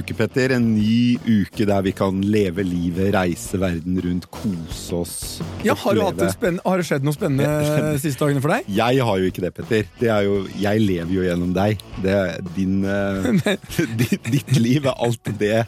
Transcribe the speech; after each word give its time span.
uke, 0.00 0.16
Petter. 0.18 0.54
En 0.56 0.70
ny 0.74 1.18
uke 1.26 1.66
der 1.68 1.84
vi 1.86 1.92
kan 1.96 2.20
leve 2.24 2.64
livet, 2.66 3.12
reise 3.16 3.60
verden 3.60 4.00
rundt, 4.04 4.28
kose 4.34 5.00
oss. 5.02 5.16
Ja, 5.66 5.76
har, 5.78 5.98
du 5.98 6.02
har 6.04 6.16
det 6.80 6.88
skjedd 6.88 7.06
noe 7.06 7.16
spennende 7.16 7.48
de 7.92 8.00
siste 8.02 8.24
dagene 8.24 8.42
for 8.44 8.54
deg? 8.54 8.68
Jeg 8.78 9.04
har 9.10 9.22
jo 9.22 9.30
ikke 9.30 9.44
det, 9.46 9.52
Petter. 9.58 9.88
Det 10.00 10.12
er 10.14 10.26
jo, 10.28 10.42
jeg 10.58 10.84
lever 10.84 11.14
jo 11.18 11.28
gjennom 11.28 11.54
deg. 11.56 11.86
Det 12.04 12.18
er 12.18 12.52
din, 12.56 12.82
eh, 12.84 13.56
ditt, 14.02 14.20
ditt 14.28 14.54
liv 14.58 14.88
er 14.88 14.98
alt 15.08 15.34
det 15.40 15.64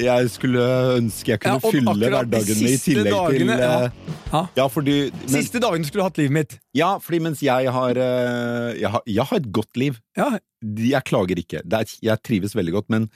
jeg 0.00 0.30
skulle 0.32 0.62
ønske 0.98 1.34
jeg 1.34 1.42
kunne 1.42 1.58
Ja, 1.58 1.72
fylle 1.72 2.10
hverdagen 2.12 2.60
med, 2.62 2.70
i 2.72 2.78
tillegg 2.80 3.14
dagene, 3.14 3.56
til 3.56 3.64
ja. 3.64 3.72
eh, 3.84 4.16
Ja. 4.30 4.42
Ja, 4.56 4.66
fordi 4.70 4.96
men, 5.10 5.32
Siste 5.32 5.60
dagen 5.62 5.82
du 5.82 5.88
skulle 5.88 6.06
hatt 6.06 6.20
livet 6.20 6.34
mitt. 6.36 6.56
Ja, 6.76 6.92
fordi 7.02 7.18
mens 7.24 7.42
jeg 7.42 7.72
har 7.74 7.98
eh, 7.98 8.78
Jeg 8.78 8.92
har, 8.94 9.02
jeg 9.06 9.26
har 9.30 9.40
et 9.40 9.50
godt 9.52 9.80
liv. 9.80 9.98
Ja, 10.16 10.30
Jeg 10.62 11.04
klager 11.08 11.40
ikke. 11.40 11.64
Er, 11.66 11.94
jeg 12.02 12.22
trives 12.22 12.54
veldig 12.56 12.72
godt, 12.78 12.90
men 12.92 13.10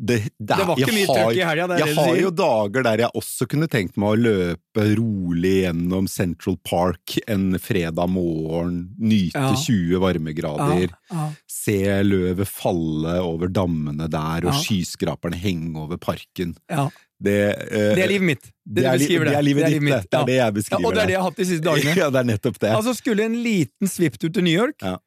det, 0.00 0.16
det, 0.38 0.50
er- 0.54 0.56
Det 0.60 0.66
var 0.68 0.76
ikke 0.78 0.86
jeg 0.86 0.94
mye 0.94 1.06
har- 1.08 1.16
trøkk 1.18 1.36
i 1.38 1.46
helga, 1.48 1.66
det 1.66 1.78
Jeg 1.78 1.86
det 1.88 1.94
du 1.94 2.00
har 2.00 2.16
jo 2.20 2.30
dager 2.30 2.82
der 2.86 2.98
jeg 3.02 3.10
også 3.18 3.46
kunne 3.50 3.68
tenkt 3.68 3.96
meg 3.98 4.08
å 4.08 4.18
løpe 4.22 4.84
rolig 4.96 5.54
gjennom 5.64 6.06
Central 6.08 6.56
Park 6.62 7.16
en 7.26 7.58
fredag 7.58 8.08
morgen, 8.08 8.94
nyte 9.00 9.34
Ja. 9.34 9.54
20 9.58 9.98
varmegrader, 9.98 10.88
ja. 11.10 11.30
se 11.50 11.78
løvet 12.06 12.46
falle 12.46 13.18
over 13.20 13.48
dammene 13.48 14.08
der 14.08 14.46
og 14.46 14.52
Ja. 14.54 14.60
skyskraperne 14.62 15.34
henge 15.34 15.76
over 15.76 15.96
parken. 15.98 16.56
ja. 16.70 16.88
Det, 17.20 17.34
eh, 17.72 17.94
Det 17.96 18.04
er 18.04 18.06
livet 18.06 18.22
mitt. 18.22 18.44
det 18.64 18.84
er, 18.84 18.92
du 18.92 18.98
beskriver 19.02 19.24
det 19.26 19.34
er 19.34 19.42
livet 19.42 19.66
ditt, 19.66 19.82
det. 19.82 20.10
Det 20.10 20.14
er 20.20 20.24
det 20.24 20.34
jeg 20.34 20.38
Ja, 20.38 20.50
beskriver. 20.52 20.86
og 20.86 20.94
det 20.94 21.02
er 21.02 21.06
det 21.06 21.10
jeg 21.10 21.18
har 21.18 21.24
hatt 21.30 21.36
de 21.36 21.44
siste 21.44 21.64
dagene. 21.64 21.96
Ja, 21.98 22.10
det 22.10 22.20
er 22.20 22.28
nettopp 22.38 22.58
det. 22.60 22.70
Altså 22.70 22.94
Skulle 22.94 23.24
en 23.24 23.34
liten 23.42 23.88
svipptur 23.90 24.32
til 24.32 24.44
New 24.44 24.54
York, 24.54 24.76
Ja. 24.80 24.98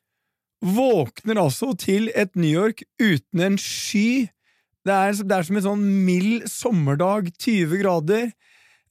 våkner 0.61 1.39
altså 1.41 1.71
til 1.77 2.09
et 2.13 2.35
New 2.35 2.51
York 2.51 2.83
uten 3.01 3.39
en 3.41 3.57
sky. 3.57 4.27
Det 4.85 4.93
er, 4.93 5.17
det 5.23 5.35
er 5.37 5.43
som 5.45 5.59
en 5.59 5.67
sånn 5.69 5.83
mild 6.05 6.47
sommerdag, 6.49 7.29
20 7.37 7.81
grader. 7.83 8.31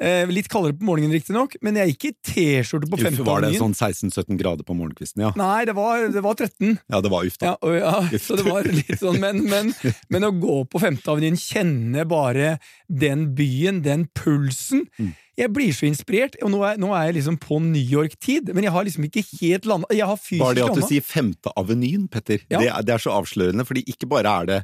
Eh, 0.01 0.25
litt 0.33 0.47
kaldere 0.49 0.73
på 0.81 0.87
morgenen, 0.89 1.13
riktignok, 1.13 1.59
men 1.61 1.77
jeg 1.77 1.91
gikk 1.93 2.05
i 2.09 2.11
T-skjorte 2.25 2.89
på 2.89 2.97
Uff, 2.97 3.03
Femte 3.05 3.25
var 3.27 3.43
det 3.45 3.51
sånn 3.61 3.75
16-17 3.77 4.39
grader 4.41 4.65
på 4.65 4.73
morgenkvisten, 4.73 5.21
ja? 5.27 5.33
Nei, 5.37 5.67
det 5.69 5.75
var, 5.77 6.07
det 6.15 6.23
var 6.25 6.39
13. 6.41 6.79
Ja, 6.89 7.01
det 7.05 7.11
var 7.13 7.27
uff, 7.29 7.37
da. 7.37 7.51
Ja, 7.51 7.57
og, 7.61 7.75
ja, 7.77 7.93
Uff. 8.09 8.23
så 8.25 8.39
det 8.41 8.47
var 8.47 8.65
litt 8.65 8.95
sånn, 8.97 9.19
men, 9.21 9.43
men, 9.51 9.75
men 10.09 10.25
å 10.25 10.31
gå 10.41 10.55
på 10.73 10.81
Femte 10.81 11.13
Avenyen, 11.13 11.37
kjenne 11.37 12.07
bare 12.09 12.55
den 12.89 13.33
byen, 13.37 13.83
den 13.85 14.07
pulsen 14.17 14.87
Mm. 15.01 15.13
Jeg 15.41 15.53
blir 15.57 15.71
så 15.73 15.87
inspirert, 15.89 16.35
og 16.45 16.51
nå 16.53 16.59
er, 16.69 16.81
nå 16.81 16.91
er 16.93 17.07
jeg 17.11 17.15
liksom 17.21 17.37
på 17.41 17.57
New 17.65 17.81
York-tid, 17.81 18.51
men 18.57 18.65
jeg 18.67 18.73
har 18.75 18.85
liksom 18.85 19.07
ikke 19.07 19.23
helt 19.41 19.65
landa 19.69 19.89
Jeg 19.97 20.05
har 20.11 20.19
fysisk 20.21 20.43
Bare 20.43 20.57
det 20.59 20.65
at 20.67 20.75
du 20.75 20.81
landa. 20.83 20.89
sier 20.91 21.05
Femte 21.07 21.53
Avenyen, 21.61 22.09
Petter, 22.13 22.43
Ja. 22.51 22.59
det, 22.61 22.69
er, 22.69 22.85
det 22.89 22.93
er 22.97 23.05
så 23.05 23.15
avslørende, 23.17 23.65
fordi 23.69 23.85
ikke 23.89 24.09
bare 24.11 24.33
er 24.43 24.51
det 24.51 24.59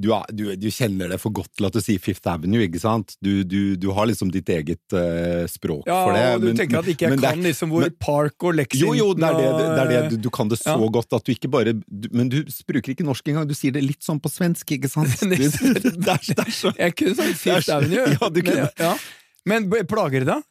du, 0.00 0.08
er, 0.16 0.24
du, 0.32 0.42
du 0.56 0.66
kjenner 0.72 1.10
det 1.12 1.18
for 1.22 1.30
godt 1.36 1.50
til 1.58 1.66
at 1.68 1.76
du 1.76 1.80
sier 1.84 2.00
Fifth 2.02 2.26
Avenue, 2.32 2.62
ikke 2.66 2.80
sant? 2.82 3.14
Du, 3.22 3.42
du, 3.44 3.76
du 3.80 3.86
har 3.96 4.08
liksom 4.10 4.30
ditt 4.34 4.48
eget 4.50 4.80
uh, 4.96 5.44
språk 5.50 5.84
Ja, 5.90 5.98
for 6.06 6.16
det. 6.16 6.24
og 6.34 6.40
du 6.40 6.46
men- 6.50 6.58
tenker 6.62 6.80
at 6.80 6.88
ikke 6.94 7.08
jeg 7.10 7.20
kan 7.20 7.38
er- 7.38 7.42
liksom 7.44 7.70
hvor 7.74 7.84
men- 7.86 7.96
Park 8.00 8.46
og 8.48 8.56
Lexington 8.58 8.96
Jo, 8.96 8.96
jo, 9.04 9.14
det 9.14 9.28
er 9.28 9.38
det, 9.38 9.46
det, 9.60 9.96
er 10.00 10.08
det 10.10 10.20
du, 10.24 10.30
kan 10.30 10.48
det 10.48 10.58
så 10.62 10.74
Ja. 10.78 10.90
godt 10.98 11.12
at 11.20 11.24
du 11.28 11.32
ikke 11.34 11.50
bare 11.52 11.74
Men 12.10 12.28
du 12.32 12.40
bruker 12.66 12.94
ikke 12.96 13.04
norsk 13.06 13.28
engang, 13.28 13.46
du 13.48 13.54
sier 13.54 13.72
det 13.76 13.84
litt 13.84 14.02
sånn 14.02 14.18
på 14.20 14.30
svensk, 14.32 14.72
ikke 14.78 14.88
sant? 14.90 15.12
Det- 15.30 15.38
er, 15.46 16.18
det 16.34 16.38
er 16.46 16.52
så 16.54 16.72
Jeg 16.78 16.96
kunne 16.96 17.14
sagt 17.20 17.36
Fifth 17.44 17.70
Avenue. 17.74 18.06
Ja, 18.20 18.28
du 18.28 18.40
kunne. 18.42 18.66
Men, 18.66 18.86
ja. 18.86 18.94
men 19.46 19.70
plager 19.88 20.24
det 20.24 20.28
deg? 20.32 20.42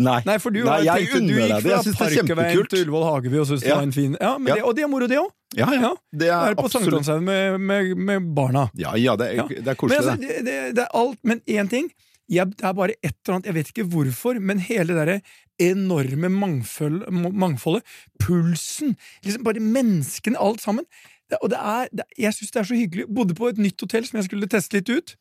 Nei. 0.00 0.22
Nei, 0.24 0.38
for 0.40 0.54
du, 0.54 0.62
Nei, 0.64 0.78
jeg 0.86 1.08
tenkt, 1.10 1.28
du 1.28 1.34
gikk 1.36 1.50
det. 1.50 1.56
Fra 1.60 1.82
det 1.84 1.90
er 1.92 1.96
Parkveien 1.98 2.68
til 2.72 2.84
Ullevål 2.86 3.02
Hageby 3.10 3.40
og 3.42 3.48
syntes 3.50 3.64
det 3.66 3.74
var 3.74 3.82
en 3.84 3.92
fin 3.92 4.14
ja, 4.16 4.30
men 4.38 4.48
Ja. 4.48 4.54
Det, 4.56 4.62
Og 4.64 4.76
det 4.78 4.84
er 4.86 4.88
moro, 4.88 5.08
det 5.10 5.18
òg. 5.20 5.28
Ja, 5.52 5.66
ja. 5.68 5.80
Ja. 5.82 5.90
Det 6.16 6.30
er 6.30 6.38
Være 6.46 6.56
på 6.56 6.64
absolutt 6.64 6.86
Sankthanshaugen 6.88 7.26
med, 7.28 7.58
med, 7.60 7.90
med 8.08 8.30
barna. 8.34 8.62
Ja, 8.80 8.94
ja, 8.96 9.16
det 9.20 9.26
er, 9.28 9.34
Ja. 9.42 9.46
det 9.50 9.58
er 9.60 9.68
Men, 9.68 9.76
koselig, 9.76 9.98
altså, 10.00 10.16
det. 10.16 10.28
det, 10.28 10.46
det, 10.48 10.56
det 10.78 10.86
er 10.86 10.96
alt, 11.02 11.18
men 11.28 11.42
én 11.44 11.68
ting 11.68 11.90
jeg, 12.32 12.46
Det 12.56 12.64
er 12.64 12.72
bare 12.72 12.94
et 13.02 13.12
eller 13.26 13.34
annet, 13.36 13.46
jeg 13.50 13.54
vet 13.58 13.68
ikke 13.74 13.84
hvorfor, 13.92 14.38
men 14.40 14.58
hele 14.64 14.94
det 14.94 14.96
derre 14.96 15.20
enorme 15.60 16.30
mangfold, 16.32 17.02
mangfoldet, 17.12 17.84
pulsen, 18.18 18.96
liksom 19.26 19.44
bare 19.44 19.60
menneskene, 19.60 20.40
alt 20.40 20.62
sammen. 20.64 20.86
Det, 21.28 21.36
og 21.42 21.50
det 21.52 21.58
er, 21.60 21.88
det, 21.92 22.06
jeg 22.18 22.32
syns 22.36 22.50
det 22.54 22.60
er 22.62 22.68
så 22.70 22.78
hyggelig. 22.78 23.06
Bodde 23.12 23.36
på 23.36 23.48
et 23.52 23.60
nytt 23.60 23.80
hotell 23.84 24.06
som 24.08 24.16
jeg 24.20 24.30
skulle 24.30 24.48
teste 24.50 24.80
litt 24.80 24.88
ut. 24.88 25.14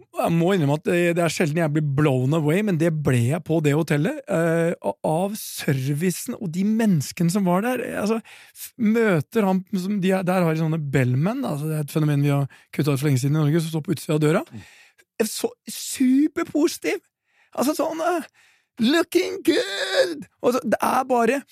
Jeg 0.00 0.32
må 0.34 0.50
innrømme 0.52 0.76
at 0.78 0.88
det, 0.88 1.22
er 1.22 1.32
sjelden 1.32 1.60
jeg 1.62 1.72
blir 1.74 1.84
blown 1.96 2.34
away, 2.36 2.60
men 2.66 2.78
det 2.80 2.90
ble 3.04 3.20
jeg 3.30 3.42
på 3.46 3.60
det 3.64 3.74
hotellet. 3.76 4.20
eh, 4.28 4.72
av 5.06 5.36
servicen 5.38 6.36
og 6.38 6.50
de 6.54 6.64
menneskene 6.66 7.32
som 7.32 7.46
var 7.48 7.64
der. 7.66 7.82
Altså, 8.02 8.20
møter 8.76 9.46
han 9.46 9.64
som 9.76 10.00
de 10.02 10.12
er, 10.16 10.26
Der 10.26 10.42
har 10.44 10.54
de 10.54 10.62
sånne 10.62 10.80
bellmen, 10.92 11.44
altså 11.44 11.70
det 11.70 11.76
er 11.78 11.86
et 11.86 11.94
fenomen 11.94 12.22
vi 12.26 12.32
har 12.34 12.46
kutta 12.72 12.92
ut 12.92 13.00
for 13.00 13.08
lenge 13.08 13.22
siden 13.22 13.36
i 13.36 13.40
Norge, 13.40 13.60
som 13.60 13.74
står 13.74 13.86
på 13.86 13.96
utsida 13.96 14.16
av 14.16 14.22
døra. 14.24 14.44
Så 15.24 15.52
superpositiv! 15.68 17.02
Altså 17.56 17.74
sånn 17.76 18.00
eh, 18.04 18.30
Looking 18.80 19.42
good! 19.44 20.24
Og 20.40 20.54
så, 20.56 20.64
det 20.64 20.80
er 20.80 21.04
bare 21.08 21.42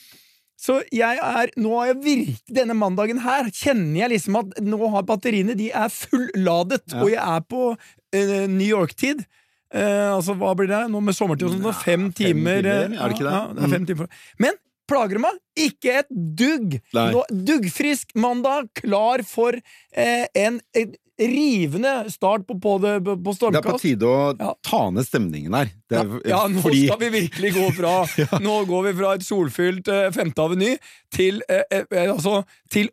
så 0.59 0.81
jeg 0.91 1.21
er, 1.23 1.53
nå 1.61 1.71
har 1.79 1.93
jeg 1.93 1.99
virkelig, 2.03 2.55
denne 2.59 2.75
mandagen 2.75 3.21
her, 3.23 3.47
kjenner 3.55 4.01
jeg 4.01 4.11
liksom 4.17 4.39
at 4.41 4.57
nå 4.67 4.79
har 4.91 5.05
batteriene 5.07 5.55
de 5.59 5.69
er 5.71 5.93
fulladet, 5.95 6.83
Ja. 6.91 7.03
og 7.05 7.13
jeg 7.13 7.23
er 7.23 7.45
på 7.47 7.61
uh, 7.79 8.47
New 8.51 8.67
York-tid. 8.67 9.23
Uh, 9.69 10.17
altså, 10.17 10.35
hva 10.41 10.55
blir 10.59 10.71
det 10.71 10.81
nå 10.91 11.01
med 11.05 11.15
sommertid 11.15 11.47
og 11.47 11.55
sånt? 11.55 11.67
Ja, 11.69 11.75
fem 11.77 12.07
fem 12.09 12.13
timer, 12.17 12.63
timer, 12.65 12.71
eh, 12.73 12.97
er 12.99 13.05
det 13.13 13.19
ikke 13.19 13.29
det? 13.29 13.37
Ja, 13.37 13.45
det 13.55 13.65
er 13.69 13.73
fem 13.77 13.87
timer. 13.91 14.11
Men 14.43 14.57
plager 14.89 15.19
det 15.19 15.25
meg? 15.27 15.41
Ikke 15.69 15.97
et 16.01 16.11
dugg! 16.41 16.79
Nei. 16.97 17.07
Nå, 17.13 17.23
duggfrisk 17.51 18.15
mandag, 18.17 18.71
klar 18.81 19.23
for 19.29 19.59
eh, 19.61 20.25
en, 20.41 20.59
en 20.75 20.95
rivende 21.19 21.93
start 22.13 22.45
på, 22.47 22.55
på, 22.63 22.77
det, 22.83 22.93
på 23.05 23.17
Det 23.35 23.59
er 23.59 23.65
på 23.67 23.79
tide 23.83 24.07
å 24.07 24.21
Ja. 24.39 24.53
ta 24.63 24.85
ned 24.95 25.07
stemningen 25.09 25.55
her. 25.59 25.73
Det 25.91 25.99
Ja, 25.99 26.05
er, 26.05 26.23
ja, 26.31 26.41
nå 26.53 26.63
fordi, 26.63 26.85
skal 26.87 27.01
vi 27.03 27.09
virkelig 27.17 27.53
gå 27.57 27.67
fra 27.81 27.97
Nå 28.45 28.61
går 28.71 28.87
vi 28.89 28.95
fra 29.01 29.15
et 29.19 29.27
solfylt 29.27 29.89
eh, 29.91 30.09
Femte 30.15 30.45
Aveny 30.47 30.77
til 31.15 31.43
eh, 31.51 31.65
eh, 31.75 32.07
altså 32.13 32.45
til 32.71 32.91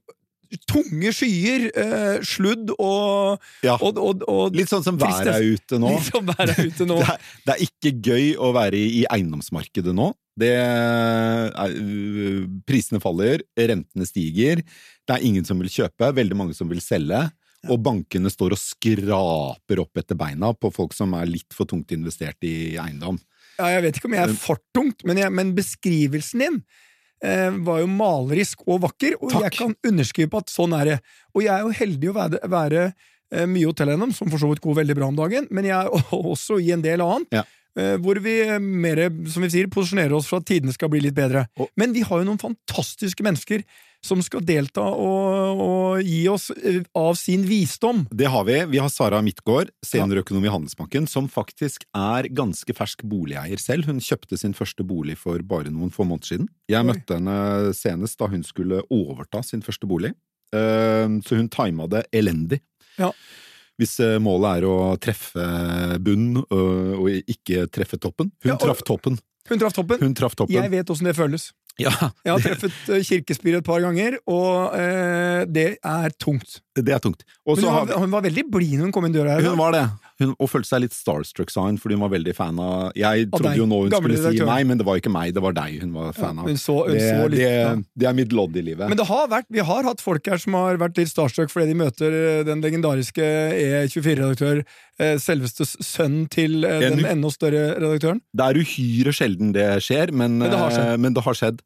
tunge 0.69 1.09
skyer, 1.11 1.65
eh, 1.75 2.19
sludd 2.23 2.69
og, 2.79 3.41
ja, 3.65 3.73
og, 3.81 3.97
og, 3.99 4.21
og 4.29 4.53
Litt 4.55 4.69
sånn 4.71 4.85
som 4.85 4.97
været 5.01 5.27
er 5.33 5.47
ute 5.57 5.79
nå. 5.81 5.89
Litt 5.95 6.11
som 6.13 6.25
været 6.29 6.53
er 6.57 6.69
ute 6.69 6.85
nå. 6.87 6.99
Det 7.01 7.09
er, 7.15 7.25
det 7.49 7.55
er 7.55 7.63
ikke 7.65 7.93
gøy 8.09 8.27
å 8.39 8.51
være 8.55 8.77
i, 8.79 8.85
i 9.01 9.07
eiendomsmarkedet 9.11 9.93
nå. 9.97 10.11
Det 10.39 10.51
er, 10.51 11.49
øh, 11.79 12.45
prisene 12.67 12.99
faller, 13.03 13.43
rentene 13.55 14.07
stiger, 14.07 14.61
det 15.07 15.15
er 15.15 15.23
ingen 15.27 15.45
som 15.47 15.59
vil 15.61 15.69
kjøpe, 15.71 16.09
veldig 16.17 16.35
mange 16.37 16.55
som 16.57 16.67
vil 16.71 16.81
selge, 16.83 17.21
og 17.71 17.81
bankene 17.85 18.31
står 18.31 18.55
og 18.55 18.61
skraper 18.61 19.81
opp 19.83 20.01
etter 20.01 20.17
beina 20.19 20.51
på 20.53 20.71
folk 20.73 20.95
som 20.95 21.15
er 21.17 21.29
litt 21.29 21.55
for 21.55 21.69
tungt 21.69 21.93
investert 21.95 22.37
i 22.45 22.75
eiendom. 22.81 23.19
Ja, 23.55 23.69
jeg 23.75 23.85
vet 23.85 23.99
ikke 23.99 24.09
om 24.09 24.17
jeg 24.17 24.27
er 24.27 24.35
for 24.39 24.59
tungt, 24.75 25.05
men, 25.07 25.19
jeg, 25.21 25.31
men 25.31 25.53
beskrivelsen 25.55 26.43
din 26.43 26.61
eh, 27.23 27.51
var 27.65 27.81
jo 27.81 27.89
malerisk 27.91 28.65
og 28.67 28.81
vakker, 28.85 29.17
og 29.21 29.31
Takk. 29.31 29.45
jeg 29.47 29.57
kan 29.59 29.75
underskrive 29.87 30.31
på 30.33 30.41
at 30.43 30.51
sånn 30.51 30.75
er 30.77 30.91
det. 30.91 30.97
Og 31.35 31.45
jeg 31.45 31.53
er 31.55 31.63
jo 31.63 31.75
heldig 31.79 32.11
å 32.11 32.15
være, 32.17 32.41
være 32.51 32.81
eh, 32.89 33.45
mye 33.47 33.69
hotelleiendom, 33.69 34.15
som 34.15 34.31
for 34.31 34.41
så 34.41 34.49
vidt 34.51 34.63
går 34.65 34.81
veldig 34.81 34.97
bra 34.99 35.11
om 35.11 35.19
dagen, 35.19 35.47
men 35.55 35.69
jeg 35.69 35.77
er 35.77 36.09
også 36.35 36.59
i 36.63 36.73
en 36.75 36.83
del 36.85 37.03
annet. 37.05 37.39
Ja. 37.41 37.45
Eh, 37.77 37.95
Hvor 38.01 38.19
vi 38.23 38.37
mer, 38.59 39.07
som 39.31 39.43
vi 39.45 39.49
sier, 39.53 39.67
posisjonerer 39.71 40.13
oss 40.17 40.27
for 40.31 40.41
at 40.41 40.47
tidene 40.49 40.73
skal 40.75 40.89
bli 40.93 41.01
litt 41.05 41.15
bedre. 41.17 41.47
Men 41.77 41.93
vi 41.95 42.01
har 42.07 42.21
jo 42.21 42.27
noen 42.29 42.41
fantastiske 42.41 43.23
mennesker 43.25 43.63
som 44.05 44.19
skal 44.21 44.43
delta 44.45 44.83
og, 44.85 45.61
og 45.65 46.01
gi 46.05 46.27
oss 46.29 46.51
eh, 46.53 46.83
av 46.93 47.15
sin 47.17 47.41
visdom. 47.49 48.03
Det 48.13 48.27
har 48.29 48.43
vi. 48.45 48.59
Vi 48.75 48.77
har 48.83 48.91
Sara 48.93 49.21
Midtgaard, 49.25 49.71
seniorøkonom 49.85 50.45
i 50.45 50.51
Handelsbanken, 50.53 51.07
som 51.09 51.25
faktisk 51.31 51.87
er 51.97 52.27
ganske 52.29 52.75
fersk 52.77 53.01
boligeier 53.09 53.57
selv. 53.61 53.89
Hun 53.89 53.97
kjøpte 54.03 54.37
sin 54.37 54.53
første 54.53 54.85
bolig 54.85 55.17
for 55.17 55.41
bare 55.41 55.73
noen 55.73 55.89
få 55.95 56.05
måneder 56.05 56.35
siden. 56.35 56.51
Jeg 56.69 56.85
Oi. 56.85 56.89
møtte 56.91 57.17
henne 57.17 57.73
senest 57.73 58.19
da 58.21 58.29
hun 58.29 58.45
skulle 58.45 58.83
overta 58.93 59.41
sin 59.47 59.65
første 59.65 59.89
bolig. 59.89 60.13
Eh, 60.53 61.09
Så 61.25 61.39
hun 61.41 61.49
tima 61.49 61.89
det 61.89 62.05
elendig. 62.13 62.61
Ja. 63.01 63.09
Hvis 63.81 63.97
eh, 63.99 64.17
målet 64.23 64.61
er 64.61 64.67
å 64.69 64.75
treffe 65.03 65.45
bunn 65.99 66.37
øh, 66.45 66.93
og 66.95 67.09
ikke 67.27 67.65
treffe 67.75 67.99
toppen. 67.99 68.31
Hun 68.43 68.53
Ja, 68.53 68.55
og- 68.55 68.63
traff 68.63 68.83
toppen. 68.87 69.19
Hun 69.49 69.59
traff 69.61 69.75
toppen. 69.77 69.99
Hun 70.01 70.13
traff 70.17 70.33
toppen. 70.35 70.55
Jeg 70.57 70.71
vet 70.73 70.89
åssen 70.89 71.05
det 71.05 71.13
føles. 71.15 71.51
Ja, 71.77 71.91
Jeg 72.23 72.31
har 72.31 72.39
treffet 72.39 72.71
eh, 72.95 73.01
kirkespiret 73.03 73.59
et 73.59 73.65
par 73.67 73.81
ganger, 73.83 74.15
og 74.31 74.73
eh, 74.79 75.43
det 75.45 75.65
er 75.83 76.13
tungt. 76.17 76.61
det 76.79 76.87
er 76.95 76.99
tungt. 77.03 77.25
Men 77.45 77.59
hun 77.59 77.67
har 77.67 77.85
var, 77.85 77.99
hun 77.99 78.11
var 78.15 78.23
veldig 78.23 78.45
blid 78.49 78.77
når 78.79 78.87
hun 78.87 78.93
kom 78.95 79.05
inn 79.09 79.13
døra 79.13 79.35
her. 79.35 79.43
Hun 79.49 79.59
var 79.59 79.75
det. 79.75 79.83
Hun, 80.21 80.31
og 80.39 80.47
følte 80.47 80.69
seg 80.69 80.79
litt 80.85 80.93
starstruck, 80.95 81.49
sa 81.51 81.65
hun, 81.65 81.75
fordi 81.81 81.97
hun 81.97 82.05
var 82.05 82.11
veldig 82.13 82.33
fan 82.37 82.59
av 82.63 82.95
Jeg 82.95 83.25
trodde 83.33 83.51
jo 83.59 83.65
nå 83.67 83.81
hun 83.83 83.91
gamle 83.91 84.15
skulle 84.15 84.31
si 84.37 84.47
meg, 84.47 84.63
men 84.69 84.79
det 84.79 84.85
var 84.87 85.01
ikke 85.01 85.11
meg, 85.11 85.33
det 85.35 85.43
var 85.43 85.57
deg 85.57 85.81
hun 85.83 85.91
var 85.91 86.15
fan 86.15 86.39
av. 86.39 86.47
Hun 86.47 86.61
så, 86.61 86.77
hun 86.85 86.95
det, 86.95 87.01
så 87.03 87.25
litt, 87.27 87.41
det, 87.41 87.49
ja. 87.51 87.73
det 87.99 88.07
er 88.07 88.15
mitt 88.15 88.35
lodd 88.35 88.55
i 88.55 88.63
livet. 88.63 88.87
Men 88.87 88.99
det 89.01 89.09
har 89.09 89.27
vært, 89.33 89.49
vi 89.51 89.65
har 89.67 89.89
hatt 89.89 90.03
folk 90.03 90.31
her 90.31 90.39
som 90.39 90.55
har 90.55 90.79
vært 90.79 91.01
litt 91.01 91.11
starstruck 91.11 91.51
fordi 91.51 91.73
de 91.73 91.77
møter 91.83 92.15
eh, 92.15 92.41
den 92.47 92.63
legendariske 92.63 93.27
E24-redaktør, 93.59 94.63
eh, 95.03 95.17
selveste 95.19 95.67
sønnen 95.73 96.29
til 96.31 96.63
eh, 96.63 96.87
den 96.87 97.03
enda 97.11 97.33
større 97.35 97.67
redaktøren. 97.75 98.23
Det 98.31 98.47
er 98.47 98.63
uhyre 98.63 99.15
sjelden 99.15 99.51
det 99.57 99.67
skjer, 99.83 100.15
men, 100.15 100.39
Men 100.39 100.53
det 100.53 100.63
har 100.63 100.77
skjedd. 100.77 100.95
men 101.03 101.19
det 101.19 101.27
har 101.27 101.41
skjedd. 101.43 101.63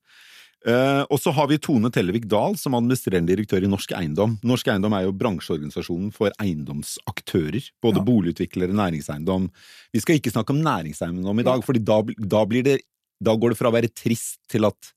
Eh, 0.68 1.04
og 1.08 1.20
så 1.24 1.32
har 1.32 1.48
vi 1.48 1.58
Tone 1.62 1.88
Tellevik 1.94 2.26
Dahl 2.28 2.58
som 2.60 2.76
administrerende 2.76 3.32
direktør 3.32 3.64
i 3.64 3.70
Norsk 3.72 3.94
Eiendom. 3.96 4.36
Norsk 4.44 4.68
Eiendom 4.68 4.96
er 4.98 5.06
jo 5.06 5.14
bransjeorganisasjonen 5.16 6.12
for 6.16 6.34
eiendomsaktører. 6.44 7.70
Både 7.82 8.02
Ja. 8.02 8.04
boligutviklere, 8.04 8.76
næringseiendom. 8.76 9.50
Vi 9.94 10.00
skal 10.02 10.20
ikke 10.20 10.32
snakke 10.32 10.52
om 10.52 10.62
næringseiendom 10.62 11.40
i 11.40 11.44
dag, 11.44 11.64
fordi 11.64 11.84
da, 11.84 12.02
da 12.04 12.78
Da 13.22 13.36
går 13.36 13.50
det 13.50 13.58
fra 13.58 13.68
å 13.68 13.74
være 13.76 13.92
trist 13.94 14.40
til 14.48 14.64
at 14.64 14.94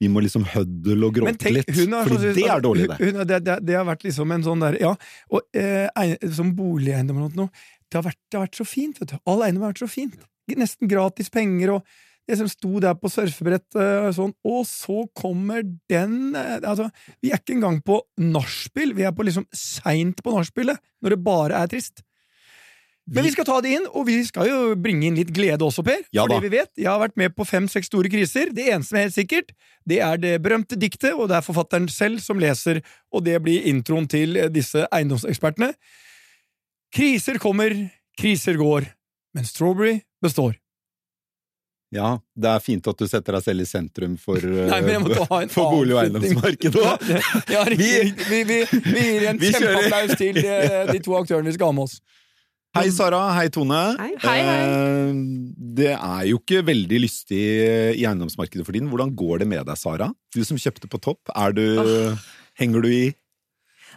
vi 0.00 0.08
må 0.08 0.20
liksom 0.20 0.42
høddle 0.44 1.06
og 1.06 1.14
gråte 1.14 1.52
litt. 1.52 1.70
For 1.70 1.86
Fordi 2.08 2.34
det 2.34 2.46
er 2.50 2.60
dårlig, 2.60 2.88
det. 2.88 2.98
Hun, 2.98 3.14
hun, 3.20 3.26
det, 3.26 3.44
det. 3.44 3.58
Det 3.62 3.76
har 3.78 3.84
vært 3.86 4.02
liksom 4.02 4.32
en 4.34 4.42
sånn 4.42 4.60
der 4.64 4.78
Ja, 4.80 4.96
og 5.30 5.42
eh, 5.54 6.16
som 6.34 6.50
boligeiendom 6.58 7.20
eller 7.20 7.36
noe, 7.36 7.50
det 7.88 8.00
har, 8.00 8.06
vært, 8.08 8.18
det 8.30 8.38
har 8.38 8.46
vært 8.48 8.58
så 8.58 8.66
fint, 8.66 8.98
vet 8.98 9.14
du. 9.14 9.18
All 9.30 9.44
eiendom 9.46 9.62
har 9.62 9.74
vært 9.74 9.84
så 9.84 9.90
fint. 9.92 10.16
Nesten 10.58 10.90
gratis 10.90 11.30
penger 11.30 11.76
og 11.76 11.86
det 12.32 12.38
som 12.40 12.48
sto 12.50 12.80
der 12.82 12.96
på 12.98 13.10
surfebrettet 13.12 13.76
og 13.78 14.14
sånn, 14.16 14.32
og 14.48 14.62
så 14.68 15.02
kommer 15.18 15.64
den 15.90 16.32
eh, 16.38 16.60
Altså, 16.62 16.88
vi 17.20 17.32
er 17.32 17.42
ikke 17.42 17.58
engang 17.58 17.82
på 17.84 18.00
nachspiel, 18.20 18.96
vi 18.96 19.04
er 19.08 19.12
på 19.16 19.26
liksom 19.28 19.44
seint 19.56 20.24
på 20.24 20.34
nachspielet, 20.34 20.80
når 21.04 21.16
det 21.16 21.20
bare 21.26 21.60
er 21.60 21.70
trist. 21.70 22.04
Men 23.10 23.26
vi 23.26 23.32
skal 23.34 23.46
ta 23.48 23.56
det 23.64 23.72
inn, 23.74 23.86
og 23.98 24.06
vi 24.06 24.20
skal 24.24 24.46
jo 24.46 24.58
bringe 24.78 25.08
inn 25.08 25.16
litt 25.18 25.32
glede 25.34 25.66
også, 25.66 25.82
Per. 25.84 26.04
Ja 26.14 26.22
for 26.22 26.30
da. 26.30 26.38
det 26.38 26.46
vi 26.46 26.52
vet, 26.54 26.70
jeg 26.78 26.86
har 26.86 27.00
vært 27.02 27.18
med 27.18 27.34
på 27.34 27.46
fem-seks 27.48 27.90
store 27.90 28.10
kriser. 28.12 28.52
Det 28.54 28.68
eneste 28.70 28.92
som 28.92 29.00
er 29.00 29.08
helt 29.08 29.16
sikkert, 29.16 29.50
det 29.90 29.98
er 30.06 30.22
det 30.22 30.36
berømte 30.44 30.78
diktet, 30.78 31.10
og 31.16 31.26
det 31.32 31.40
er 31.40 31.46
forfatteren 31.46 31.90
selv 31.90 32.22
som 32.22 32.40
leser, 32.40 32.78
og 33.10 33.26
det 33.26 33.40
blir 33.42 33.66
introen 33.72 34.06
til 34.10 34.38
eh, 34.38 34.50
disse 34.54 34.86
eiendomsekspertene. 34.86 35.72
Kriser 36.94 37.42
kommer, 37.42 37.74
kriser 38.20 38.60
går, 38.60 38.86
men 39.34 39.50
Strawberry 39.50 39.98
består. 40.22 40.61
Ja, 41.92 42.14
det 42.32 42.48
er 42.48 42.62
fint 42.64 42.86
at 42.88 42.96
du 42.96 43.04
setter 43.04 43.36
deg 43.36 43.44
selv 43.44 43.60
i 43.60 43.66
sentrum 43.68 44.14
for, 44.20 44.40
eh, 44.40 44.68
Nei, 44.72 44.78
men 44.80 44.94
jeg 44.94 45.02
måtte 45.04 45.26
ha 45.28 45.40
en 45.44 45.52
for 45.52 45.74
bolig- 45.76 45.92
og 45.92 46.00
eiendomsmarkedet 46.06 46.80
eiendomsmarkedet. 46.80 47.52
Ja, 47.52 47.64
vi, 47.68 47.90
Vi, 48.30 48.40
vi, 48.48 48.58
vi 48.86 49.04
gir 49.10 49.26
en 49.28 49.40
Vi 49.42 49.50
kjempeapplaus 49.52 50.16
til 50.16 50.40
eh, 50.40 50.78
de 50.94 51.02
to 51.04 51.18
aktørene 51.20 51.52
vi 51.52 51.56
skal 51.58 51.68
ha 51.68 51.76
med 51.76 51.90
oss. 51.90 51.98
Hei, 52.72 52.86
Sara. 52.88 53.20
Hei, 53.36 53.50
Tone. 53.52 53.80
Hei. 54.00 54.12
Hei, 54.24 54.38
hei. 54.48 54.60
Eh, 54.64 55.18
Det 55.76 55.90
er 55.92 56.22
jo 56.30 56.38
ikke 56.40 56.62
veldig 56.64 57.02
lystig 57.04 57.42
i 58.00 58.06
eiendomsmarkedet 58.08 58.64
for 58.64 58.72
tiden. 58.72 58.88
Hvordan 58.88 59.12
går 59.12 59.42
det 59.44 59.50
med 59.52 59.66
deg, 59.68 59.76
Sara? 59.76 60.08
Du 60.32 60.40
som 60.48 60.56
kjøpte 60.56 60.88
på 60.88 61.00
topp. 61.10 61.20
Er 61.36 61.52
du 61.52 61.64
Henger 62.60 62.84
du 62.84 62.88
i? 62.92 63.04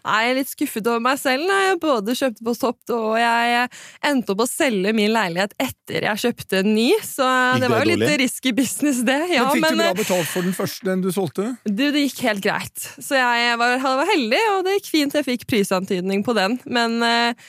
Nei, 0.06 0.20
Jeg 0.26 0.32
er 0.32 0.38
litt 0.40 0.52
skuffet 0.52 0.88
over 0.92 1.02
meg 1.04 1.20
selv. 1.22 1.48
Nei, 1.50 1.62
Jeg 1.72 1.80
både 1.82 2.16
kjøpte 2.18 2.46
på 2.46 2.56
Topp 2.62 2.94
og 2.96 3.16
jeg 3.18 3.70
endte 4.06 4.34
opp 4.36 4.44
å 4.46 4.48
selge 4.50 4.94
min 4.96 5.14
leilighet 5.14 5.56
etter 5.62 6.06
jeg 6.06 6.22
kjøpte 6.26 6.62
en 6.62 6.72
ny. 6.76 6.90
Så 7.06 7.26
det, 7.26 7.66
det 7.66 7.72
var 7.72 7.82
jo 7.82 7.86
jo 7.86 7.92
litt 7.94 8.04
dårlig? 8.04 8.20
risky 8.24 8.54
business, 8.56 9.02
det. 9.08 9.20
Ja, 9.34 9.48
men 9.50 9.58
fikk 9.58 9.66
men 9.66 9.78
du 9.78 9.82
bra 9.82 9.90
eh, 9.90 10.00
betalt 10.00 10.32
for 10.32 10.46
den 10.46 10.56
første, 10.58 10.88
den 10.90 11.04
du 11.06 11.12
solgte? 11.16 11.48
du, 11.66 11.86
det 11.96 12.06
gikk 12.06 12.22
helt 12.28 12.46
greit. 12.46 12.88
Så 13.02 13.18
jeg 13.18 13.60
var, 13.62 13.78
var 13.82 14.10
heldig, 14.10 14.42
og 14.56 14.66
det 14.68 14.80
gikk 14.80 14.92
fint. 14.94 15.18
Jeg 15.18 15.28
fikk 15.28 15.48
prisantydning 15.50 16.26
på 16.26 16.36
den. 16.38 16.60
Men 16.66 16.98
eh, 17.06 17.46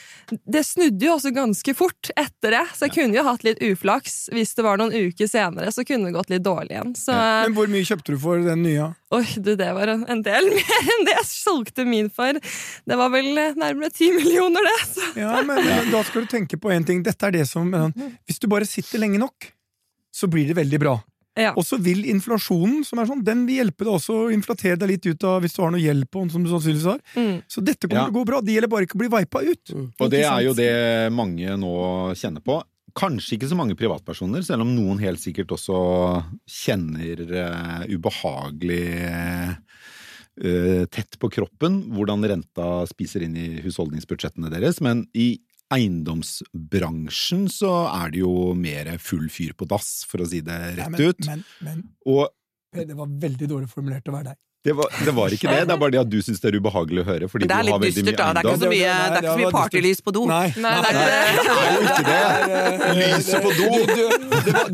det 0.49 0.65
snudde 0.67 1.07
jo 1.07 1.15
også 1.17 1.33
ganske 1.37 1.77
fort 1.79 2.11
etter 2.19 2.57
det, 2.57 2.65
så 2.75 2.89
jeg 2.89 2.97
kunne 2.97 3.19
jo 3.19 3.27
hatt 3.27 3.45
litt 3.47 3.61
uflaks. 3.63 4.27
Hvis 4.35 4.57
det 4.59 4.65
var 4.67 4.81
noen 4.81 4.95
uker 4.95 5.31
senere, 5.31 5.73
så 5.75 5.85
kunne 5.87 6.11
det 6.11 6.17
gått 6.17 6.33
litt 6.33 6.47
dårlig 6.47 6.77
igjen. 6.77 6.95
Så 6.99 7.15
Men 7.15 7.57
hvor 7.57 7.71
mye 7.71 7.87
kjøpte 7.87 8.17
du 8.17 8.21
for 8.23 8.43
den 8.43 8.65
nye? 8.67 8.91
Oi, 9.15 9.23
du, 9.39 9.53
det 9.55 9.69
var 9.77 9.93
en, 9.93 10.03
en 10.11 10.23
del 10.27 10.49
mer 10.57 10.91
enn 10.97 11.07
det 11.07 11.15
jeg 11.21 11.29
solgte 11.31 11.87
min 11.87 12.11
for. 12.13 12.41
Det 12.87 12.97
var 12.99 13.11
vel 13.11 13.33
nærmere 13.59 13.91
ti 13.95 14.13
millioner, 14.15 14.63
det. 14.69 14.77
Så. 14.93 15.11
Ja, 15.19 15.43
men, 15.43 15.59
men 15.65 15.91
da 15.93 16.03
skal 16.07 16.27
du 16.27 16.31
tenke 16.31 16.59
på 16.61 16.71
en 16.75 16.87
ting. 16.87 17.03
Dette 17.07 17.27
er 17.29 17.35
det 17.41 17.47
som 17.51 17.73
Hvis 18.27 18.39
du 18.43 18.49
bare 18.53 18.69
sitter 18.69 19.03
lenge 19.03 19.19
nok, 19.23 19.51
så 20.15 20.29
blir 20.31 20.49
det 20.49 20.57
veldig 20.57 20.81
bra. 20.81 20.97
Ja. 21.37 21.51
Og 21.53 21.67
så 21.69 21.77
vil 21.83 22.07
inflasjonen, 22.09 22.81
som 22.89 23.03
er 23.03 23.09
sånn, 23.11 23.21
den 23.25 23.43
vil 23.49 23.59
hjelpe 23.61 23.85
deg 23.85 23.93
også 23.99 24.15
å 24.23 24.31
inflatere 24.33 24.79
deg 24.81 24.95
litt 24.95 25.09
ut 25.11 25.27
av 25.29 25.43
hvis 25.45 25.53
du 25.53 25.61
har 25.61 25.75
noe 25.75 25.83
gjeld 25.83 26.07
på 26.09 26.23
den, 26.23 26.31
som 26.33 26.47
du 26.47 26.49
sannsynligvis 26.49 26.87
har. 26.89 27.03
Mm. 27.13 27.35
Så 27.53 27.61
dette 27.61 27.85
kommer 27.85 28.01
Ja. 28.01 28.07
til 28.09 28.15
å 28.15 28.19
gå 28.21 28.25
bra. 28.31 28.41
Det 28.41 28.55
gjelder 28.55 28.73
bare 28.73 28.87
ikke 28.89 28.97
å 28.97 29.03
bli 29.03 29.11
vipa 29.13 29.43
ut. 29.45 29.75
Og 30.01 30.11
det 30.11 30.23
er 30.25 30.41
jo 30.47 30.55
det 30.57 31.13
mange 31.13 31.59
nå 31.61 31.75
kjenner 32.17 32.41
på. 32.41 32.63
Kanskje 32.97 33.37
ikke 33.37 33.51
så 33.51 33.59
mange 33.59 33.77
privatpersoner, 33.77 34.41
selv 34.47 34.65
om 34.65 34.73
noen 34.73 34.97
helt 35.03 35.21
sikkert 35.21 35.53
også 35.53 35.77
kjenner 36.49 37.21
uh, 37.29 37.83
ubehagelig 37.93 38.87
eh, 39.05 39.53
tett 40.93 41.17
på 41.17 41.31
kroppen 41.33 41.79
hvordan 41.97 42.25
renta 42.29 42.67
spiser 42.91 43.25
inn 43.25 43.37
i 43.41 43.47
husholdningsbudsjettene 43.65 44.51
deres. 44.53 44.83
Men 44.85 45.07
i 45.17 45.39
eiendomsbransjen 45.75 47.47
så 47.51 47.73
er 47.91 48.13
det 48.15 48.23
jo 48.23 48.53
mer 48.59 48.93
full 49.03 49.27
fyr 49.33 49.55
på 49.59 49.67
dass, 49.71 50.05
for 50.07 50.23
å 50.23 50.29
si 50.31 50.43
det 50.47 50.59
rett 50.79 51.01
ut. 51.01 51.17
ut. 51.17 51.31
Men, 51.31 51.47
men 51.65 51.81
Og 52.07 52.29
det 52.77 52.97
var 52.99 53.09
veldig 53.25 53.49
dårlig 53.51 53.71
formulert 53.73 54.09
å 54.11 54.15
være 54.15 54.33
deg. 54.35 54.41
Det 54.67 54.73
var, 54.75 54.89
det 55.07 55.13
var 55.15 55.35
ikke 55.35 55.47
det, 55.47 55.59
det 55.69 55.75
er 55.75 55.79
bare 55.79 55.93
det 55.95 56.01
at 56.01 56.09
du 56.11 56.17
syns 56.27 56.41
det 56.43 56.49
er 56.51 56.57
ubehagelig 56.59 57.03
å 57.03 57.07
høre. 57.07 57.29
Fordi 57.31 57.47
det 57.47 57.55
er 57.55 57.67
du 57.67 57.71
har 57.71 57.79
litt 57.79 57.85
veldig 57.85 58.03
dystert, 58.03 58.19
da. 58.19 58.27
Det 58.35 58.41
er 58.41 58.49
ikke 58.51 58.63
så 58.63 58.71
mye, 58.73 58.95
det 58.97 59.17
er 59.17 59.21
ikke 59.21 59.31
så 59.31 59.41
mye 59.41 59.53
partylys 59.55 60.01
på 60.03 60.15
do. 60.17 60.23
Nei, 60.31 60.47
Nei, 60.65 60.73
det 60.83 60.91
er 60.91 60.97
Det 61.37 61.55
er 61.57 61.71
jo 61.77 61.83
ikke 61.87 62.07
det! 62.11 62.23
Lyset 63.01 63.47
på 63.47 63.51
do! 63.61 63.69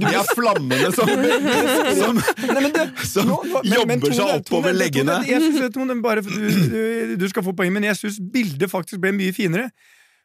Det 0.03 0.13
er 0.13 0.31
flammene 0.33 0.93
som, 0.97 1.13
som, 2.01 2.23
som 3.13 3.33
jobber 3.69 4.17
seg 4.17 4.37
oppover 4.39 4.77
leggene. 4.77 5.19
Tone, 5.19 5.29
jeg 5.29 5.45
synes, 5.49 5.75
Tone, 5.77 5.99
bare, 6.05 6.25
du, 6.25 6.31
du, 6.73 7.17
du 7.21 7.27
skal 7.33 7.45
få 7.45 7.55
poeng, 7.59 7.75
men 7.77 7.91
jeg 7.91 8.01
syns 8.01 8.17
bildet 8.33 8.73
faktisk 8.73 9.03
ble 9.03 9.13
mye 9.19 9.35
finere. 9.37 9.69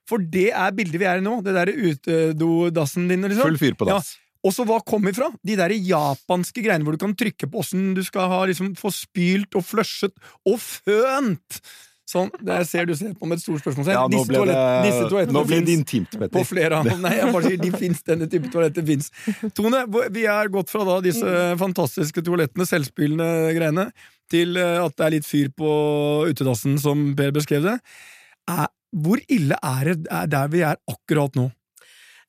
For 0.08 0.24
det 0.24 0.50
er 0.56 0.72
bildet 0.76 1.02
vi 1.02 1.10
er 1.10 1.20
i 1.20 1.26
nå. 1.26 1.42
Det 1.44 1.52
derre 1.58 1.76
utedodassen 1.76 3.10
din. 3.12 3.28
Liksom. 3.28 3.44
Full 3.50 3.60
fyr 3.60 3.76
på 3.76 3.90
dass. 3.90 4.14
Ja. 4.16 4.24
Og 4.48 4.54
så 4.56 4.64
hva 4.68 4.80
kom 4.88 5.10
ifra? 5.12 5.28
De 5.46 5.58
der 5.60 5.74
japanske 5.76 6.64
greiene 6.64 6.88
hvor 6.88 6.96
du 6.96 7.02
kan 7.02 7.16
trykke 7.18 7.50
på 7.52 7.60
åssen 7.64 7.92
du 7.98 8.04
skal 8.06 8.30
ha, 8.32 8.40
liksom, 8.48 8.72
få 8.80 8.94
spylt 8.96 9.58
og 9.60 9.66
flushet 9.68 10.16
og 10.48 10.58
fønt! 10.64 11.62
Sånn, 12.08 12.30
Der 12.40 12.64
ser 12.64 12.86
du 12.88 12.94
ser 12.96 13.12
på 13.20 13.28
med 13.28 13.36
et 13.36 13.44
stort 13.44 13.60
spørsmålstegn. 13.60 13.98
Ja, 13.98 14.06
Disse 14.08 14.32
det, 14.32 14.60
disse 14.86 15.08
toalettene 15.12 15.36
nå 15.36 15.42
ble 15.50 15.58
det 15.68 15.74
intimt, 15.76 16.14
på 16.14 16.22
Petter. 16.22 16.46
flere 16.48 16.78
av 16.80 16.88
Nei, 17.04 17.12
jeg 17.18 17.34
bare 17.36 17.50
sier 17.50 17.60
de 17.60 17.72
finnes, 17.74 18.04
denne 18.08 18.30
type 18.32 18.52
toaletter 18.54 18.86
fins. 18.88 19.10
Tone, 19.58 19.82
vi 20.16 20.24
er 20.32 20.52
gått 20.54 20.72
fra 20.72 20.86
da 20.88 21.02
disse 21.04 21.34
fantastiske 21.60 22.24
toalettene, 22.24 22.70
selvspylende 22.70 23.28
greiene, 23.58 23.90
til 24.32 24.56
eh, 24.56 24.78
at 24.86 24.96
det 24.96 25.08
er 25.10 25.16
litt 25.18 25.28
fyr 25.28 25.52
på 25.52 25.74
utedassen, 26.32 26.80
som 26.80 27.10
Per 27.20 27.36
beskrev 27.36 27.68
det. 27.68 27.76
Er, 28.56 28.72
hvor 28.96 29.20
ille 29.28 29.60
er 29.60 29.92
det 29.92 30.08
er 30.08 30.32
der 30.32 30.56
vi 30.56 30.64
er 30.64 30.80
akkurat 30.88 31.36
nå? 31.36 31.50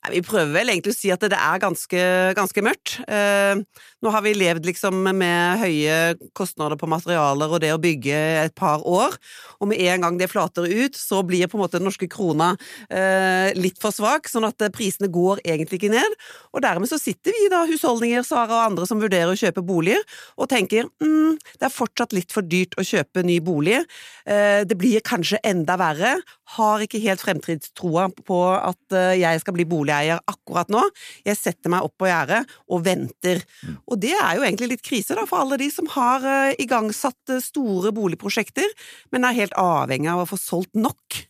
Vi 0.07 0.21
prøver 0.23 0.53
vel 0.55 0.71
egentlig 0.71 0.93
å 0.95 0.97
si 0.97 1.11
at 1.11 1.25
det 1.27 1.37
er 1.37 1.61
ganske, 1.61 2.01
ganske 2.39 2.63
mørkt. 2.65 2.95
Eh, 3.11 3.59
nå 3.99 4.13
har 4.15 4.23
vi 4.25 4.33
levd 4.37 4.69
liksom 4.69 5.03
med 5.11 5.59
høye 5.59 5.97
kostnader 6.39 6.79
på 6.79 6.89
materialer 6.89 7.51
og 7.51 7.61
det 7.65 7.73
å 7.75 7.81
bygge 7.83 8.21
et 8.45 8.55
par 8.57 8.85
år, 8.87 9.17
og 9.59 9.69
med 9.73 9.83
en 9.83 10.07
gang 10.07 10.21
det 10.21 10.31
flater 10.31 10.69
ut, 10.71 10.97
så 10.97 11.25
blir 11.27 11.51
på 11.51 11.59
en 11.59 11.65
måte 11.65 11.81
den 11.81 11.89
norske 11.89 12.09
krona 12.11 12.53
eh, 12.87 13.51
litt 13.59 13.81
for 13.83 13.93
svak, 13.95 14.31
sånn 14.31 14.47
at 14.49 14.63
eh, 14.65 14.73
prisene 14.73 15.11
går 15.13 15.43
egentlig 15.43 15.83
ikke 15.83 15.93
ned. 15.93 16.17
Og 16.55 16.63
dermed 16.65 16.89
så 16.89 17.01
sitter 17.03 17.35
vi 17.35 17.51
da, 17.53 17.65
husholdninger, 17.69 18.25
Sara 18.25 18.55
og 18.55 18.65
andre 18.71 18.89
som 18.89 19.03
vurderer 19.03 19.35
å 19.35 19.39
kjøpe 19.39 19.67
boliger, 19.67 20.07
og 20.39 20.49
tenker 20.55 20.87
mm, 21.03 21.37
det 21.59 21.69
er 21.69 21.75
fortsatt 21.75 22.15
litt 22.17 22.33
for 22.33 22.47
dyrt 22.47 22.79
å 22.79 22.87
kjøpe 22.87 23.27
ny 23.27 23.41
bolig. 23.45 23.83
Det 24.29 24.77
blir 24.79 25.03
kanskje 25.05 25.41
enda 25.47 25.77
verre. 25.81 26.15
Har 26.57 26.81
ikke 26.81 27.01
helt 27.03 27.21
fremtidstroa 27.21 28.07
på 28.25 28.41
at 28.57 28.97
eh, 28.97 29.19
jeg 29.21 29.43
skal 29.43 29.57
bli 29.57 29.67
boligeier 29.69 30.23
akkurat 30.31 30.71
nå. 30.73 30.81
Jeg 31.27 31.37
setter 31.37 31.73
meg 31.73 31.85
opp 31.85 31.99
på 32.01 32.09
gjerdet 32.09 32.41
og 32.73 32.85
venter. 32.87 33.43
Og 33.85 33.99
det 34.01 34.15
er 34.17 34.39
jo 34.39 34.47
egentlig 34.47 34.73
litt 34.73 34.85
krise 34.87 35.17
da, 35.19 35.27
for 35.29 35.45
alle 35.45 35.59
de 35.61 35.69
som 35.73 35.89
har 35.93 36.25
eh, 36.25 36.59
igangsatt 36.65 37.35
eh, 37.35 37.43
store 37.45 37.93
boligprosjekter, 37.97 38.71
men 39.13 39.29
er 39.29 39.43
helt 39.43 39.59
avhengig 39.61 40.09
av 40.09 40.25
å 40.25 40.31
få 40.31 40.41
solgt 40.41 40.79
nok. 40.79 41.25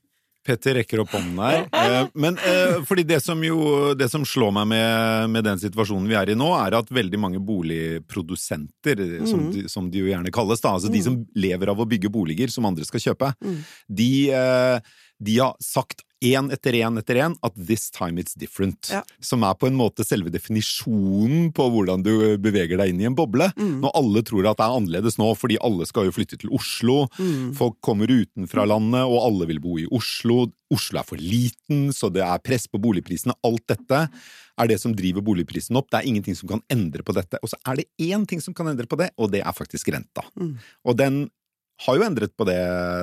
Petter 0.49 0.79
rekker 0.79 1.03
opp 1.03 1.11
hånden 1.13 1.41
her. 1.43 1.67
Men 2.23 2.39
fordi 2.89 3.03
det 3.05 3.19
som 3.21 3.43
jo 3.45 3.91
Det 3.99 4.07
som 4.09 4.23
slår 4.25 4.55
meg 4.57 4.71
med, 4.71 5.35
med 5.35 5.45
den 5.45 5.61
situasjonen 5.61 6.07
vi 6.09 6.17
er 6.17 6.33
i 6.33 6.37
nå, 6.39 6.47
er 6.57 6.79
at 6.79 6.89
veldig 6.95 7.21
mange 7.21 7.43
boligprodusenter, 7.45 9.03
mm. 9.19 9.27
som, 9.29 9.43
de, 9.53 9.67
som 9.69 9.91
de 9.93 10.01
jo 10.01 10.09
gjerne 10.09 10.33
kalles, 10.33 10.63
da, 10.65 10.73
altså 10.79 10.89
de 10.95 11.03
som 11.05 11.19
lever 11.37 11.69
av 11.69 11.85
å 11.85 11.89
bygge 11.91 12.09
boliger 12.15 12.55
som 12.55 12.71
andre 12.71 12.89
skal 12.89 13.11
kjøpe, 13.11 13.35
de, 13.93 14.09
eh, 14.33 14.97
de 15.19 15.39
har 15.41 15.57
sagt 15.63 16.05
én 16.25 16.51
etter 16.51 16.75
én 16.75 16.99
etter 16.99 17.15
én 17.23 17.37
at 17.47 17.55
'this 17.55 17.91
time 17.95 18.19
it's 18.19 18.35
different'. 18.35 18.91
Ja. 18.91 19.03
Som 19.21 19.43
er 19.43 19.55
på 19.55 19.69
en 19.69 19.77
måte 19.79 20.05
selve 20.05 20.31
definisjonen 20.31 21.53
på 21.55 21.69
hvordan 21.71 22.03
du 22.03 22.37
beveger 22.39 22.79
deg 22.79 22.91
inn 22.91 23.01
i 23.01 23.07
en 23.07 23.15
boble. 23.15 23.53
Når 23.57 23.95
alle 23.95 24.23
tror 24.23 24.51
at 24.51 24.59
det 24.59 24.67
er 24.67 24.77
annerledes 24.79 25.19
nå, 25.19 25.31
fordi 25.39 25.59
alle 25.63 25.87
skal 25.87 26.07
jo 26.07 26.13
flytte 26.13 26.39
til 26.39 26.51
Oslo. 26.51 27.07
Folk 27.55 27.79
kommer 27.81 28.11
utenfra 28.11 28.67
landet, 28.67 29.07
og 29.07 29.23
alle 29.23 29.47
vil 29.47 29.61
bo 29.61 29.79
i 29.79 29.87
Oslo. 29.87 30.51
Oslo 30.71 30.99
er 30.99 31.07
for 31.07 31.17
liten, 31.17 31.93
så 31.95 32.11
det 32.13 32.23
er 32.23 32.43
press 32.43 32.67
på 32.67 32.81
boligprisene. 32.83 33.35
Alt 33.45 33.67
dette 33.69 34.09
er 34.59 34.67
det 34.67 34.81
som 34.81 34.95
driver 34.95 35.23
boligprisen 35.23 35.77
opp. 35.79 35.89
Det 35.91 36.01
er 36.01 36.09
ingenting 36.11 36.35
som 36.35 36.49
kan 36.49 36.63
endre 36.69 37.03
på 37.03 37.15
dette. 37.15 37.39
Og 37.43 37.49
så 37.49 37.57
er 37.65 37.77
det 37.77 37.89
én 38.03 38.27
ting 38.27 38.41
som 38.41 38.53
kan 38.53 38.67
endre 38.67 38.87
på 38.87 38.99
det, 38.99 39.13
og 39.17 39.31
det 39.31 39.43
er 39.47 39.55
faktisk 39.55 39.89
renta. 39.95 40.27
Og 40.85 40.97
den 40.99 41.31
har 41.87 41.99
jo 41.99 42.05
endret 42.07 42.35
på 42.37 42.47
det, 42.49 42.59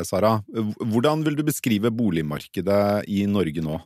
Sara. 0.07 0.37
Hvordan 0.83 1.23
vil 1.25 1.37
du 1.39 1.45
beskrive 1.47 1.91
boligmarkedet 1.95 3.05
i 3.11 3.23
Norge 3.29 3.63
nå? 3.63 3.79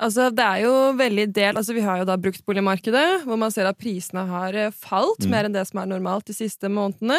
Altså, 0.00 0.30
det 0.32 0.44
er 0.46 0.62
jo 0.64 0.74
veldig 0.96 1.26
del, 1.36 1.56
altså 1.60 1.74
Vi 1.76 1.82
har 1.84 2.00
jo 2.00 2.06
da 2.08 2.16
bruktboligmarkedet, 2.16 3.24
hvor 3.28 3.36
man 3.40 3.52
ser 3.52 3.68
at 3.68 3.76
prisene 3.80 4.26
har 4.30 4.56
eh, 4.56 4.70
falt 4.72 5.20
Mm. 5.26 5.30
mer 5.30 5.44
enn 5.44 5.52
det 5.52 5.66
som 5.68 5.82
er 5.82 5.90
normalt 5.90 6.24
de 6.26 6.32
siste 6.32 6.68
månedene. 6.72 7.18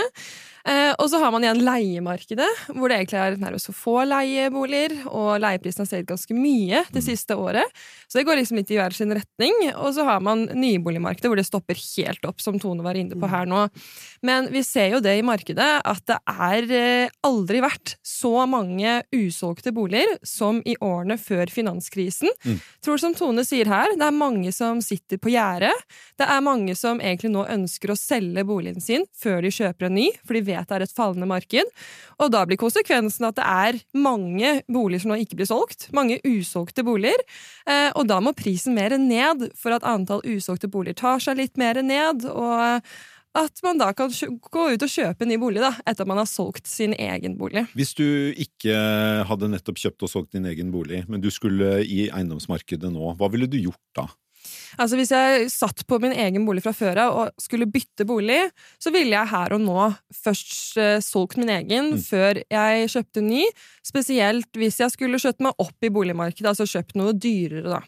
Eh, 0.66 0.94
og 1.00 1.08
så 1.10 1.18
har 1.22 1.32
man 1.34 1.42
igjen 1.42 1.62
leiemarkedet, 1.66 2.48
hvor 2.74 2.90
det 2.90 2.98
egentlig 3.00 3.18
er 3.22 3.38
nærmest 3.42 3.70
for 3.72 3.78
få 3.78 3.94
leieboliger, 4.06 4.94
og 5.10 5.40
leieprisene 5.42 5.86
har 5.86 5.90
steget 5.90 6.10
ganske 6.10 6.36
mye 6.38 6.84
det 6.94 7.02
siste 7.06 7.34
året. 7.38 7.66
Så 8.10 8.20
det 8.20 8.26
går 8.28 8.38
liksom 8.42 8.58
litt 8.60 8.70
i 8.74 8.78
hver 8.78 8.94
sin 8.94 9.14
retning. 9.14 9.54
Og 9.76 9.94
så 9.96 10.06
har 10.06 10.20
man 10.22 10.48
nyboligmarkedet, 10.54 11.30
hvor 11.30 11.38
det 11.40 11.48
stopper 11.48 11.78
helt 11.78 12.26
opp, 12.30 12.42
som 12.42 12.60
Tone 12.62 12.84
var 12.86 12.98
inne 13.00 13.18
på 13.18 13.30
her 13.32 13.46
nå. 13.50 13.64
Men 14.26 14.50
vi 14.54 14.62
ser 14.66 14.92
jo 14.96 15.00
det 15.02 15.16
i 15.20 15.26
markedet, 15.26 15.70
at 15.86 16.04
det 16.10 16.20
er 16.30 16.74
eh, 16.78 17.10
aldri 17.26 17.62
vært 17.64 17.96
så 18.06 18.46
mange 18.50 19.00
usolgte 19.14 19.74
boliger 19.74 20.18
som 20.26 20.62
i 20.66 20.76
årene 20.82 21.18
før 21.22 21.50
finanskrisen. 21.50 22.30
Tror 22.82 22.98
som 23.02 23.14
Tone 23.18 23.44
sier 23.46 23.70
her, 23.70 23.94
det 23.98 24.08
er 24.08 24.16
mange 24.16 24.54
som 24.56 24.80
sitter 24.82 25.20
på 25.22 25.34
gjerdet. 25.34 25.74
Det 26.18 26.26
er 26.26 26.44
mange 26.46 26.76
som 26.78 27.02
egentlig 27.04 27.32
nå 27.34 27.44
ønsker 27.52 27.94
å 27.94 27.98
selge 28.00 28.46
boligen 28.48 28.82
sin 28.84 29.06
før 29.22 29.42
de 29.46 29.52
kjøper 29.54 29.90
en 29.90 29.98
ny, 30.00 30.08
for 30.26 30.38
de 30.38 30.44
vet 30.48 30.70
det 30.70 30.78
er 30.78 30.86
et 30.88 30.96
fallende 30.96 31.30
marked. 31.30 31.70
Og 32.22 32.34
da 32.34 32.44
blir 32.48 32.60
konsekvensen 32.62 33.28
at 33.30 33.38
det 33.38 33.46
er 33.46 33.80
mange 33.98 34.56
boliger 34.72 35.04
som 35.06 35.14
nå 35.14 35.22
ikke 35.22 35.42
blir 35.42 35.50
solgt. 35.50 35.90
Mange 35.96 36.22
usolgte 36.26 36.86
boliger. 36.88 37.22
Eh, 37.70 37.90
og 37.96 38.08
da 38.10 38.22
må 38.24 38.36
prisen 38.38 38.78
mer 38.78 38.96
ned 39.02 39.50
for 39.58 39.76
at 39.76 39.86
antall 39.88 40.24
usolgte 40.26 40.70
boliger 40.72 41.02
tar 41.02 41.24
seg 41.24 41.42
litt 41.42 41.60
mer 41.62 41.82
ned. 41.86 42.26
og 42.30 42.82
at 43.38 43.62
man 43.64 43.80
da 43.80 43.92
kan 43.96 44.12
gå 44.12 44.64
ut 44.74 44.84
og 44.84 44.92
kjøpe 44.92 45.24
en 45.24 45.32
ny 45.32 45.38
bolig 45.40 45.62
da, 45.64 45.72
etter 45.86 46.04
at 46.04 46.10
man 46.10 46.20
har 46.20 46.28
solgt 46.30 46.68
sin 46.68 46.96
egen 46.98 47.38
bolig. 47.40 47.64
Hvis 47.78 47.94
du 47.96 48.06
ikke 48.36 48.76
hadde 49.30 49.52
nettopp 49.54 49.80
kjøpt 49.80 50.04
og 50.04 50.12
solgt 50.12 50.36
din 50.36 50.50
egen 50.52 50.74
bolig, 50.74 51.06
men 51.08 51.24
du 51.24 51.30
skulle 51.32 51.80
i 51.86 52.10
eiendomsmarkedet 52.10 52.92
nå, 52.92 53.14
hva 53.16 53.32
ville 53.32 53.48
du 53.48 53.60
gjort 53.62 53.80
da? 53.98 54.10
Altså 54.80 55.00
Hvis 55.00 55.12
jeg 55.14 55.50
satt 55.52 55.84
på 55.88 56.00
min 56.02 56.16
egen 56.16 56.46
bolig 56.48 56.64
fra 56.66 56.74
før 56.76 57.04
av 57.06 57.18
og 57.22 57.42
skulle 57.42 57.70
bytte 57.70 58.08
bolig, 58.08 58.40
så 58.82 58.94
ville 58.94 59.16
jeg 59.16 59.32
her 59.34 59.56
og 59.56 59.64
nå 59.64 59.90
først 60.24 60.80
eh, 60.80 60.98
solgt 61.04 61.40
min 61.42 61.52
egen 61.54 61.94
før 62.02 62.42
jeg 62.46 62.90
kjøpte 62.94 63.24
ny. 63.26 63.46
Spesielt 63.82 64.60
hvis 64.60 64.78
jeg 64.78 64.94
skulle 64.94 65.20
skjøtt 65.22 65.42
meg 65.42 65.58
opp 65.62 65.86
i 65.86 65.90
boligmarkedet, 65.94 66.52
altså 66.52 66.68
kjøpt 66.70 66.94
noe 67.00 67.16
dyrere, 67.18 67.66
da. 67.66 67.80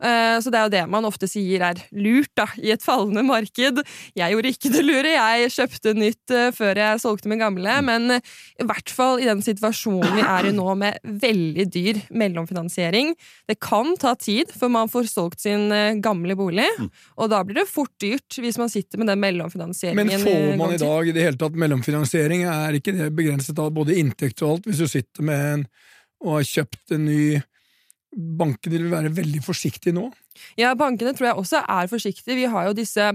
Eh, 0.00 0.36
så 0.40 0.52
det 0.52 0.60
er 0.60 0.68
jo 0.68 0.72
det 0.76 0.84
man 0.92 1.08
ofte 1.08 1.28
sier 1.30 1.64
er 1.66 1.80
lurt, 1.90 2.30
da, 2.38 2.46
i 2.62 2.70
et 2.74 2.84
fallende 2.84 3.24
marked. 3.26 3.82
Jeg 4.16 4.34
gjorde 4.34 4.52
ikke 4.54 4.72
det 4.72 4.84
lure, 4.86 5.10
jeg 5.16 5.50
kjøpte 5.56 5.94
nytt 5.98 6.34
eh, 6.36 6.52
før 6.54 6.80
jeg 6.80 7.02
solgte 7.02 7.32
min 7.32 7.42
gamle, 7.42 7.76
men 7.86 8.16
eh, 8.16 8.30
i 8.62 8.68
hvert 8.68 8.94
fall 8.94 9.20
i 9.20 9.28
den 9.28 9.42
situasjonen 9.44 10.16
vi 10.16 10.24
er 10.24 10.48
i 10.48 10.54
nå 10.54 10.68
med 10.78 11.02
veldig 11.02 11.66
dyr 11.74 12.00
mellomfinansiering. 12.14 13.12
Det 13.50 13.58
kan 13.62 13.96
ta 14.00 14.14
tid 14.14 14.54
før 14.54 14.74
man 14.78 14.92
får 14.92 15.10
solgt 15.10 15.42
sin 15.42 15.66
gamle 16.04 16.36
bolig, 16.38 16.68
og 17.16 17.30
da 17.32 17.42
blir 17.46 17.60
det 17.60 17.68
fort 17.70 17.92
dyrt 18.02 18.40
hvis 18.40 18.58
man 18.60 18.72
sitter 18.72 19.00
med 19.00 19.10
den 19.12 19.20
mellomfinansieringen. 19.22 20.10
Men 20.10 20.24
får 20.24 20.58
man 20.60 20.74
i 20.74 20.80
dag 20.82 21.10
i 21.10 21.14
det 21.16 21.28
hele 21.28 21.40
tatt 21.40 21.58
mellomfinansiering? 21.60 22.44
Er 22.50 22.80
ikke 22.80 22.96
det 22.96 23.12
begrenset 23.16 23.58
av 23.62 23.72
både 23.76 23.98
inntekt 24.00 24.42
og 24.42 24.56
alt, 24.56 24.68
hvis 24.70 24.82
du 24.82 24.90
sitter 24.90 25.26
med 25.26 25.46
en 25.54 25.70
og 26.20 26.34
har 26.36 26.50
kjøpt 26.50 26.96
en 26.96 27.06
ny 27.08 27.22
Bankene 28.10 28.74
vil 28.74 28.88
være 28.90 29.12
veldig 29.14 29.40
forsiktige 29.44 29.94
nå. 29.94 30.08
Ja, 30.60 30.74
bankene 30.74 31.12
tror 31.16 31.30
jeg 31.30 31.36
også 31.40 31.62
er 31.66 31.90
forsiktige. 31.90 32.36
Vi 32.36 32.44
har 32.50 32.66
jo 32.68 32.72
disse 32.76 33.10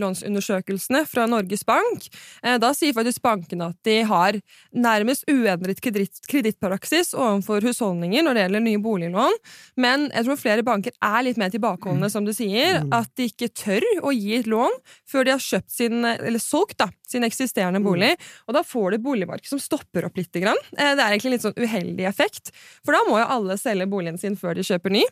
utlånsundersøkelsene 0.00 1.04
fra 1.08 1.26
Norges 1.30 1.64
Bank. 1.66 2.08
Eh, 2.42 2.58
Da 2.60 2.72
sier 2.76 2.92
faktisk 2.96 3.22
bankene 3.24 3.70
at 3.70 3.76
de 3.86 4.02
har 4.06 4.36
nærmest 4.74 5.24
uendret 5.30 5.80
kreditt- 5.80 6.20
kredittpraksis 6.28 7.14
overfor 7.14 7.62
husholdninger 7.64 8.22
når 8.26 8.34
det 8.36 8.44
gjelder 8.44 8.64
nye 8.64 8.82
boliglån, 8.82 9.36
men 9.76 10.08
jeg 10.10 10.24
tror 10.26 10.36
flere 10.40 10.62
banker 10.66 10.92
er 11.02 11.22
litt 11.26 11.36
mer 11.40 11.50
tilbakeholdne, 11.50 12.10
som 12.10 12.24
du 12.24 12.32
sier, 12.36 12.82
at 12.92 13.08
de 13.16 13.28
ikke 13.30 13.48
tør 13.54 13.82
å 14.02 14.12
gi 14.12 14.36
et 14.38 14.46
lån 14.50 14.72
før 15.08 15.24
de 15.24 15.30
har 15.34 15.38
kjøpt 15.42 15.70
sin, 15.70 16.04
eller 16.04 16.38
solgt 16.42 16.78
da, 16.78 16.88
sin 17.08 17.24
eksisterende 17.26 17.82
bolig, 17.82 18.12
og 18.48 18.54
da 18.54 18.62
får 18.62 18.90
du 18.90 18.96
et 18.96 19.02
boligmarked 19.02 19.48
som 19.50 19.58
stopper 19.58 20.04
opp 20.06 20.16
litt. 20.16 20.30
Grann. 20.30 20.56
Eh, 20.78 20.94
Det 20.94 21.02
er 21.02 21.10
egentlig 21.10 21.26
en 21.26 21.32
litt 21.32 21.42
sånn 21.42 21.58
uheldig 21.58 22.06
effekt, 22.06 22.52
for 22.84 22.92
da 22.92 23.00
må 23.08 23.18
jo 23.18 23.26
alle 23.26 23.56
selge 23.58 23.86
boligen 23.90 24.18
sin 24.18 24.36
før 24.36 24.54
de 24.54 24.62
kjøper 24.62 24.90
ny, 24.94 25.02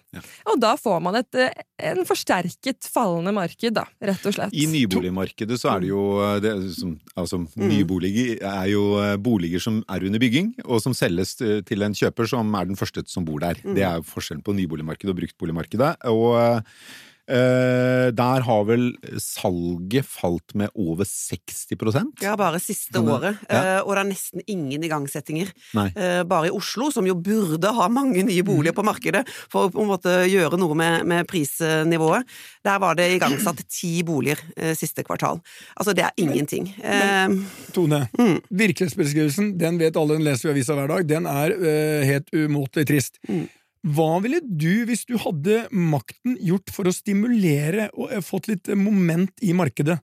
og 0.47 0.61
da 0.61 0.77
får 0.77 1.01
man 1.03 1.17
et, 1.17 1.35
en 1.89 2.01
forsterket 2.09 2.89
fallende 2.91 3.33
marked, 3.37 3.75
da, 3.77 3.85
rett 4.05 4.27
og 4.29 4.35
slett. 4.35 4.55
I 4.57 4.67
nyboligmarkedet 4.71 5.59
så 5.61 5.73
er 5.75 5.85
det 5.85 5.91
jo 5.93 6.05
eh, 6.25 6.37
det, 6.45 6.55
som, 6.77 6.97
altså, 7.19 7.41
Nyboliger 7.59 8.43
er 8.43 8.71
jo 8.73 8.85
eh, 9.03 9.17
boliger 9.23 9.63
som 9.63 9.81
er 9.87 10.07
under 10.09 10.23
bygging, 10.23 10.53
og 10.67 10.83
som 10.85 10.97
selges 10.97 11.37
eh, 11.45 11.61
til 11.69 11.87
en 11.87 11.97
kjøper 11.97 12.31
som 12.31 12.55
er 12.59 12.71
den 12.71 12.79
første 12.79 13.05
som 13.11 13.27
bor 13.29 13.43
der. 13.45 13.61
Det 13.63 13.85
er 13.85 14.01
jo 14.01 14.09
forskjellen 14.09 14.45
på 14.47 14.57
nyboligmarkedet 14.59 15.15
og 15.15 15.21
bruktboligmarkedet. 15.23 15.93
Og 16.11 16.29
eh, 16.41 16.81
der 17.29 18.41
har 18.47 18.63
vel 18.65 18.87
salget 19.21 20.07
falt 20.09 20.55
med 20.57 20.71
over 20.75 21.05
60% 21.05 22.23
Ja, 22.25 22.35
bare 22.41 22.61
siste 22.63 22.95
Kan 22.97 23.09
året. 23.13 23.37
ja. 23.51 23.59
Eh, 23.79 23.81
og 23.83 23.95
det 23.95 24.01
er 24.01 24.09
nesten 24.09 24.43
ingen 24.49 24.83
igangsettinger. 24.87 25.51
Nei. 25.77 25.89
Eh, 25.95 26.23
bare 26.25 26.49
i 26.49 26.55
Oslo, 26.55 26.89
som 26.95 27.07
jo 27.07 27.15
burde 27.15 27.69
ha 27.77 27.89
mange 27.93 28.23
nye 28.25 28.43
boliger 28.47 28.73
på 28.77 28.85
markedet 28.87 29.25
for 29.53 29.69
å 29.69 29.73
på 29.75 29.83
en 29.85 29.91
måte 29.91 30.15
gjøre 30.31 30.59
noe 30.61 30.75
med, 30.79 31.05
med 31.09 31.29
prisnivået. 31.29 32.25
Der 32.65 32.81
var 32.81 32.97
det 32.99 33.11
igangsatt 33.19 33.61
ti 33.79 34.03
boliger 34.09 34.41
eh, 34.57 34.73
siste 34.79 35.05
kvartal. 35.05 35.43
Altså, 35.77 35.95
det 35.97 36.07
er 36.09 36.17
ingenting. 36.17 36.71
Eh, 36.81 37.37
Tone, 37.77 38.07
virkelighetsbeskrivelsen, 38.49 39.55
den 39.61 39.79
vet 39.81 39.97
alle, 40.01 40.17
den 40.19 40.27
leser 40.27 40.49
vi 40.49 40.55
i 40.55 40.57
avisa 40.59 40.77
hver 40.79 40.91
dag, 40.95 41.07
den 41.09 41.29
er 41.31 41.55
eh, 41.59 42.03
helt 42.09 42.33
umåtelig 42.35 42.89
trist. 42.89 43.21
Hva 43.87 44.19
ville 44.25 44.41
du, 44.43 44.85
hvis 44.89 45.05
du 45.07 45.15
hadde 45.23 45.67
makten, 45.71 46.37
gjort 46.43 46.73
for 46.75 46.89
å 46.89 46.95
stimulere 46.95 47.89
og 47.95 48.11
eh, 48.13 48.25
fått 48.25 48.51
litt 48.51 48.71
eh, 48.71 48.79
moment 48.79 49.33
i 49.45 49.55
markedet? 49.57 50.01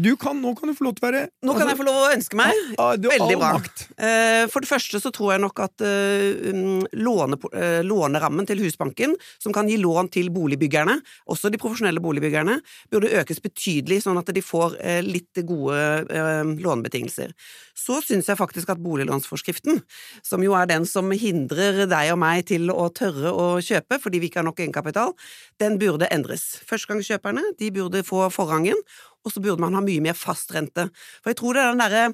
Du 0.00 0.14
kan, 0.16 0.38
nå 0.40 0.54
kan 0.56 0.70
du 0.70 0.74
få 0.76 0.86
lov 0.86 0.94
til 0.96 1.04
å 1.04 1.08
være 1.10 1.22
nå 1.44 1.54
kan 1.58 1.68
jeg 1.68 1.76
få 1.76 1.84
lov 1.84 1.96
å 1.98 2.10
ønske 2.14 2.38
meg. 2.38 2.56
Ja, 2.76 2.86
du 2.96 3.08
Veldig 3.10 3.36
bra. 3.40 3.50
makt. 3.58 3.82
Eh, 4.00 4.44
For 4.52 4.64
det 4.64 4.70
første 4.70 5.00
så 5.02 5.10
tror 5.12 5.34
jeg 5.34 5.42
nok 5.42 5.60
at 5.64 5.84
eh, 5.84 6.52
um, 6.54 6.80
låne, 6.96 7.36
eh, 7.52 7.80
lånerammen 7.84 8.48
til 8.48 8.62
Husbanken, 8.64 9.16
som 9.42 9.52
kan 9.56 9.68
gi 9.68 9.76
lån 9.80 10.08
til 10.14 10.30
boligbyggerne, 10.32 10.96
også 11.28 11.50
de 11.52 11.60
profesjonelle 11.60 12.00
boligbyggerne, 12.00 12.60
burde 12.92 13.12
økes 13.20 13.42
betydelig, 13.44 14.00
sånn 14.06 14.20
at 14.20 14.30
de 14.32 14.44
får 14.44 14.78
eh, 14.80 15.00
litt 15.04 15.42
gode 15.48 15.76
eh, 16.08 16.54
lånebetingelser. 16.64 17.34
Så 17.76 18.00
syns 18.04 18.30
jeg 18.30 18.40
faktisk 18.40 18.72
at 18.72 18.80
boliglånsforskriften, 18.80 19.82
som 20.26 20.44
jo 20.44 20.56
er 20.56 20.70
den 20.70 20.86
som 20.88 21.10
hindrer 21.12 21.84
deg 21.90 22.14
og 22.14 22.20
meg 22.22 22.46
til 22.50 22.72
å 22.72 22.88
tørre 22.94 23.32
å 23.32 23.50
kjøpe 23.64 24.00
fordi 24.00 24.20
vi 24.22 24.30
ikke 24.30 24.40
har 24.42 24.48
nok 24.48 24.60
egenkapital, 24.62 25.14
den 25.60 25.78
burde 25.80 26.08
endres. 26.12 26.58
Førstegangskjøperne 26.68 27.44
de 27.60 27.72
burde 27.74 28.04
få 28.06 28.26
forrangen, 28.32 28.78
og 29.24 29.32
så 29.34 29.40
burde 29.42 29.60
man 29.60 29.74
ha 29.76 29.80
mye 29.84 30.00
mer 30.04 30.16
fast 30.16 30.52
rente. 30.54 30.86
For 31.22 31.30
jeg 31.32 31.38
tror 31.40 31.56
det 31.56 31.62
er 31.62 31.72
den 31.74 31.82
derre 31.82 32.04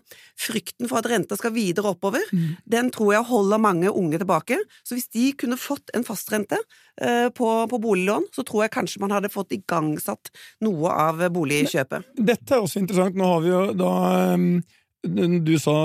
frykten 0.40 0.88
for 0.90 0.98
at 1.00 1.08
renta 1.10 1.36
skal 1.38 1.54
videre 1.54 1.92
oppover, 1.94 2.24
den 2.66 2.90
tror 2.94 3.12
jeg 3.14 3.28
holder 3.28 3.62
mange 3.62 3.90
unge 3.92 4.18
tilbake. 4.22 4.58
Så 4.86 4.96
hvis 4.98 5.08
de 5.14 5.28
kunne 5.38 5.58
fått 5.60 5.92
en 5.94 6.04
fastrente 6.06 6.58
eh, 7.00 7.28
på, 7.34 7.50
på 7.70 7.78
boliglån, 7.82 8.26
så 8.34 8.42
tror 8.46 8.64
jeg 8.66 8.74
kanskje 8.78 9.02
man 9.04 9.14
hadde 9.14 9.30
fått 9.32 9.54
igangsatt 9.56 10.32
noe 10.66 10.90
av 10.90 11.22
boligkjøpet. 11.34 12.10
Dette 12.18 12.56
er 12.58 12.64
også 12.66 12.82
interessant. 12.82 13.16
Nå 13.16 13.30
har 13.34 13.44
vi 13.46 13.54
jo 13.54 13.62
da 13.78 13.92
eh, 14.34 14.74
Du 15.46 15.54
sa 15.62 15.76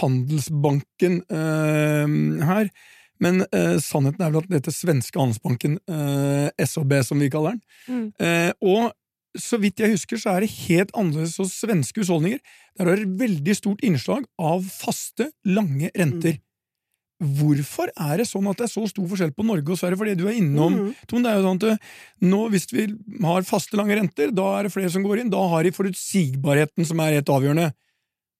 Handelsbanken 0.00 1.20
eh, 1.30 2.44
her. 2.48 2.70
Men 3.22 3.44
eh, 3.54 3.76
sannheten 3.80 4.24
er 4.26 4.32
vel 4.34 4.42
at 4.42 4.50
dette 4.50 4.72
svenske 4.74 5.20
Handelsbanken, 5.20 5.76
eh, 5.86 6.48
SHB 6.66 6.96
som 7.06 7.22
vi 7.22 7.30
kaller 7.32 7.54
den, 7.54 7.62
Mm. 7.84 8.04
eh, 8.18 8.50
og 8.64 8.92
så 9.38 9.58
vidt 9.62 9.82
jeg 9.82 9.94
husker, 9.94 10.20
så 10.20 10.34
er 10.34 10.44
det 10.44 10.54
helt 10.68 10.92
annerledes 10.94 11.38
hos 11.42 11.54
svenske 11.58 12.02
husholdninger. 12.02 12.40
Der 12.78 12.88
er 12.88 12.98
det 12.98 13.06
et 13.06 13.20
veldig 13.20 13.56
stort 13.58 13.84
innslag 13.86 14.26
av 14.38 14.66
faste, 14.70 15.30
lange 15.46 15.90
renter. 15.94 16.38
Hvorfor 17.22 17.90
er 17.94 18.18
det 18.20 18.26
sånn 18.26 18.46
at 18.50 18.58
det 18.58 18.66
er 18.66 18.72
så 18.72 18.84
stor 18.90 19.06
forskjell 19.08 19.32
på 19.36 19.46
Norge 19.46 19.70
og 19.70 19.78
Sverige? 19.78 19.98
For 20.00 20.10
det 20.10 20.16
du 20.18 20.26
er 20.26 20.38
innom, 20.38 20.74
mm. 20.74 20.90
Tom, 21.10 21.22
det 21.24 21.30
er 21.30 21.38
jo 21.38 21.46
sånn 21.46 21.60
at 21.62 21.66
eh, 21.70 21.92
nå, 22.26 22.40
hvis 22.52 22.66
vi 22.74 22.86
har 23.22 23.46
faste, 23.48 23.78
lange 23.78 23.96
renter, 23.98 24.34
da 24.34 24.48
er 24.58 24.66
det 24.66 24.74
flere 24.74 24.90
som 24.92 25.06
går 25.06 25.22
inn. 25.22 25.32
Da 25.32 25.42
har 25.52 25.64
de 25.64 25.74
forutsigbarheten 25.74 26.88
som 26.88 27.02
er 27.02 27.20
helt 27.20 27.30
avgjørende. 27.30 27.70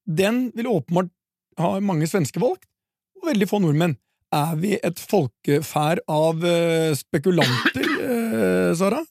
Den 0.04 0.48
vil 0.58 0.72
åpenbart 0.72 1.12
ha 1.62 1.76
mange 1.86 2.10
svenske 2.10 2.42
valgt, 2.42 2.66
og 3.20 3.30
veldig 3.30 3.48
få 3.48 3.62
nordmenn. 3.62 3.96
Er 4.34 4.58
vi 4.58 4.74
et 4.74 4.98
folkeferd 4.98 6.02
av 6.10 6.42
eh, 6.42 6.90
spekulanter, 6.98 7.90
eh, 8.02 8.70
Sara? 8.78 9.04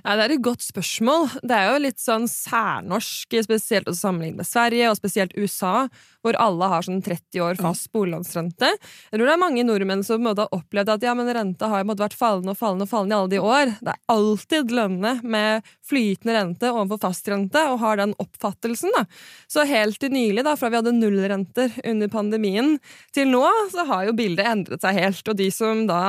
Ja, 0.00 0.14
det 0.16 0.24
er 0.24 0.34
et 0.34 0.44
godt 0.44 0.64
spørsmål. 0.64 1.26
Det 1.44 1.56
er 1.56 1.68
jo 1.68 1.82
litt 1.84 2.00
sånn 2.00 2.26
særnorsk, 2.30 3.36
spesielt 3.44 3.90
å 3.90 3.96
sammenligne 3.96 4.40
med 4.40 4.48
Sverige, 4.48 4.88
og 4.90 4.96
spesielt 4.98 5.34
USA, 5.36 5.88
hvor 6.24 6.36
alle 6.40 6.68
har 6.72 6.84
sånn 6.84 7.02
30 7.04 7.42
år 7.44 7.60
fast 7.60 7.90
boliglånsrente. 7.94 8.70
Jeg 8.70 9.16
tror 9.16 9.28
det 9.28 9.34
er 9.34 9.42
mange 9.42 9.64
nordmenn 9.66 10.04
som 10.06 10.28
har 10.28 10.40
opplevd 10.46 10.94
at 10.94 11.04
ja, 11.04 11.14
men 11.16 11.30
renta 11.36 11.70
har 11.72 11.86
måtte, 11.88 12.04
vært 12.04 12.16
fallende 12.18 12.54
og 12.54 12.60
fallende 12.60 12.88
og 12.88 12.92
fallende 12.92 13.16
i 13.16 13.18
alle 13.18 13.32
de 13.32 13.42
år. 13.44 13.74
Det 13.80 13.94
er 13.94 14.14
alltid 14.16 14.74
lønnende 14.76 15.14
med 15.36 15.70
flytende 15.90 16.36
rente 16.36 16.72
overfor 16.72 17.02
fastrente, 17.08 17.64
og 17.68 17.80
har 17.84 18.00
den 18.00 18.16
oppfattelsen. 18.22 18.92
da. 18.96 19.04
Så 19.50 19.66
helt 19.68 20.00
til 20.00 20.14
nylig, 20.14 20.44
da, 20.46 20.56
fra 20.56 20.72
vi 20.72 20.80
hadde 20.80 20.96
nullrenter 20.96 21.80
under 21.84 22.12
pandemien, 22.12 22.76
til 23.16 23.32
nå, 23.32 23.44
så 23.72 23.84
har 23.88 24.08
jo 24.08 24.16
bildet 24.16 24.48
endret 24.48 24.84
seg 24.84 24.96
helt. 24.96 25.26
Og 25.28 25.36
de 25.36 25.50
som 25.54 25.84
da 25.90 26.02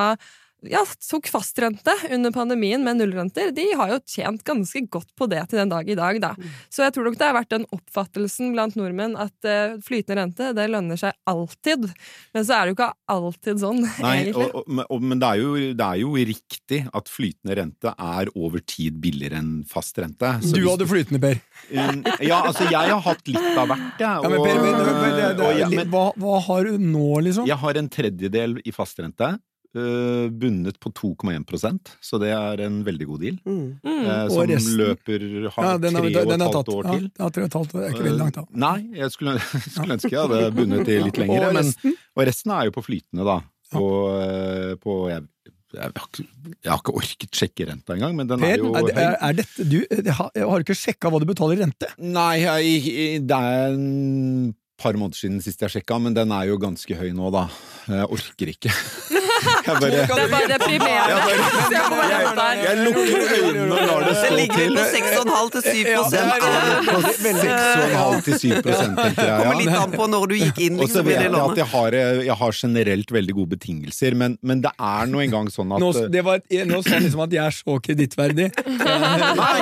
ja, 0.70 0.84
tok 1.10 1.26
fastrente 1.32 1.94
under 2.14 2.32
pandemien 2.36 2.84
med 2.86 3.00
nullrenter, 3.00 3.50
de 3.56 3.64
har 3.80 3.90
jo 3.96 4.00
tjent 4.06 4.44
ganske 4.46 4.84
godt 4.94 5.10
på 5.18 5.26
det 5.32 5.40
til 5.50 5.58
den 5.62 5.72
dag 5.72 5.88
i 5.90 5.96
dag, 5.98 6.20
da. 6.22 6.34
Så 6.70 6.84
jeg 6.86 6.94
tror 6.94 7.08
nok 7.10 7.18
det 7.18 7.26
har 7.26 7.34
vært 7.40 7.50
den 7.56 7.66
oppfattelsen 7.74 8.52
blant 8.54 8.76
nordmenn 8.78 9.16
at 9.20 9.34
uh, 9.50 9.78
flytende 9.82 10.20
rente, 10.22 10.52
det 10.58 10.68
lønner 10.70 11.00
seg 11.02 11.16
alltid. 11.30 11.88
Men 12.36 12.46
så 12.46 12.56
er 12.60 12.62
det 12.70 12.74
jo 12.74 12.78
ikke 12.78 12.92
alltid 13.16 13.64
sånn, 13.64 13.82
Nei, 14.06 14.14
egentlig. 14.28 14.48
og, 14.54 14.62
og, 14.70 14.86
og, 14.98 15.02
men 15.12 15.22
det 15.24 15.32
er, 15.34 15.42
jo, 15.42 15.56
det 15.82 15.88
er 15.88 16.02
jo 16.04 16.14
riktig 16.32 16.82
at 16.94 17.10
flytende 17.12 17.58
rente 17.62 17.96
er 17.98 18.32
over 18.38 18.62
tid 18.70 19.02
billigere 19.02 19.42
enn 19.42 19.52
fast 19.70 19.98
rente. 20.02 20.36
Så 20.46 20.56
Du 20.62 20.68
hadde 20.70 20.88
flytende, 20.90 21.22
Per. 21.26 21.42
Mm, 21.72 22.04
Ja, 22.26 22.42
altså 22.48 22.68
jeg 22.70 22.94
har 22.94 23.02
hatt 23.06 23.26
litt 23.30 23.58
av 23.58 23.70
hvert, 23.74 23.88
jeg. 23.98 24.06
Ja, 24.06 24.30
men 24.30 24.38
per, 24.46 24.62
men, 24.62 24.76
men, 24.78 24.92
men, 25.02 25.16
det, 25.18 25.30
det, 25.38 25.46
og 25.46 25.56
jeg- 25.58 25.66
er 25.66 25.72
litt- 25.74 25.80
men 25.82 25.94
hva, 25.94 26.06
hva 26.22 26.38
har 26.48 26.70
du 26.70 26.78
nå, 26.82 27.08
liksom? 27.26 27.48
jeg 27.50 27.58
har 27.66 27.78
en 27.82 27.90
tredjedel 27.98 28.60
i 28.66 28.74
fastrente, 28.76 29.32
bundet 29.74 30.80
på 30.84 30.92
2,1% 30.92 31.92
så 32.04 32.20
det 32.20 32.32
er 32.36 32.60
en 32.66 32.82
veldig 32.84 33.08
god 33.08 33.22
deal. 33.24 33.38
Mm. 33.46 33.62
Mm. 33.86 34.02
eh, 34.04 34.24
som 34.34 34.78
løper 34.82 35.26
har 35.56 35.68
Ja, 35.68 35.78
den 35.80 35.96
tre 35.96 36.12
og 36.12 36.32
den 36.34 36.44
et 36.44 36.58
halvt 36.58 36.72
år 36.76 36.90
til. 36.90 37.06
ja, 37.08 37.30
tre 37.30 37.46
og 37.46 37.48
et 37.48 37.58
halvt 37.60 37.76
år. 37.76 37.86
Er 37.86 37.94
ikke 37.96 38.06
veldig 38.10 38.20
langt, 38.20 38.36
da. 38.40 38.44
Eh, 38.44 38.62
Nei, 38.66 38.78
jeg 39.00 39.14
skulle, 39.16 39.38
skulle 39.74 39.98
ønske 39.98 40.12
jeg 40.12 40.22
hadde 40.26 40.52
bundet 40.58 40.86
det 40.90 41.00
litt 41.06 41.22
lenger. 41.24 41.46
Og 41.48 41.56
Men, 41.56 41.70
resten? 41.72 41.96
og 42.16 42.26
resten 42.28 42.56
er 42.58 42.68
jo 42.68 42.76
på 42.76 42.84
flytende, 42.86 43.28
da. 43.28 43.38
På, 43.72 43.86
eh, 44.20 44.74
på 44.84 44.96
jeg, 45.08 45.24
jeg, 45.72 45.82
har 45.82 46.08
ikke, 46.10 46.26
jeg 46.52 46.72
har 46.74 46.82
ikke 46.84 46.96
orket 47.00 47.38
sjekke 47.40 47.68
renta 47.72 47.96
engang, 47.96 48.18
men 48.18 48.28
den 48.28 48.42
Per, 48.44 48.52
er 48.52 48.58
jo 48.60 48.74
er, 48.76 48.90
er, 48.92 49.16
er 49.30 49.38
dette 49.40 49.64
du 49.72 49.78
har, 50.12 50.32
har, 50.36 50.58
du 50.60 50.66
ikke 50.68 50.76
sjekka 50.76 51.12
hva 51.14 51.22
du 51.24 51.28
betaler 51.30 51.56
i 51.56 51.64
rente. 51.64 51.88
Nei, 52.04 52.42
jeg, 52.44 53.22
det 53.24 53.40
er 53.56 53.72
en 53.72 54.52
par 54.82 54.98
måneder 54.98 55.16
siden 55.22 55.40
sist 55.46 55.62
jeg 55.64 55.72
sjekka, 55.78 56.02
men 56.02 56.18
den 56.18 56.34
er 56.36 56.50
jo 56.50 56.60
ganske 56.60 56.98
høy 57.00 57.12
nå, 57.16 57.32
da. 57.32 57.46
Jeg 57.88 58.12
orker 58.18 58.52
ikke. 58.58 58.76
Jeg 59.42 59.76
bare 59.82 59.90
Det 59.92 60.02
er 60.02 60.30
bare 60.32 60.48
deprimerende. 60.52 61.12
Jeg 61.12 61.20
bare- 61.22 62.10
jeg 62.12 62.36
bare 62.36 62.52
jeg, 62.52 62.64
jeg 62.68 62.76
lukker 62.86 63.22
øynene 63.38 63.72
og 63.72 63.82
lar 63.90 64.00
det 64.02 64.10
Det 64.12 64.18
stå 64.22 64.36
ligger 64.36 64.56
til. 64.62 64.74
på 64.78 64.84
6,5 64.92 65.52
til 65.52 65.62
7 65.62 65.88
Ja, 65.92 66.02
det 66.02 66.12
Den 66.12 66.28
er- 66.28 66.32
er 66.32 66.82
på 66.88 67.00
veldig- 67.02 67.42
6,5 67.42 68.22
til 68.28 68.34
7 68.40 68.62
tenker 68.62 69.26
jeg. 69.26 69.42
Kommer 69.42 69.58
litt 69.62 69.76
an 69.82 69.92
på 69.92 70.08
når 70.12 70.28
du 70.28 70.36
gikk 70.36 70.58
inn. 70.68 70.80
Og 70.80 70.88
så 70.90 71.02
Liksom, 71.02 71.06
vet 71.06 71.22
jeg 71.22 71.34
at 71.42 71.58
jeg 71.62 71.66
har, 71.74 71.92
jeg 72.30 72.36
har 72.42 72.52
generelt 72.52 73.10
veldig 73.12 73.34
gode 73.36 73.50
betingelser, 73.58 74.16
men, 74.16 74.38
men 74.44 74.62
det 74.62 74.72
er 74.80 75.06
nå 75.08 75.18
engang 75.26 75.48
sånn 75.52 75.72
at 75.76 75.80
Nå, 75.82 75.92
det 76.12 76.24
var, 76.26 76.40
nå 76.52 76.82
sa 76.84 76.90
han 76.96 77.04
liksom 77.04 77.24
at 77.24 77.32
jeg 77.32 77.46
er 77.46 77.56
så 77.56 77.80
kredittverdig. 77.82 78.48
Nei, 78.68 79.58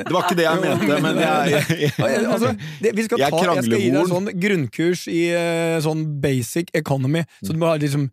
det 0.06 0.12
var 0.12 0.22
ikke 0.26 0.36
det 0.40 0.46
jeg 0.46 0.60
mente, 0.64 1.00
men 1.04 1.20
jeg, 1.20 1.64
jeg, 1.98 2.24
altså, 2.26 2.52
det, 2.82 2.94
vi 2.96 3.04
skal 3.06 3.18
Jeg 3.22 3.30
ta, 3.34 3.42
jeg 3.54 3.64
skal 3.68 3.80
gi 3.84 3.90
deg 3.94 4.10
sånn 4.10 4.28
grunnkurs 4.42 5.04
i 5.10 5.22
eh, 5.36 5.78
sånn 5.84 6.04
basic 6.22 6.70
economy. 6.74 7.22
Så 7.44 7.54
du 7.54 7.58
må 7.60 7.70
ha, 7.70 7.76
liksom, 7.80 8.08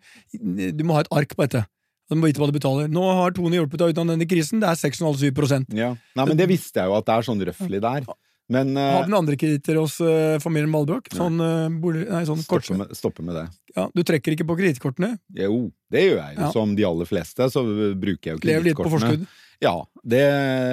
du 0.77 0.83
må 0.87 0.97
ha 0.97 1.03
et 1.05 1.06
ark 1.13 1.35
på 1.35 1.45
dette. 1.45 1.65
Du 2.07 2.15
må 2.15 2.29
vite 2.29 2.39
hva 2.39 2.47
du 2.47 2.55
betaler. 2.55 2.87
Nå 2.91 3.03
har 3.19 3.33
Tone 3.35 3.57
hjulpet 3.57 3.81
deg 3.81 3.91
ut 3.91 3.99
av 3.99 4.13
denne 4.13 4.27
krisen. 4.29 4.61
Det 4.63 4.69
er 4.69 4.79
6,5-7 4.79 5.75
ja. 5.75 5.91
Nei, 6.15 6.25
men 6.29 6.39
det 6.39 6.47
visste 6.47 6.79
jeg 6.79 6.91
jo 6.91 6.95
at 6.95 7.07
det 7.07 7.17
er 7.17 7.27
sånn 7.27 7.43
røftlig 7.49 7.81
der. 7.83 8.07
Men 8.47 8.69
uh, 8.79 8.93
Har 8.95 9.03
du 9.03 9.11
noen 9.11 9.25
andre 9.25 9.35
kreditter 9.35 9.75
hos 9.75 9.97
uh, 9.99 10.37
familien 10.39 10.71
Valbrok? 10.71 11.09
Sånn, 11.11 11.35
uh, 11.43 11.65
bolig, 11.83 12.05
nei, 12.07 12.21
sånn 12.29 12.39
stoppe 12.39 12.77
med, 12.79 12.93
stoppe 12.95 13.25
med 13.27 13.35
det. 13.35 13.43
Ja, 13.75 13.89
du 13.91 14.05
trekker 14.07 14.37
ikke 14.37 14.47
på 14.47 14.55
kredittkortene. 14.61 15.17
Jo, 15.35 15.65
det 15.91 16.05
gjør 16.05 16.21
jeg. 16.21 16.37
Ja. 16.39 16.53
som 16.55 16.71
de 16.77 16.87
aller 16.87 17.09
fleste, 17.09 17.49
så 17.51 17.65
bruker 17.67 18.31
jeg 18.31 18.39
jo 18.39 18.47
Lever 18.47 18.69
litt 18.69 18.79
på 18.79 18.87
forskudd. 18.93 19.27
Ja, 19.63 19.73
det, 20.05 20.21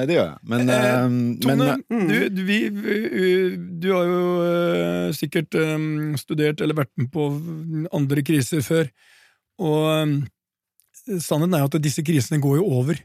det 0.08 0.16
gjør 0.18 0.26
jeg. 0.28 0.38
Men, 0.50 0.68
Eh, 0.68 0.84
eh, 0.84 1.04
Tone, 1.40 1.68
men 1.88 2.08
du, 2.10 2.16
du, 2.28 2.42
vi, 2.44 2.58
du 3.80 3.88
har 3.94 4.10
jo 4.10 4.24
eh, 4.44 5.08
sikkert 5.16 5.56
um, 5.56 6.12
studert 6.20 6.60
eller 6.60 6.76
vært 6.82 6.92
med 7.00 7.08
på 7.14 7.30
andre 7.96 8.24
kriser 8.26 8.64
før, 8.64 8.90
og 9.62 9.90
eh, 9.92 11.18
sannheten 11.20 11.56
er 11.56 11.64
jo 11.64 11.72
at 11.72 11.82
disse 11.84 12.04
krisene 12.06 12.42
går 12.42 12.60
jo 12.60 12.70
over. 12.80 13.00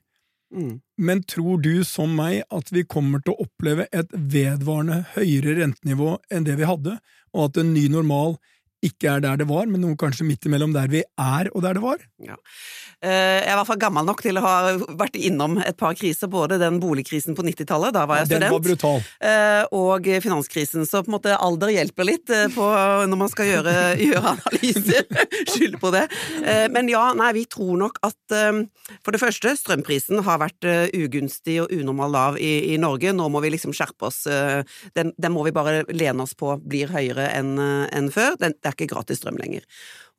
Mm. 0.49 0.79
Men 0.97 1.21
tror 1.29 1.59
du, 1.61 1.83
som 1.85 2.15
meg, 2.17 2.41
at 2.49 2.71
vi 2.73 2.85
kommer 2.89 3.21
til 3.21 3.35
å 3.35 3.45
oppleve 3.45 3.85
et 3.93 4.13
vedvarende 4.13 5.03
høyere 5.13 5.59
rentenivå 5.59 6.15
enn 6.33 6.47
det 6.47 6.57
vi 6.57 6.69
hadde, 6.69 6.97
og 7.35 7.49
at 7.49 7.59
en 7.61 7.73
ny 7.75 7.85
normal 7.93 8.39
ikke 8.85 9.09
er 9.17 9.23
der 9.23 9.39
det 9.41 9.47
var, 9.49 9.65
men 9.67 9.81
noe 9.83 9.97
kanskje 9.99 10.23
midt 10.27 10.45
imellom 10.47 10.71
der 10.75 10.87
vi 10.91 11.01
er 11.19 11.49
og 11.53 11.63
der 11.65 11.75
det 11.75 11.83
var? 11.83 12.03
Ja. 12.23 12.37
Jeg 12.99 13.45
er 13.47 13.53
i 13.53 13.55
hvert 13.55 13.67
fall 13.69 13.79
gammel 13.79 14.03
nok 14.07 14.19
til 14.25 14.35
å 14.35 14.41
ha 14.43 14.53
vært 14.99 15.15
innom 15.15 15.53
et 15.63 15.77
par 15.79 15.93
kriser, 15.95 16.27
både 16.31 16.57
den 16.59 16.81
boligkrisen 16.83 17.35
på 17.37 17.45
90-tallet, 17.47 17.93
da 17.95 18.01
var 18.09 18.19
jeg 18.21 18.27
student, 18.27 18.43
Den 18.43 18.51
var 18.51 18.63
brutal. 18.65 19.03
eh, 19.23 19.63
og 19.71 20.09
finanskrisen. 20.25 20.83
Så 20.87 20.99
på 21.05 21.07
en 21.11 21.15
måte 21.15 21.35
alder 21.39 21.71
hjelper 21.71 22.07
litt 22.09 22.33
eh, 22.35 22.49
på 22.51 22.65
når 23.07 23.19
man 23.21 23.31
skal 23.31 23.47
gjøre, 23.47 23.75
gjøre 24.09 24.33
analyser. 24.35 25.07
Skylder 25.53 25.79
på 25.79 25.93
det. 25.95 26.03
Eh, 26.43 26.65
Men 26.75 26.91
ja, 26.91 27.05
nei, 27.15 27.31
vi 27.39 27.45
tror 27.47 27.79
nok 27.79 28.01
at 28.03 28.35
eh, 28.35 28.59
for 29.05 29.15
det 29.15 29.21
første, 29.23 29.55
strømprisen 29.59 30.19
har 30.27 30.41
vært 30.43 30.67
eh, 30.67 30.91
ugunstig 30.99 31.59
og 31.63 31.71
unormal 31.75 32.11
lav 32.17 32.39
i, 32.41 32.73
i 32.73 32.77
Norge. 32.81 33.13
Nå 33.15 33.29
må 33.31 33.39
vi 33.45 33.53
liksom 33.55 33.71
skjerpe 33.75 34.09
oss. 34.11 34.25
eh, 34.27 34.59
Den, 34.97 35.13
den 35.15 35.35
må 35.35 35.47
vi 35.47 35.55
bare 35.55 35.85
lene 35.95 36.27
oss 36.27 36.35
på 36.35 36.57
blir 36.67 36.91
høyere 36.91 37.29
enn 37.39 37.55
eh, 37.63 37.87
enn 37.95 38.11
før. 38.13 38.35
Den, 38.43 38.59
det 38.69 38.85
er 38.85 38.87
ikke 38.87 38.95
gratis 38.95 39.21
strøm 39.21 39.39
lenger. 39.41 39.65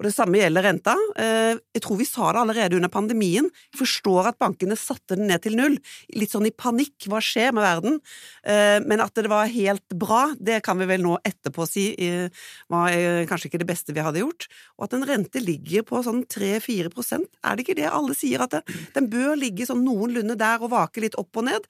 Og 0.00 0.06
det 0.08 0.14
samme 0.14 0.38
gjelder 0.40 0.64
renta. 0.64 0.94
Eh, 1.20 1.58
Jeg 1.76 1.82
tror 1.84 1.98
vi 2.00 2.06
sa 2.08 2.32
det 2.32 2.40
allerede 2.40 2.76
under 2.76 2.88
pandemien. 2.88 3.44
Jeg 3.44 3.80
forstår 3.82 4.30
at 4.30 4.38
bankene 4.40 4.76
satte 4.76 5.12
den 5.14 5.28
ned 5.28 5.42
til 5.44 5.58
null. 5.58 5.76
Litt 6.16 6.32
sånn 6.32 6.48
i 6.48 6.54
panikk. 6.56 7.04
Hva 7.04 7.20
skjer 7.20 7.52
med 7.52 7.62
verden? 7.62 8.00
Eh, 8.42 8.80
Men 8.80 9.00
at 9.04 9.12
det 9.14 9.28
var 9.28 9.46
helt 9.46 9.84
bra, 9.92 10.34
det 10.40 10.62
kan 10.64 10.78
vi 10.78 10.86
vel 10.86 11.02
nå 11.04 11.18
etterpå 11.22 11.68
si 11.68 11.92
eh, 12.00 12.30
var 12.70 12.88
kanskje 13.28 13.50
ikke 13.50 13.60
det 13.60 13.68
beste 13.68 13.92
vi 13.92 14.00
hadde 14.00 14.22
gjort. 14.24 14.48
Og 14.78 14.84
at 14.88 14.94
en 14.94 15.04
rente 15.04 15.38
ligger 15.38 15.84
på 15.84 16.00
sånn 16.02 16.24
3-4 16.24 16.88
prosent, 16.88 17.28
er 17.44 17.56
det 17.56 17.66
ikke 17.66 17.76
det 17.76 17.90
alle 17.92 18.16
sier? 18.16 18.40
At 18.40 18.56
det, 18.56 18.62
den 18.94 19.10
bør 19.12 19.36
ligge 19.36 19.66
sånn 19.68 19.84
noenlunde 19.84 20.38
der 20.38 20.64
og 20.64 20.72
vake 20.72 21.04
litt 21.04 21.18
opp 21.20 21.36
og 21.36 21.44
ned. 21.44 21.68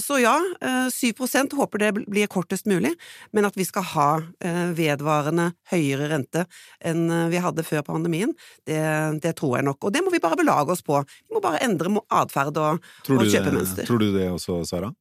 Så 0.00 0.16
ja, 0.22 0.38
eh, 0.64 0.88
7 0.88 1.12
håper 1.52 1.78
det 1.78 1.92
blir 2.08 2.26
kortest 2.26 2.64
mulig, 2.64 2.94
men 3.32 3.44
at 3.44 3.56
vi 3.56 3.64
skal 3.68 3.82
ha 3.82 4.10
vedvarende 4.40 5.52
høyere 5.68 6.08
rente 6.08 6.46
enn 6.80 7.10
vi 7.30 7.42
hadde 7.42 7.64
før 7.66 7.84
pandemien, 7.86 8.32
det, 8.68 8.80
det 9.22 9.34
tror 9.38 9.58
jeg 9.58 9.68
nok. 9.68 9.78
Og 9.84 9.94
det 9.94 10.02
må 10.04 10.12
vi 10.14 10.22
bare 10.22 10.38
belage 10.40 10.74
oss 10.74 10.82
på. 10.86 10.98
Vi 11.28 11.36
må 11.36 11.42
bare 11.44 11.62
endre 11.66 11.92
atferd 12.10 12.58
og, 12.58 12.82
tror, 13.06 13.22
og 13.22 13.30
kjøpemønster. 13.30 13.86
tror 13.88 14.02
du 14.02 14.10
det 14.16 14.28
også, 14.32 14.62
Sara? 14.68 14.92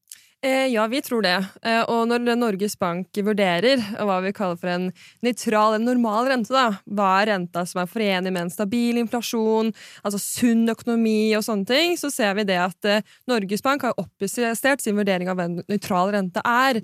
Eh, 0.44 0.68
ja, 0.74 0.88
vi 0.88 1.02
tror 1.02 1.22
det. 1.22 1.36
Eh, 1.62 1.84
og 1.86 2.08
når 2.10 2.24
Norges 2.34 2.74
Bank 2.82 3.14
vurderer 3.14 3.78
hva 4.02 4.16
vi 4.26 4.32
kaller 4.34 4.58
for 4.58 4.72
en 4.74 4.88
nøytral, 5.22 5.76
en 5.78 5.86
normal 5.86 6.32
rente, 6.32 6.50
da, 6.50 6.80
hva 6.90 7.10
er 7.20 7.30
renta 7.30 7.62
som 7.70 7.84
er 7.84 7.92
forenlig 7.92 8.32
med 8.34 8.48
en 8.48 8.50
stabil 8.50 8.98
inflasjon, 9.04 9.70
altså 10.02 10.18
sunn 10.18 10.64
økonomi 10.74 11.30
og 11.38 11.46
sånne 11.46 11.70
ting, 11.70 11.94
så 12.02 12.10
ser 12.10 12.34
vi 12.40 12.48
det 12.50 12.58
at 12.58 12.90
eh, 12.90 13.06
Norges 13.30 13.62
Bank 13.62 13.86
har 13.86 13.94
oppjustert 14.02 14.82
sin 14.82 14.98
vurdering 14.98 15.30
av 15.30 15.38
hva 15.38 15.46
en 15.46 15.60
nøytral 15.70 16.10
rente 16.16 16.42
er. 16.42 16.82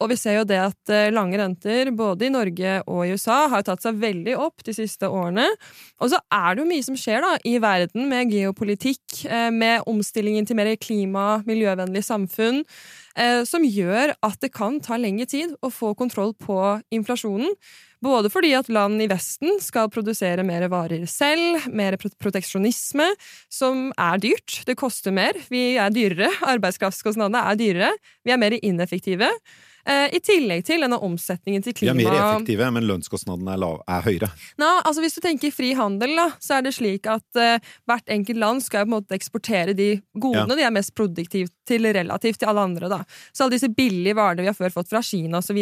Og 0.00 0.08
vi 0.10 0.18
ser 0.18 0.40
jo 0.40 0.48
det 0.48 0.58
at 0.58 0.92
lange 1.14 1.38
renter, 1.38 1.92
både 1.94 2.26
i 2.26 2.32
Norge 2.34 2.74
og 2.90 3.04
i 3.06 3.14
USA, 3.14 3.44
har 3.52 3.62
tatt 3.66 3.84
seg 3.84 4.00
veldig 4.00 4.34
opp 4.42 4.64
de 4.66 4.74
siste 4.74 5.06
årene. 5.06 5.46
Og 6.02 6.10
så 6.10 6.18
er 6.34 6.56
det 6.56 6.64
jo 6.64 6.68
mye 6.72 6.86
som 6.86 6.98
skjer 6.98 7.22
da, 7.22 7.32
i 7.46 7.54
verden 7.62 8.08
med 8.10 8.34
geopolitikk, 8.34 9.22
med 9.54 9.86
omstillingen 9.88 10.48
til 10.48 10.58
mer 10.58 10.74
klima- 10.80 11.40
miljøvennlig 11.46 12.02
samfunn 12.06 12.64
som 13.48 13.64
gjør 13.66 14.14
at 14.22 14.38
det 14.44 14.52
kan 14.54 14.76
ta 14.84 14.98
lengre 15.00 15.26
tid 15.26 15.54
å 15.64 15.70
få 15.74 15.94
kontroll 15.98 16.34
på 16.38 16.56
inflasjonen. 16.94 17.50
Både 18.04 18.30
fordi 18.30 18.52
at 18.54 18.68
land 18.70 19.02
i 19.02 19.08
Vesten 19.10 19.58
skal 19.62 19.90
produsere 19.90 20.44
mer 20.46 20.68
varer 20.70 21.02
selv, 21.10 21.66
mer 21.66 21.96
proteksjonisme, 21.98 23.08
som 23.50 23.88
er 23.98 24.20
dyrt. 24.22 24.60
Det 24.68 24.78
koster 24.78 25.14
mer. 25.14 25.38
Vi 25.50 25.72
er 25.80 25.90
dyrere. 25.94 26.30
Arbeidskraftkostnadene 26.46 27.42
er 27.50 27.58
dyrere. 27.58 27.90
Vi 28.22 28.34
er 28.34 28.38
mer 28.38 28.54
ineffektive. 28.60 29.32
Eh, 29.88 30.14
I 30.16 30.20
tillegg 30.20 30.66
til 30.68 30.84
denne 30.84 30.98
omsetningen 31.00 31.64
til 31.64 31.72
klima... 31.78 31.94
Vi 31.96 32.04
er 32.04 32.12
mer 32.12 32.18
effektive, 32.20 32.66
men 32.76 32.84
lønnskostnadene 32.88 33.54
er, 33.56 33.78
er 33.88 34.04
høyere. 34.04 34.28
Nå, 34.60 34.68
altså 34.84 35.04
Hvis 35.04 35.16
du 35.16 35.22
tenker 35.24 35.54
fri 35.54 35.70
handel, 35.78 36.12
da, 36.18 36.26
så 36.44 36.58
er 36.58 36.66
det 36.66 36.74
slik 36.76 37.08
at 37.08 37.40
eh, 37.40 37.56
hvert 37.88 38.12
enkelt 38.12 38.42
land 38.42 38.64
skal 38.64 38.84
på 38.84 38.90
en 38.90 38.96
måte 38.98 39.16
eksportere 39.16 39.72
de 39.78 39.94
godene 40.12 40.58
de 40.58 40.66
er 40.66 40.74
mest 40.74 40.92
produktive 40.98 41.48
til 41.68 41.88
relativt 41.92 42.40
til 42.42 42.50
alle 42.50 42.66
andre. 42.68 42.90
da. 42.92 43.00
Så 43.32 43.44
alle 43.44 43.56
disse 43.56 43.70
billige 43.72 44.16
varene 44.18 44.44
vi 44.44 44.50
har 44.50 44.56
før 44.56 44.74
fått 44.76 44.90
fra 44.92 45.02
Kina 45.04 45.40
osv. 45.40 45.58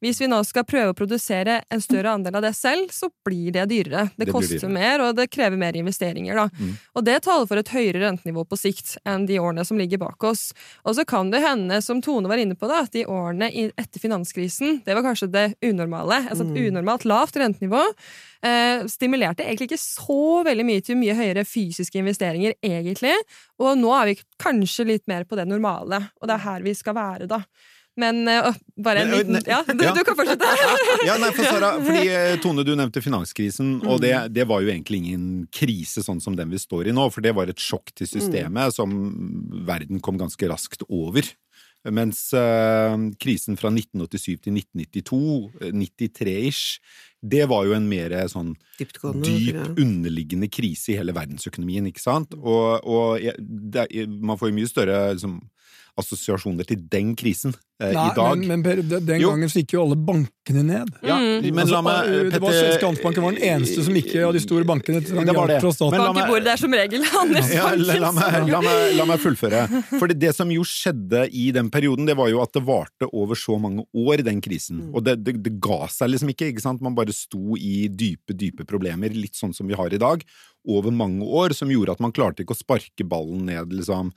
Hvis 0.00 0.20
vi 0.20 0.28
nå 0.30 0.40
skal 0.48 0.66
prøve 0.68 0.94
å 0.94 0.96
produsere 0.96 1.60
en 1.68 1.84
større 1.84 2.16
andel 2.16 2.40
av 2.40 2.44
det 2.44 2.54
selv, 2.56 2.92
så 2.92 3.10
blir 3.26 3.52
det 3.56 3.66
dyrere. 3.70 4.08
Det, 4.16 4.26
Det 4.26 4.32
koster 4.32 4.56
dyrere. 4.56 4.72
mer, 4.72 5.04
og 5.04 5.16
det 5.20 5.28
krever 5.32 5.60
mer 5.60 5.76
investeringer. 5.76 6.36
da. 6.36 6.48
Mm. 6.56 6.74
Og 6.96 7.04
det 7.04 7.18
taler 7.28 7.48
for 7.48 7.60
et 7.60 7.72
høyere 7.74 8.04
rentenivå 8.06 8.46
på 8.48 8.58
sikt 8.60 8.96
enn 9.04 9.26
de 9.28 9.40
årene 9.40 9.64
som 9.68 9.80
ligger 9.80 10.00
bak 10.00 10.24
oss. 10.24 10.50
Og 10.84 10.96
så 10.96 11.04
kan 11.04 11.30
det 11.30 11.44
hende, 11.44 11.82
som 11.84 12.00
Tone 12.02 12.28
var 12.28 12.40
inne 12.40 12.56
på, 12.56 12.68
da, 12.68 12.82
at 12.84 12.92
de 12.96 13.04
årene 13.08 13.49
etter 13.50 14.00
finanskrisen, 14.02 14.80
det 14.86 14.94
var 14.96 15.02
kanskje 15.06 15.28
det 15.32 15.44
unormale. 15.66 16.20
Altså 16.30 16.46
et 16.46 16.60
unormalt 16.70 17.04
lavt 17.08 17.36
rentenivå. 17.40 17.82
Eh, 18.46 18.86
stimulerte 18.88 19.44
egentlig 19.44 19.70
ikke 19.70 19.80
så 19.82 20.20
veldig 20.46 20.64
mye 20.68 20.84
til 20.86 20.96
mye 21.00 21.16
høyere 21.18 21.44
fysiske 21.48 22.00
investeringer, 22.00 22.54
egentlig. 22.64 23.16
Og 23.60 23.76
nå 23.80 23.90
er 24.00 24.12
vi 24.12 24.18
kanskje 24.40 24.86
litt 24.94 25.06
mer 25.10 25.24
på 25.28 25.36
det 25.36 25.48
normale, 25.50 26.06
og 26.20 26.28
det 26.30 26.38
er 26.38 26.46
her 26.46 26.64
vi 26.64 26.74
skal 26.78 26.96
være, 26.96 27.28
da. 27.30 27.42
Men 28.00 28.22
øh, 28.30 28.54
bare 28.80 29.02
en 29.02 29.10
liten 29.12 29.34
Ja, 29.50 29.58
du, 29.66 29.82
ja. 29.84 29.90
du 29.92 30.04
kan 30.06 30.14
fortsette. 30.16 30.46
Ja, 31.08 31.16
nei, 31.20 31.32
for 31.36 31.44
Sara, 31.44 31.72
fordi 31.84 32.04
eh, 32.08 32.36
Tone, 32.40 32.62
du 32.64 32.70
nevnte 32.78 33.02
finanskrisen, 33.04 33.80
og 33.82 33.98
Mm. 33.98 34.04
det, 34.06 34.12
det 34.38 34.46
var 34.48 34.62
jo 34.62 34.70
egentlig 34.70 35.00
ingen 35.02 35.24
krise 35.52 36.00
sånn 36.06 36.20
som 36.22 36.36
den 36.38 36.48
vi 36.54 36.56
står 36.62 36.88
i 36.88 36.94
nå, 36.96 37.08
for 37.12 37.20
det 37.20 37.34
var 37.36 37.50
et 37.50 37.60
sjokk 37.60 37.90
til 37.92 38.06
Mm. 38.06 38.12
systemet 38.14 38.72
som 38.78 38.94
verden 39.66 40.00
kom 40.00 40.16
ganske 40.22 40.48
raskt 40.48 40.86
over. 40.88 41.26
Mens 41.88 42.26
eh, 42.36 42.96
krisen 43.22 43.56
fra 43.56 43.70
1987 43.72 44.42
til 44.44 44.58
1992, 44.58 45.20
eh, 45.64 45.70
93-ish, 45.72 46.80
det 47.20 47.46
var 47.48 47.64
jo 47.68 47.72
en 47.76 47.86
mer 47.88 48.12
sånn 48.32 48.52
dyp, 48.76 49.56
underliggende 49.80 50.48
krise 50.52 50.92
i 50.92 50.98
hele 51.00 51.14
verdensøkonomien, 51.16 51.88
ikke 51.88 52.02
sant? 52.04 52.36
Og, 52.36 52.84
og 52.84 53.24
det, 53.40 53.86
man 54.08 54.40
får 54.40 54.50
jo 54.50 54.58
mye 54.58 54.70
større 54.70 55.00
liksom, 55.14 55.38
assosiasjoner 55.98 56.66
til 56.68 56.76
den 56.90 57.14
krisen 57.18 57.54
eh, 57.80 57.92
Nei, 57.94 58.06
i 58.10 58.14
dag. 58.16 58.38
men, 58.38 58.48
men 58.48 58.62
Per, 58.62 58.82
den 58.82 59.20
gangen 59.22 59.48
så 59.50 59.60
gikk 59.62 59.74
jo 59.74 59.82
alle 59.86 59.96
bankene 59.96 60.62
ned. 60.66 60.90
ja, 61.02 61.16
Mm. 61.20 61.42
men 61.54 61.68
la 61.68 61.80
Altså, 61.80 61.82
meg, 61.82 62.10
det 62.32 62.40
var 62.40 62.50
Petter- 62.50 63.22
var 63.22 63.32
den 63.32 63.42
eneste 63.42 63.84
som 63.84 63.94
ikke 63.96 64.24
av 64.26 64.32
de 64.36 64.40
store 64.40 64.64
bankene 64.68 65.00
til 65.04 65.16
Det 65.24 65.34
var 65.36 65.46
det. 65.48 65.60
fra 65.62 65.72
staten. 65.72 65.90
Men 65.96 66.00
la 66.04 66.12
Bank 66.12 66.26
i 66.26 66.30
bordet 66.30 66.52
er 66.52 66.56
som 66.60 66.72
regel 66.72 67.00
Ja, 67.06 67.10
Handelsbanken. 67.18 67.86
la, 67.86 67.98
la, 68.00 68.12
meg, 68.12 68.50
la, 68.52 68.60
meg, 68.60 68.96
la 69.00 69.04
meg 69.10 69.20
fullføre. 69.24 69.62
For 69.98 70.06
det 70.08 70.34
som 70.36 70.50
jo 70.50 70.62
skjedde 70.66 71.26
i 71.32 71.50
den 71.56 71.70
perioden, 71.70 72.06
det 72.06 72.16
var 72.16 72.28
jo 72.32 72.42
at 72.44 72.52
det 72.52 72.62
varte 72.66 73.08
over 73.12 73.34
så 73.38 73.58
mange 73.60 73.84
år, 73.96 74.22
den 74.24 74.40
krisen. 74.44 74.90
Og 74.94 75.04
det, 75.04 75.18
det, 75.24 75.38
det 75.42 75.56
ga 75.60 75.86
seg 75.88 76.10
liksom 76.12 76.30
ikke, 76.34 76.50
ikke 76.52 76.62
sant? 76.64 76.80
Man 76.84 76.94
bare 76.98 77.12
sto 77.16 77.56
i 77.56 77.88
dype, 77.88 78.36
dype 78.36 78.64
problemer, 78.68 79.08
litt 79.14 79.34
sånn 79.38 79.54
som 79.56 79.66
vi 79.70 79.74
har 79.78 79.92
i 79.92 79.98
dag, 80.00 80.22
over 80.68 80.92
mange 80.92 81.24
år, 81.24 81.54
som 81.56 81.70
gjorde 81.72 81.96
at 81.96 82.02
man 82.04 82.14
klarte 82.14 82.44
ikke 82.44 82.56
å 82.56 82.60
sparke 82.60 83.06
ballen 83.08 83.46
ned, 83.48 83.72
liksom. 83.72 84.12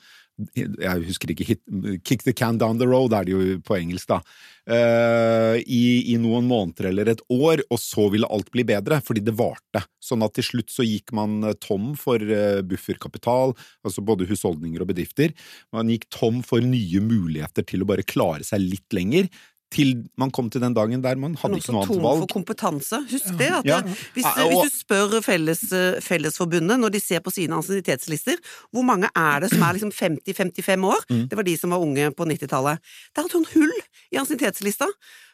Jeg 0.57 1.03
husker 1.05 1.29
ikke 1.29 1.45
hit, 1.45 1.61
Kick 2.01 2.23
the 2.25 2.33
can 2.33 2.57
down 2.57 2.79
the 2.81 2.87
road, 2.89 3.13
er 3.13 3.27
det 3.27 3.35
jo 3.35 3.59
på 3.61 3.77
engelsk, 3.77 4.09
da. 4.09 4.17
Uh, 4.63 5.59
i, 5.61 6.13
I 6.13 6.17
noen 6.21 6.47
måneder 6.49 6.87
eller 6.89 7.11
et 7.11 7.21
år, 7.29 7.61
og 7.69 7.79
så 7.81 8.07
ville 8.09 8.29
alt 8.33 8.49
bli 8.53 8.65
bedre, 8.65 8.97
fordi 9.05 9.21
det 9.27 9.35
varte. 9.37 9.83
Sånn 10.03 10.25
at 10.25 10.33
til 10.37 10.47
slutt 10.47 10.73
så 10.73 10.85
gikk 10.87 11.13
man 11.15 11.43
eh, 11.45 11.57
tom 11.61 11.91
for 11.99 12.17
uh, 12.17 12.63
bufferkapital, 12.65 13.53
altså 13.85 14.03
både 14.05 14.27
husholdninger 14.31 14.81
og 14.81 14.89
bedrifter. 14.89 15.35
Man 15.75 15.91
gikk 15.93 16.09
tom 16.15 16.41
for 16.47 16.65
nye 16.65 17.03
muligheter 17.03 17.67
til 17.69 17.85
å 17.85 17.89
bare 17.93 18.07
klare 18.07 18.47
seg 18.47 18.65
litt 18.65 18.95
lenger, 18.95 19.29
til 19.71 20.03
man 20.17 20.29
kom 20.31 20.49
til 20.49 20.61
den 20.61 20.73
dagen 20.73 21.01
der 21.01 21.15
man 21.15 21.33
hadde 21.35 21.57
ikke 21.57 21.71
noe 21.73 21.81
annet 21.83 21.93
tom 21.95 22.01
for 22.01 22.19
valg. 22.19 22.29
kompetanse. 22.29 22.99
Husk 23.09 23.37
det. 23.39 23.47
at 23.51 23.65
Ja. 23.65 23.81
det- 23.81 23.95
hvis, 24.13 24.25
hvis 24.25 24.63
du 24.63 24.69
spør 24.77 25.21
felles, 25.23 25.63
eh, 25.73 25.99
Fellesforbundet 26.01 26.79
når 26.79 26.89
de 26.91 26.99
ser 26.99 27.19
på 27.19 27.31
sine 27.31 27.55
ansiennitetslister, 27.55 28.35
hvor 28.71 28.83
mange 28.83 29.09
er 29.15 29.39
det 29.39 29.49
som 29.49 29.61
er 29.61 29.73
liksom 29.73 29.91
50-55 29.91 30.83
år? 30.85 31.01
Mm. 31.09 31.27
Det 31.29 31.35
var 31.37 31.43
de 31.43 31.57
som 31.57 31.69
var 31.71 31.79
unge 31.79 32.11
på 32.11 32.25
90-tallet. 32.25 32.77
Det 33.15 33.17
er 33.17 33.25
et 33.25 33.31
sånt 33.31 33.53
hull 33.53 33.71
i 34.11 34.17
ansiennitetslista. 34.17 34.85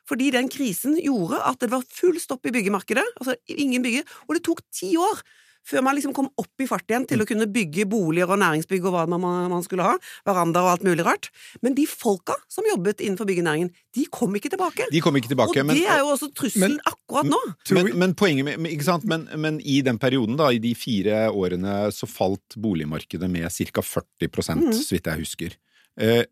Fordi 0.08 0.32
den 0.32 0.48
krisen 0.50 0.96
gjorde 1.04 1.38
at 1.46 1.60
det 1.60 1.70
var 1.70 1.84
full 1.94 2.18
stopp 2.20 2.46
i 2.46 2.50
byggemarkedet. 2.52 3.04
Altså 3.22 3.36
ingen 3.50 3.84
bygge. 3.84 4.04
Og 4.28 4.36
det 4.36 4.44
tok 4.44 4.62
ti 4.74 4.96
år 4.98 5.22
før 5.70 5.84
man 5.86 5.98
liksom 5.98 6.14
kom 6.18 6.30
opp 6.42 6.64
i 6.64 6.68
fart 6.70 6.90
igjen 6.90 7.06
til 7.10 7.22
å 7.24 7.28
kunne 7.30 7.48
bygge 7.54 7.86
boliger 7.90 8.32
og 8.34 8.42
næringsbygg 8.42 8.88
og 8.90 8.96
hva 8.96 9.04
man, 9.12 9.26
man 9.52 9.66
skulle 9.66 9.86
ha. 9.86 9.96
Verandaer 10.28 10.66
og 10.66 10.72
alt 10.74 10.86
mulig 10.88 11.06
rart. 11.06 11.30
Men 11.66 11.78
de 11.78 11.86
folka 11.90 12.36
som 12.52 12.68
jobbet 12.70 13.04
innenfor 13.06 13.30
byggenæringen, 13.30 13.72
de 13.96 14.06
kom 14.14 14.34
ikke 14.38 14.52
tilbake. 14.54 14.90
De 14.94 15.02
kom 15.04 15.16
ikke 15.20 15.32
tilbake. 15.32 15.60
og 15.62 15.70
men, 15.70 15.78
det 15.80 15.86
er 15.90 16.02
jo 16.04 16.12
også 16.16 16.32
trusselen 16.38 16.78
Men- 16.78 16.82
akkurat 16.90 17.30
nå. 17.30 17.40
Men, 17.78 17.92
men 18.02 18.16
poenget 18.18 18.46
med, 18.50 18.68
ikke 18.74 18.88
sant? 18.90 19.06
Men, 19.10 19.28
men 19.38 19.62
i 19.62 19.80
den 19.86 19.98
perioden, 20.02 20.38
da, 20.40 20.50
i 20.54 20.60
de 20.64 20.74
fire 20.78 21.28
årene, 21.32 21.78
så 21.96 22.10
falt 22.10 22.58
boligmarkedet 22.58 23.30
med 23.30 23.50
ca. 23.50 23.82
40 23.86 24.58
Mm. 24.60 24.74
så 24.74 24.96
vidt 24.96 25.06
jeg 25.10 25.20
husker. 25.20 25.56
Eh, 26.00 26.24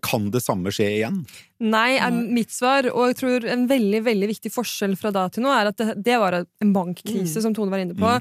kan 0.00 0.30
det 0.32 0.40
samme 0.40 0.72
skje 0.72 0.86
igjen? 0.94 1.20
Nei, 1.60 1.98
er 2.00 2.14
mitt 2.14 2.52
svar. 2.54 2.88
Og 2.92 3.10
jeg 3.10 3.18
tror 3.20 3.46
en 3.52 3.66
veldig 3.68 4.02
veldig 4.06 4.28
viktig 4.30 4.52
forskjell 4.54 4.96
fra 4.96 5.12
da 5.12 5.26
til 5.32 5.44
nå 5.44 5.52
er 5.52 5.70
at 5.70 5.80
det, 5.80 5.98
det 6.06 6.16
var 6.22 6.38
en 6.42 6.72
bankkrise, 6.72 7.36
Mm. 7.38 7.42
som 7.44 7.54
Tone 7.56 7.72
var 7.74 7.82
inne 7.84 7.96
på. 7.96 8.12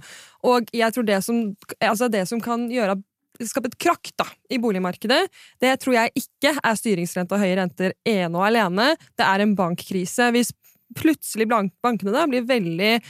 Og 0.51 0.71
jeg 0.75 0.95
tror 0.95 1.05
det 1.07 1.21
som, 1.23 1.41
altså 1.79 2.09
det 2.11 2.25
som 2.27 2.41
kan 2.43 2.67
gjøre 2.71 2.97
at 2.97 3.47
skape 3.49 3.67
et 3.67 3.79
krakk 3.79 4.11
da, 4.15 4.25
i 4.51 4.59
boligmarkedet, 4.63 5.25
det 5.59 5.73
tror 5.83 5.97
jeg 5.97 6.13
ikke 6.21 6.53
er 6.55 6.77
styringsrente 6.79 7.35
og 7.35 7.41
høye 7.43 7.57
renter 7.59 7.95
ene 8.07 8.35
og 8.35 8.45
alene. 8.47 8.93
Det 9.15 9.25
er 9.27 9.43
en 9.43 9.55
bankkrise. 9.55 10.29
Hvis 10.31 10.53
plutselig 10.95 11.47
bankene 11.49 12.13
da 12.15 12.23
blir 12.29 12.45
veldig 12.47 12.91
eh, 12.95 13.01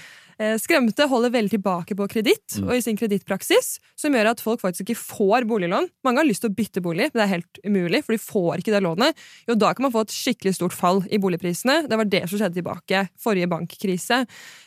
skremte, 0.59 1.07
holder 1.07 1.31
veldig 1.31 1.51
tilbake 1.55 1.95
på 1.95 2.07
kreditt 2.11 2.57
Mm. 2.59 2.67
og 2.69 2.75
i 2.75 2.81
sin 2.81 2.97
kredittpraksis, 2.97 3.79
som 3.95 4.13
gjør 4.13 4.31
at 4.31 4.41
folk 4.43 4.59
faktisk 4.61 4.89
ikke 4.89 4.99
får 4.99 5.45
boliglån. 5.47 5.87
Mange 6.03 6.17
har 6.19 6.27
lyst 6.27 6.41
til 6.43 6.49
å 6.51 6.55
bytte 6.55 6.81
bolig, 6.83 7.09
men 7.13 7.19
det 7.19 7.23
er 7.23 7.33
helt 7.35 7.59
umulig, 7.65 8.03
for 8.03 8.13
de 8.13 8.19
får 8.19 8.59
ikke 8.59 8.73
det 8.75 8.83
lånet. 8.83 9.15
Jo, 9.47 9.55
da 9.55 9.73
kan 9.73 9.83
man 9.83 9.91
få 9.91 10.01
et 10.05 10.11
skikkelig 10.15 10.55
stort 10.55 10.73
fall 10.73 11.03
i 11.11 11.17
boligprisene. 11.17 11.87
Det 11.87 11.97
var 11.97 12.05
det 12.05 12.23
som 12.29 12.39
skjedde 12.39 12.59
tilbake 12.61 13.09
forrige 13.17 13.47
bankkrise. 13.47 14.25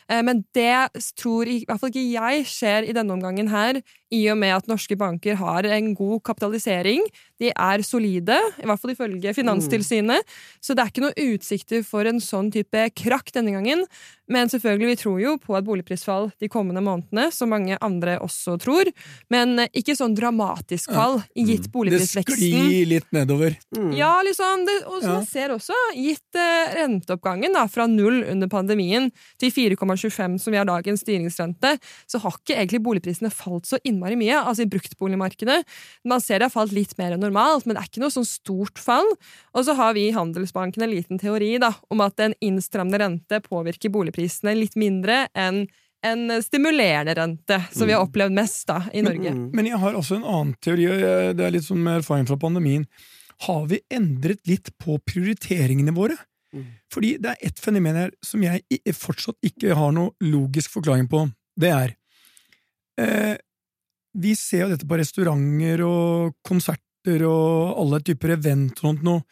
Eh, 0.09 0.21
Men 0.23 0.43
det 0.53 0.89
tror 1.15 1.45
i 1.47 1.65
hvert 1.65 1.79
fall 1.79 1.89
ikke 1.89 2.11
jeg 2.11 2.45
skjer 2.45 2.89
i 2.89 2.93
denne 2.93 3.11
omgangen 3.13 3.49
her, 3.49 3.81
i 4.11 4.23
og 4.31 4.37
med 4.41 4.55
at 4.55 4.69
norske 4.69 4.95
banker 4.97 5.35
har 5.39 5.67
en 5.69 5.91
god 5.97 6.21
kapitalisering. 6.25 7.03
De 7.39 7.51
er 7.53 7.83
solide, 7.85 8.35
i 8.59 8.65
hvert 8.67 8.81
fall 8.81 8.93
ifølge 8.95 9.33
Finanstilsynet. 9.37 10.25
Så 10.61 10.73
det 10.75 10.83
er 10.83 10.89
ikke 10.93 11.03
noen 11.05 11.35
utsikter 11.35 11.83
for 11.87 12.09
en 12.09 12.19
sånn 12.23 12.49
type 12.53 12.87
krakk 12.97 13.29
denne 13.35 13.53
gangen. 13.53 13.85
Men 14.29 14.49
selvfølgelig, 14.49 14.89
vi 14.91 14.97
tror 15.01 15.19
jo 15.21 15.35
på 15.41 15.55
et 15.57 15.65
boligprisfall 15.65 16.27
de 16.41 16.49
kommende 16.51 16.81
månedene, 16.85 17.29
som 17.33 17.49
mange 17.49 17.77
andre 17.81 18.17
også 18.21 18.57
tror. 18.61 18.89
Men 19.33 19.55
eh, 19.63 19.69
ikke 19.81 19.95
sånn 19.97 20.13
dramatisk 20.17 20.91
fall, 20.93 21.19
gitt 21.33 21.69
boligprisveksten. 21.73 22.37
Det 22.37 22.65
sklir 22.65 22.89
litt 22.91 23.09
nedover. 23.15 23.55
Mm. 23.77 23.93
Ja, 23.97 24.11
liksom, 24.25 24.65
det, 24.67 24.79
og 24.85 24.99
som 25.01 25.09
Ja. 25.09 25.15
man 25.21 25.25
ser 25.29 25.53
også, 25.55 25.77
gitt 25.97 26.37
eh, 26.37 26.75
renteoppgangen 26.81 27.53
da, 27.57 27.65
fra 27.69 27.87
null 27.89 28.23
under 28.29 28.47
pandemien 28.51 29.09
til 29.41 29.53
4,25 29.53 30.37
som 30.41 30.53
vi 30.53 30.57
har 30.61 30.69
dagens 30.69 31.01
styringsrente, 31.05 31.77
så 32.09 32.21
har 32.21 32.37
ikke 32.37 32.57
egentlig 32.57 32.83
boligprisene 32.85 33.33
falt 33.33 33.65
så 33.69 33.77
innmari 33.83 33.98
mye, 33.99 34.37
altså 34.39 34.65
i 34.65 34.69
bruktboligmarkedet. 34.71 35.57
Man 36.07 36.23
ser 36.23 36.39
det 36.39 36.49
har 36.49 36.55
falt 36.55 36.75
litt 36.75 36.95
mer 36.99 37.15
enn 37.15 37.23
normalt, 37.23 37.67
men 37.67 37.75
det 37.75 37.83
er 37.83 37.91
ikke 37.91 38.03
noe 38.03 38.15
sånn 38.15 38.27
stort 38.27 38.79
fall. 38.81 39.07
Og 39.53 39.67
så 39.67 39.75
har 39.77 39.93
vi 39.97 40.07
i 40.07 40.15
Handelsbanken 40.15 40.85
en 40.85 40.93
liten 40.93 41.21
teori 41.21 41.57
da, 41.61 41.73
om 41.91 42.01
at 42.05 42.19
en 42.23 42.35
innstrammende 42.39 43.01
rente 43.03 43.41
påvirker 43.45 43.93
boligprisene 43.93 44.55
litt 44.57 44.79
mindre 44.79 45.25
enn 45.37 45.65
en 46.05 46.29
stimulerende 46.39 47.11
rente, 47.17 47.57
som 47.75 47.87
vi 47.87 47.91
har 47.91 48.05
opplevd 48.05 48.31
mest 48.31 48.69
da, 48.69 48.85
i 48.95 49.01
Norge. 49.03 49.33
Men, 49.35 49.49
Men 49.51 49.67
jeg 49.67 49.81
har 49.81 49.97
også 49.99 50.15
en 50.15 50.23
annen 50.23 50.53
teori, 50.63 50.87
og 50.87 51.35
det 51.35 51.43
er 51.43 51.51
litt 51.51 51.67
sånn 51.67 51.81
med 51.83 51.99
erfaring 51.99 52.27
fra 52.29 52.39
pandemien. 52.39 52.85
Har 53.47 53.65
vi 53.71 53.81
endret 53.91 54.39
litt 54.47 54.71
på 54.79 54.95
prioriteringene 55.03 55.91
våre? 55.95 56.15
Mm. 56.55 56.65
Fordi 56.91 57.13
det 57.21 57.33
er 57.33 57.49
ett 57.49 57.59
fenomen 57.61 57.99
her 57.99 58.13
som 58.25 58.43
jeg 58.43 58.95
fortsatt 58.97 59.37
ikke 59.45 59.75
har 59.77 59.93
noe 59.95 60.15
logisk 60.23 60.73
forklaring 60.77 61.07
på. 61.11 61.25
Det 61.59 61.69
er 61.75 61.93
eh, 62.99 63.35
Vi 64.17 64.33
ser 64.37 64.65
jo 64.65 64.71
dette 64.73 64.87
på 64.89 64.97
restauranter 64.97 65.83
og 65.85 66.35
konserter 66.45 67.23
og 67.27 67.77
alle 67.79 68.01
typer 68.05 68.35
event 68.35 68.81
og 68.87 69.03
noe. 69.05 69.23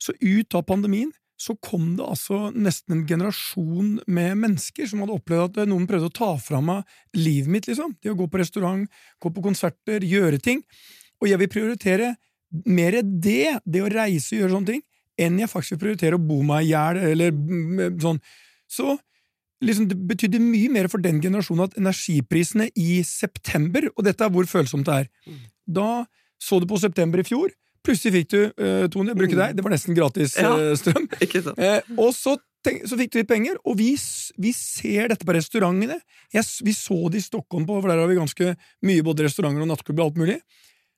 Så 0.00 0.12
ut 0.20 0.56
av 0.56 0.66
pandemien 0.68 1.12
så 1.40 1.52
kom 1.60 1.96
det 1.98 2.04
altså 2.04 2.50
nesten 2.56 2.94
en 2.94 3.06
generasjon 3.08 3.98
med 4.08 4.38
mennesker 4.40 4.88
som 4.88 5.02
hadde 5.02 5.16
opplevd 5.18 5.58
at 5.60 5.68
noen 5.68 5.84
prøvde 5.88 6.08
å 6.08 6.16
ta 6.16 6.30
fra 6.40 6.62
meg 6.64 6.86
livet 7.16 7.52
mitt, 7.52 7.68
liksom. 7.68 7.92
Det 8.00 8.12
å 8.12 8.16
gå 8.16 8.28
på 8.32 8.40
restaurant, 8.40 8.86
gå 9.20 9.32
på 9.32 9.44
konserter, 9.44 10.04
gjøre 10.04 10.40
ting. 10.40 10.62
Og 11.20 11.28
jeg 11.28 11.40
vil 11.42 11.52
prioritere 11.52 12.14
mer 12.64 13.02
det, 13.04 13.58
det 13.68 13.84
å 13.84 13.92
reise 13.92 14.32
og 14.32 14.40
gjøre 14.40 14.54
sånne 14.54 14.72
ting, 14.72 14.82
enn 15.20 15.40
jeg 15.40 15.52
faktisk 15.52 15.76
vil 15.76 15.82
prioritere 15.84 16.16
å 16.16 16.24
bo 16.24 16.40
meg 16.44 16.64
i 16.64 16.72
hjel, 16.72 17.02
eller 17.12 17.36
mm, 17.36 18.00
sånn. 18.00 18.20
Så 18.68 18.96
liksom, 19.64 19.88
det 19.90 19.96
betydde 20.08 20.40
mye 20.42 20.70
mer 20.72 20.88
for 20.92 21.02
den 21.02 21.20
generasjonen 21.22 21.68
at 21.68 21.76
energiprisene 21.80 22.68
i 22.76 23.02
september, 23.06 23.88
og 23.94 24.04
dette 24.08 24.24
er 24.24 24.32
hvor 24.32 24.48
følsomt 24.50 24.88
det 24.88 25.04
er, 25.04 25.38
da 25.66 26.06
så 26.42 26.60
du 26.60 26.66
på 26.68 26.78
september 26.80 27.22
i 27.22 27.26
fjor, 27.26 27.52
plutselig 27.86 28.12
fikk 28.20 28.32
du, 28.34 28.40
uh, 28.60 28.84
Tone, 28.92 29.12
jeg 29.12 29.18
bruker 29.20 29.38
deg, 29.38 29.56
det 29.56 29.64
var 29.64 29.72
nesten 29.72 29.96
gratis 29.96 30.36
Ja. 30.36 30.52
uh, 30.52 30.74
strøm? 30.80 31.06
Eh, 31.56 31.80
og 31.96 32.10
så, 32.16 32.36
tenk, 32.66 32.84
så 32.90 32.98
fikk 32.98 33.14
du 33.14 33.20
litt 33.20 33.30
penger, 33.30 33.56
og 33.64 33.78
vi, 33.78 33.92
vi 34.42 34.52
ser 34.56 35.12
dette 35.12 35.26
på 35.26 35.36
restaurantene. 35.36 36.00
Jeg, 36.34 36.48
vi 36.66 36.74
så 36.76 36.98
det 37.12 37.22
i 37.22 37.26
Stockholm, 37.28 37.64
på, 37.68 37.78
for 37.80 37.92
der 37.92 38.02
har 38.02 38.10
vi 38.10 38.18
ganske 38.18 38.52
mye 38.86 39.06
både 39.06 39.28
restauranter 39.28 39.64
og 39.64 39.70
nattklubber 39.72 40.04
og 40.04 40.10
alt 40.10 40.20
mulig. 40.24 40.38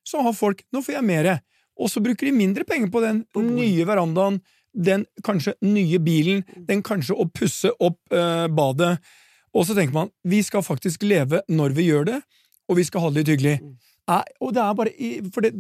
Så 0.09 0.25
har 0.25 0.33
folk 0.33 0.65
'nå 0.73 0.81
får 0.81 0.97
jeg 0.97 1.05
mere', 1.05 1.39
og 1.79 1.91
så 1.93 2.01
bruker 2.03 2.27
de 2.27 2.35
mindre 2.35 2.65
penger 2.67 2.91
på 2.91 3.03
den 3.05 3.23
nye 3.37 3.85
verandaen, 3.87 4.41
den 4.73 5.07
kanskje 5.25 5.55
nye 5.65 5.99
bilen, 6.03 6.45
den 6.69 6.83
kanskje 6.87 7.17
å 7.17 7.29
pusse 7.33 7.73
opp 7.81 7.99
eh, 8.13 8.47
badet. 8.53 8.99
Og 9.57 9.67
så 9.67 9.75
tenker 9.75 9.95
man 9.95 10.11
'vi 10.25 10.43
skal 10.43 10.63
faktisk 10.63 11.03
leve 11.03 11.43
når 11.49 11.75
vi 11.75 11.89
gjør 11.89 12.05
det', 12.05 12.23
og 12.69 12.77
vi 12.77 12.85
skal 12.85 13.01
ha 13.01 13.11
det 13.11 13.25
litt 13.25 13.33
hyggelig. 13.35 13.59
Mm. 13.63 13.75
Eh, 14.11 14.25
og 14.41 14.55
det 14.55 14.63
er 14.63 14.75
bare 14.75 14.93
for 15.33 15.41
det, 15.41 15.55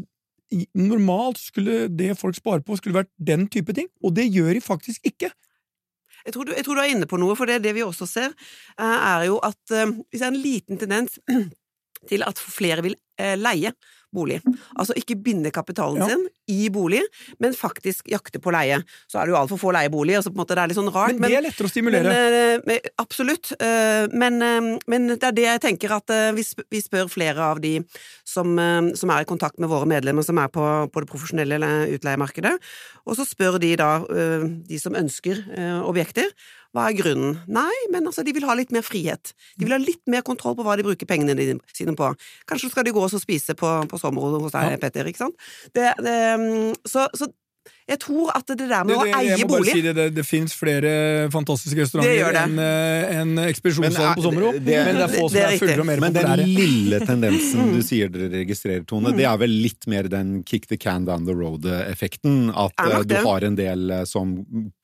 Normalt 0.74 1.36
skulle 1.36 1.88
det 1.92 2.16
folk 2.16 2.34
sparer 2.34 2.62
på, 2.64 2.76
skulle 2.76 3.04
vært 3.04 3.12
den 3.20 3.48
type 3.48 3.72
ting, 3.72 3.86
og 4.02 4.14
det 4.16 4.32
gjør 4.32 4.54
de 4.54 4.60
faktisk 4.60 5.04
ikke. 5.04 5.28
Jeg 6.24 6.32
tror, 6.32 6.44
du, 6.44 6.54
jeg 6.56 6.64
tror 6.64 6.74
du 6.74 6.80
er 6.80 6.88
inne 6.88 7.06
på 7.06 7.18
noe, 7.20 7.36
for 7.36 7.44
det, 7.44 7.62
det 7.62 7.74
vi 7.74 7.84
også 7.84 8.06
ser, 8.06 8.32
eh, 8.80 8.98
er 9.12 9.26
jo 9.28 9.36
at 9.44 9.60
hvis 9.68 10.20
det 10.20 10.24
er 10.24 10.32
en 10.32 10.40
liten 10.40 10.78
tendens 10.78 11.18
til 12.08 12.24
at 12.24 12.38
flere 12.38 12.82
vil 12.82 12.96
eh, 13.20 13.36
leie 13.36 13.72
bolig. 14.14 14.40
Altså 14.78 14.94
ikke 14.96 15.16
binde 15.22 15.50
kapitalen 15.52 15.98
Ja. 16.00 16.06
sin 16.08 16.26
i 16.48 16.68
bolig, 16.72 17.02
men 17.38 17.52
faktisk 17.52 18.08
jakte 18.08 18.40
på 18.40 18.50
leie. 18.54 18.78
Så 19.06 19.20
er 19.20 19.26
det 19.26 19.34
jo 19.34 19.38
altfor 19.40 19.58
få 19.60 19.72
leieboliger, 19.76 20.22
så 20.22 20.30
på 20.32 20.38
en 20.38 20.42
måte 20.44 20.54
det 20.56 20.62
er 20.64 20.68
litt 20.72 20.78
sånn 20.78 20.92
rart. 20.94 21.18
Men 21.18 21.28
det 21.30 21.36
er 21.38 21.44
lettere 21.44 21.68
å 21.68 21.72
stimulere. 21.72 22.08
Men, 22.08 22.32
eh, 22.38 22.62
men, 22.66 22.78
absolutt. 22.98 23.52
eh, 23.60 24.06
Men, 24.12 24.40
eh, 24.42 24.78
men 24.88 25.06
det 25.08 25.22
er 25.22 25.32
det 25.32 25.44
jeg 25.44 25.60
tenker 25.60 25.90
at 25.96 26.08
eh, 26.10 26.32
vi 26.70 26.80
spør 26.80 27.08
flere 27.10 27.38
av 27.38 27.60
de 27.60 27.84
som, 28.24 28.58
eh, 28.58 28.94
som 28.94 29.10
er 29.10 29.20
i 29.20 29.24
kontakt 29.28 29.58
med 29.58 29.68
våre 29.68 29.86
medlemmer 29.86 30.24
som 30.24 30.38
er 30.38 30.48
på, 30.48 30.90
på 30.90 31.00
det 31.00 31.08
profesjonelle 31.10 31.58
utleiemarkedet, 31.98 32.58
og 33.06 33.16
så 33.16 33.26
spør 33.28 33.58
de 33.60 33.76
da 33.76 33.98
eh, 34.08 34.46
de 34.68 34.78
som 34.78 34.94
ønsker 34.94 35.44
eh, 35.56 35.80
objekter, 35.84 36.24
hva 36.76 36.90
er 36.90 36.98
grunnen? 36.98 37.38
Nei, 37.48 37.72
men 37.92 38.06
altså, 38.10 38.22
de 38.26 38.34
vil 38.36 38.44
ha 38.48 38.54
litt 38.58 38.72
mer 38.74 38.84
frihet. 38.84 39.32
De 39.56 39.64
vil 39.64 39.72
ha 39.72 39.80
litt 39.80 40.04
mer 40.10 40.24
kontroll 40.26 40.56
på 40.58 40.66
hva 40.66 40.76
de 40.76 40.84
bruker 40.86 41.08
pengene 41.08 41.36
sine 41.72 41.96
på. 41.96 42.12
Kanskje 42.48 42.72
skal 42.72 42.84
de 42.84 42.92
gå 42.92 43.02
og 43.04 43.14
spise 43.16 43.56
på, 43.58 43.74
på 43.88 44.00
sommerhodet 44.00 44.44
hos 44.44 44.56
deg, 44.56 44.74
Ja. 44.74 44.80
Petter, 44.82 45.08
ikke 45.08 45.24
sant? 45.24 45.38
Det, 45.74 45.90
det, 46.04 46.16
mm, 46.38 46.74
så, 46.86 47.08
så 47.16 47.30
jeg 47.88 47.98
tror 48.02 48.30
at 48.36 48.48
det 48.48 48.66
der 48.68 48.84
med 48.84 48.92
Det, 48.92 48.96
å 48.98 49.04
det, 49.04 49.10
jeg 49.12 49.32
eie 49.32 49.36
må 49.44 49.48
bare 49.48 49.62
bolig 49.62 49.74
si 49.76 49.82
det, 49.84 49.92
det, 49.96 50.06
det 50.16 50.24
fins 50.26 50.54
flere 50.56 50.90
fantastiske 51.32 51.86
restauranter 51.86 52.38
enn 52.42 52.60
en 52.60 53.42
ekspedisjonssalen 53.46 54.18
på 54.18 54.24
Sommero, 54.26 54.52
men 54.52 54.66
det 54.66 54.76
er 54.76 55.12
få 55.12 55.24
det 55.32 55.32
som 55.32 55.38
er 55.40 55.54
er 55.54 55.62
fullere 55.62 55.84
og 55.84 55.88
mer 55.88 56.02
Men 56.04 56.16
den 56.16 56.44
lille 56.52 57.00
tendensen 57.08 57.72
du 57.72 57.80
sier 57.84 58.12
dere 58.12 58.28
registrerer, 58.34 58.84
Tone, 58.88 59.14
det 59.16 59.24
er 59.28 59.40
vel 59.40 59.56
litt 59.64 59.88
mer 59.90 60.08
den 60.12 60.42
kick 60.48 60.68
the 60.68 60.76
can 60.80 61.08
down 61.08 61.24
the 61.28 61.36
road-effekten. 61.36 62.50
At 62.52 62.76
eh, 62.84 63.00
du 63.08 63.16
har 63.24 63.46
en 63.48 63.56
del 63.58 63.90
eh, 63.94 64.04
som 64.08 64.36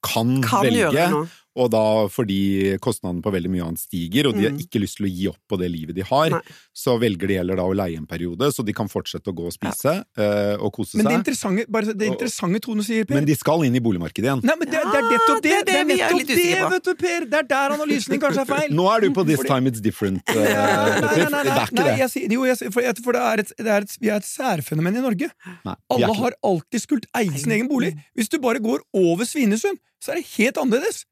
kan, 0.04 0.38
kan 0.44 0.64
velge. 0.64 1.08
Og 1.56 1.70
da 1.70 1.82
fordi 2.10 2.76
kostnaden 2.82 3.20
på 3.22 3.30
veldig 3.34 3.50
mye 3.52 3.62
annet 3.68 3.78
stiger, 3.82 4.26
og 4.28 4.34
de 4.38 4.42
har 4.48 4.52
Mm. 4.54 4.60
ikke 4.64 4.80
lyst 4.82 4.96
til 4.98 5.06
å 5.06 5.10
gi 5.10 5.28
opp 5.30 5.38
på 5.50 5.58
det 5.60 5.68
livet 5.70 5.94
de 5.94 6.02
har, 6.02 6.30
Nei. 6.30 6.40
så 6.74 6.96
velger 6.98 7.28
de 7.30 7.34
heller 7.38 7.56
da 7.56 7.62
å 7.62 7.74
leie 7.74 7.96
en 7.96 8.06
periode, 8.06 8.48
så 8.54 8.64
de 8.66 8.72
kan 8.74 8.88
fortsette 8.90 9.30
å 9.30 9.34
gå 9.34 9.46
og 9.46 9.52
spise 9.54 9.92
ja. 10.16 10.56
og 10.58 10.72
kose 10.74 10.96
seg. 10.96 11.02
Men 11.04 11.12
det 11.12 11.18
interessante, 11.22 11.66
bare, 11.70 11.94
det 11.94 12.08
interessante 12.10 12.60
Tone 12.64 12.82
sier, 12.82 13.04
Per 13.06 13.14
Men 13.14 13.24
de 13.28 13.34
skal 13.38 13.62
inn 13.66 13.74
i 13.78 13.82
boligmarkedet 13.84 14.26
igjen. 14.26 14.42
Nei, 14.44 14.56
men 14.58 14.68
det, 14.70 14.82
det 14.82 14.98
er 14.98 15.06
nettopp 15.10 15.42
det! 15.42 15.50
det 15.50 15.54
er 15.54 15.64
Det 15.64 15.74
det 15.74 15.86
vi 15.86 15.98
nettopp 16.00 16.26
det, 16.34 16.70
vet 16.74 16.84
du, 16.90 16.94
Per! 17.04 17.26
Det 17.30 17.38
er 17.38 17.48
der 17.54 17.76
analysen 17.78 18.10
din 18.16 18.20
kanskje 18.24 18.42
er 18.44 18.50
feil. 18.50 18.74
Nå 18.78 18.88
er 18.94 19.00
du 19.06 19.08
på 19.14 19.26
This 19.26 19.46
Time 19.46 19.70
It's 19.70 19.80
Different, 19.84 20.22
eh, 20.34 20.34
Nei, 20.34 20.44
nei, 20.44 20.98
Petter. 21.00 21.30
nei, 21.30 21.42
Det 21.44 21.54
er 21.54 22.04
ikke 22.04 22.28
det. 22.28 22.34
jo, 22.34 22.44
jeg 22.50 22.72
for, 22.74 22.80
jeg, 22.82 22.98
for 23.04 23.12
det 23.16 23.22
er 23.30 23.44
et, 23.44 23.54
det 23.58 23.72
er 23.78 23.86
et, 23.88 23.96
vi 24.02 24.10
er 24.10 24.18
et 24.22 24.28
særfenomen 24.28 24.96
i 24.98 25.02
Norge. 25.04 25.30
Nei, 25.64 25.74
Alle 25.94 26.12
har 26.18 26.36
alltid 26.44 26.82
skult 26.82 27.06
eie 27.14 27.30
sin 27.38 27.52
egen 27.54 27.68
bolig. 27.70 27.94
Hvis 28.18 28.28
du 28.32 28.38
bare 28.42 28.58
går 28.64 28.82
over 28.94 29.24
Svinesund, 29.28 29.78
så 30.02 30.12
er 30.12 30.20
det 30.20 30.26
helt 30.36 30.58
annerledes. 30.60 31.04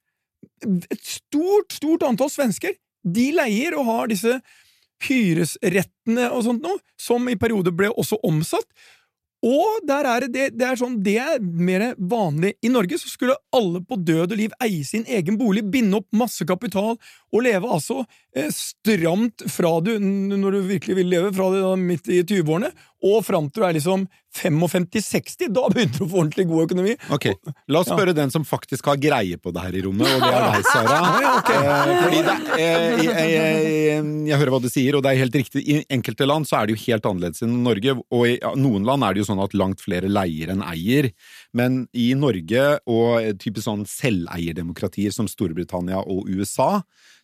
Et 0.63 1.05
stort, 1.07 1.73
stort 1.75 2.05
antall 2.07 2.31
svensker 2.31 2.77
de 3.03 3.31
leier 3.35 3.75
og 3.79 3.87
har 3.89 4.11
disse 4.13 4.39
hyresrettene 5.03 6.29
og 6.31 6.45
sånt 6.47 6.63
noe, 6.63 6.79
som 7.01 7.27
i 7.31 7.39
perioder 7.39 7.75
ble 7.75 7.91
også 7.91 8.21
omsatt. 8.27 8.69
Og 9.43 9.83
der 9.89 10.07
er 10.07 10.29
det, 10.31 10.45
det, 10.55 10.67
er 10.69 10.79
sånn, 10.79 11.01
det 11.03 11.17
er 11.19 11.41
mer 11.43 11.89
vanlig. 11.99 12.53
I 12.63 12.71
Norge 12.71 13.01
så 13.03 13.11
skulle 13.11 13.35
alle 13.51 13.81
på 13.83 13.99
død 13.99 14.37
og 14.37 14.39
liv 14.39 14.55
eie 14.63 14.85
sin 14.87 15.03
egen 15.11 15.39
bolig, 15.41 15.65
binde 15.67 15.99
opp 15.99 16.07
masse 16.15 16.47
kapital 16.47 16.95
og 16.95 17.43
leve 17.43 17.67
altså 17.67 18.05
stramt 18.53 19.45
fra 19.53 19.75
du, 19.85 19.93
når 20.01 20.57
du 20.57 20.61
virkelig 20.71 20.97
vil 20.97 21.11
leve, 21.13 21.33
fra 21.37 21.51
det 21.53 21.61
da 21.61 21.75
midt 21.77 22.09
i 22.09 22.23
20-årene, 22.23 22.71
og 23.03 23.25
fram 23.27 23.49
til 23.51 23.63
du 23.63 23.67
er 23.67 23.75
liksom 23.77 24.05
55-60. 24.39 25.51
Da 25.53 25.67
begynner 25.69 25.99
du 25.99 26.05
å 26.05 26.09
få 26.09 26.21
ordentlig 26.23 26.47
god 26.49 26.69
økonomi. 26.69 26.95
Ok, 27.13 27.27
La 27.69 27.83
oss 27.83 27.91
spørre 27.91 28.15
den 28.17 28.31
som 28.33 28.47
faktisk 28.49 28.89
har 28.89 29.01
greie 29.03 29.37
på 29.43 29.53
det 29.53 29.65
her 29.65 29.77
i 29.77 29.83
rommet, 29.85 30.07
og 30.07 30.23
det 30.23 30.31
er 30.31 30.47
deg, 30.47 30.69
Sara. 30.71 31.01
Ja, 31.23 31.33
ok. 31.41 31.51
Eh, 31.53 31.93
fordi 32.03 32.23
det, 32.25 32.37
jeg, 32.63 33.07
jeg, 33.09 33.29
jeg, 33.35 34.07
jeg 34.31 34.41
hører 34.41 34.55
hva 34.55 34.63
du 34.63 34.71
sier, 34.73 34.97
og 34.97 35.05
det 35.05 35.13
er 35.13 35.21
helt 35.21 35.39
riktig. 35.43 35.65
I 35.67 35.79
enkelte 35.93 36.29
land 36.31 36.49
så 36.49 36.61
er 36.61 36.71
det 36.71 36.77
jo 36.77 36.83
helt 36.87 37.09
annerledes 37.11 37.45
enn 37.45 37.59
Norge, 37.67 37.97
og 37.99 38.27
i 38.31 38.37
noen 38.63 38.89
land 38.89 39.05
er 39.07 39.15
det 39.15 39.25
jo 39.25 39.29
sånn 39.29 39.45
at 39.45 39.57
langt 39.59 39.83
flere 39.85 40.11
leier 40.11 40.55
enn 40.55 40.65
eier. 40.65 41.11
Men 41.53 41.83
i 41.93 42.13
Norge 42.19 42.69
og 42.89 43.43
typisk 43.43 43.67
sånn 43.67 43.85
selveierdemokratier 43.91 45.13
som 45.15 45.29
Storbritannia 45.31 46.01
og 46.07 46.31
USA, 46.31 46.79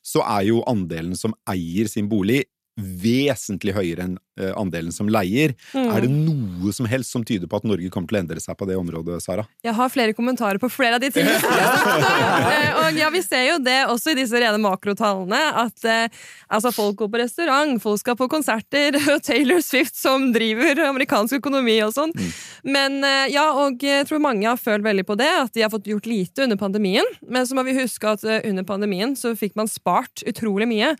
så 0.04 0.22
er 0.24 0.46
jo 0.48 0.62
andelen 0.68 0.97
som 1.18 1.34
eier 1.48 1.88
sin 1.90 2.08
bolig 2.10 2.44
vesentlig 2.78 3.74
høyere 3.74 4.06
enn 4.06 4.16
eh, 4.38 4.52
andelen 4.56 4.94
som 4.94 5.08
leier. 5.10 5.54
Mm. 5.74 5.88
Er 5.90 6.04
det 6.04 6.10
noe 6.12 6.72
som 6.74 6.86
helst 6.90 7.14
som 7.14 7.24
tyder 7.26 7.50
på 7.50 7.58
at 7.58 7.66
Norge 7.66 7.90
kommer 7.90 8.10
til 8.10 8.18
å 8.18 8.22
endre 8.22 8.42
seg 8.42 8.56
på 8.58 8.68
det 8.68 8.76
området, 8.78 9.18
Sara? 9.24 9.44
Jeg 9.66 9.74
har 9.74 9.90
flere 9.92 10.14
kommentarer 10.16 10.60
på 10.62 10.70
flere 10.70 10.98
av 10.98 11.04
de 11.04 11.12
tingene. 11.14 11.36
Eh, 12.48 12.70
og 12.78 12.96
ja, 12.96 13.08
Vi 13.12 13.20
ser 13.24 13.44
jo 13.48 13.56
det 13.62 13.76
også 13.90 14.12
i 14.12 14.16
disse 14.18 14.38
rene 14.38 14.58
makrotallene. 14.62 15.38
At 15.60 15.84
eh, 15.88 16.20
altså, 16.46 16.70
folk 16.74 16.96
går 17.00 17.10
på 17.12 17.20
restaurant, 17.20 17.74
folk 17.82 18.00
skal 18.00 18.16
på 18.18 18.28
konserter, 18.30 18.96
og 19.12 19.22
Taylor 19.26 19.60
Swift 19.64 19.98
som 19.98 20.28
driver 20.34 20.84
amerikansk 20.86 21.38
økonomi 21.40 21.76
og 21.84 21.94
sånn. 21.96 22.14
Men 22.66 23.00
eh, 23.06 23.28
ja, 23.34 23.48
og 23.64 23.82
jeg 23.84 24.06
tror 24.08 24.22
mange 24.22 24.46
har 24.48 24.60
følt 24.60 24.86
veldig 24.86 25.06
på 25.08 25.18
det, 25.20 25.30
at 25.42 25.54
de 25.56 25.64
har 25.64 25.72
fått 25.72 25.90
gjort 25.90 26.08
lite 26.08 26.46
under 26.46 26.60
pandemien. 26.60 27.06
Men 27.26 27.48
så 27.48 27.58
må 27.58 27.66
vi 27.66 27.76
huske 27.80 28.14
at 28.14 28.24
under 28.24 28.66
pandemien 28.68 29.16
så 29.18 29.34
fikk 29.38 29.58
man 29.58 29.70
spart 29.70 30.24
utrolig 30.28 30.68
mye 30.70 30.94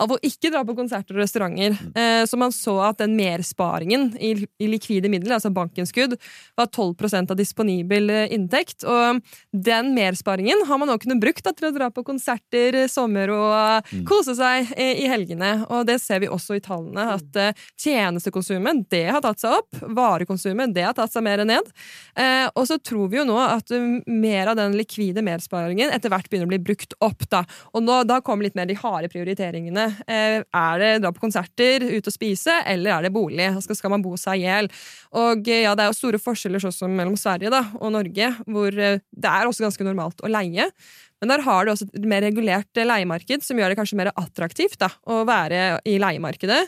av 0.00 0.14
å 0.14 0.20
ikke 0.24 0.52
dra 0.54 0.64
på 0.66 0.76
konserter 0.78 1.18
og 1.18 1.23
restauranter. 1.24 1.76
Eh, 1.96 2.22
så 2.28 2.38
man 2.40 2.54
så 2.54 2.76
at 2.90 3.00
den 3.02 3.16
mersparingen 3.18 4.10
i, 4.20 4.34
i 4.60 4.70
likvide 4.70 5.10
midler, 5.12 5.36
altså 5.38 5.52
bankinnskudd, 5.54 6.16
var 6.58 6.70
12 6.70 7.30
av 7.32 7.36
disponibel 7.38 8.10
eh, 8.10 8.34
inntekt. 8.34 8.84
Og 8.84 9.20
den 9.52 9.92
mersparingen 9.96 10.64
har 10.68 10.80
man 10.80 10.92
også 10.92 11.06
kunnet 11.06 11.22
brukt 11.24 11.44
til 11.44 11.68
å 11.68 11.74
dra 11.74 11.90
på 11.92 12.04
konserter, 12.06 12.84
eh, 12.84 12.90
sommer 12.90 13.32
og 13.34 13.50
eh, 13.58 14.04
kose 14.08 14.36
seg 14.38 14.72
i 14.78 15.08
helgene. 15.10 15.52
Og 15.72 15.84
det 15.88 15.98
ser 16.02 16.22
vi 16.22 16.30
også 16.30 16.58
i 16.58 16.64
tallene, 16.64 17.18
at 17.18 17.58
tjenestekonsumet 17.80 18.86
det 18.92 19.06
har 19.12 19.22
tatt 19.24 19.42
seg 19.42 19.58
opp. 19.58 19.82
Varekonsumet 19.94 20.74
det 20.74 20.86
har 20.86 20.96
tatt 20.96 21.12
seg 21.12 21.24
mer 21.26 21.42
ned. 21.46 21.70
Eh, 22.18 22.46
og 22.54 22.66
så 22.68 22.78
tror 22.78 23.10
vi 23.12 23.20
jo 23.20 23.26
nå 23.28 23.38
at 23.40 23.70
mer 24.06 24.50
av 24.52 24.58
den 24.58 24.76
likvide 24.78 25.24
mersparingen 25.24 25.92
etter 25.94 26.12
hvert 26.12 26.28
begynner 26.30 26.48
å 26.48 26.54
bli 26.54 26.62
brukt 26.70 26.96
opp. 27.04 27.26
Da 27.30 27.44
Og 27.72 27.84
nå, 27.84 28.02
da 28.08 28.20
kommer 28.24 28.46
litt 28.46 28.58
mer 28.58 28.68
de 28.70 28.76
harde 28.78 29.10
prioriteringene. 29.12 29.86
Eh, 30.06 30.40
er 30.44 30.82
det 30.82 30.92
dra 31.04 31.13
på 31.16 31.24
konserter, 31.24 31.84
ut 31.84 32.10
og 32.10 32.14
spise, 32.14 32.58
eller 32.70 32.96
er 32.96 33.06
det 33.06 33.14
bolig? 33.14 33.46
Skal, 33.64 33.78
skal 33.78 33.94
man 33.94 34.04
bo 34.04 34.16
seg 34.20 34.42
i 34.42 34.46
hjel? 34.46 34.70
Og 35.16 35.48
eh, 35.48 35.64
ja, 35.64 35.74
det 35.76 35.86
er 35.86 35.92
jo 35.92 35.98
store 35.98 36.20
forskjeller 36.22 36.62
sånn 36.62 36.74
som 36.74 36.94
mellom 36.94 37.16
Sverige 37.20 37.52
da, 37.54 37.64
og 37.80 37.94
Norge, 37.94 38.30
hvor 38.46 38.74
eh, 38.74 39.00
det 39.00 39.32
er 39.32 39.50
også 39.50 39.66
ganske 39.66 39.86
normalt 39.86 40.24
å 40.24 40.30
leie. 40.32 40.68
Men 41.22 41.30
der 41.30 41.44
har 41.46 41.64
du 41.64 41.72
også 41.72 41.88
et 41.88 42.08
mer 42.10 42.24
regulert 42.26 42.80
eh, 42.80 42.88
leiemarked, 42.88 43.46
som 43.46 43.60
gjør 43.60 43.72
det 43.72 43.78
kanskje 43.80 44.00
mer 44.02 44.12
attraktivt 44.12 44.76
da, 44.82 44.90
å 45.08 45.22
være 45.28 45.80
i 45.88 45.96
leiemarkedet. 46.02 46.64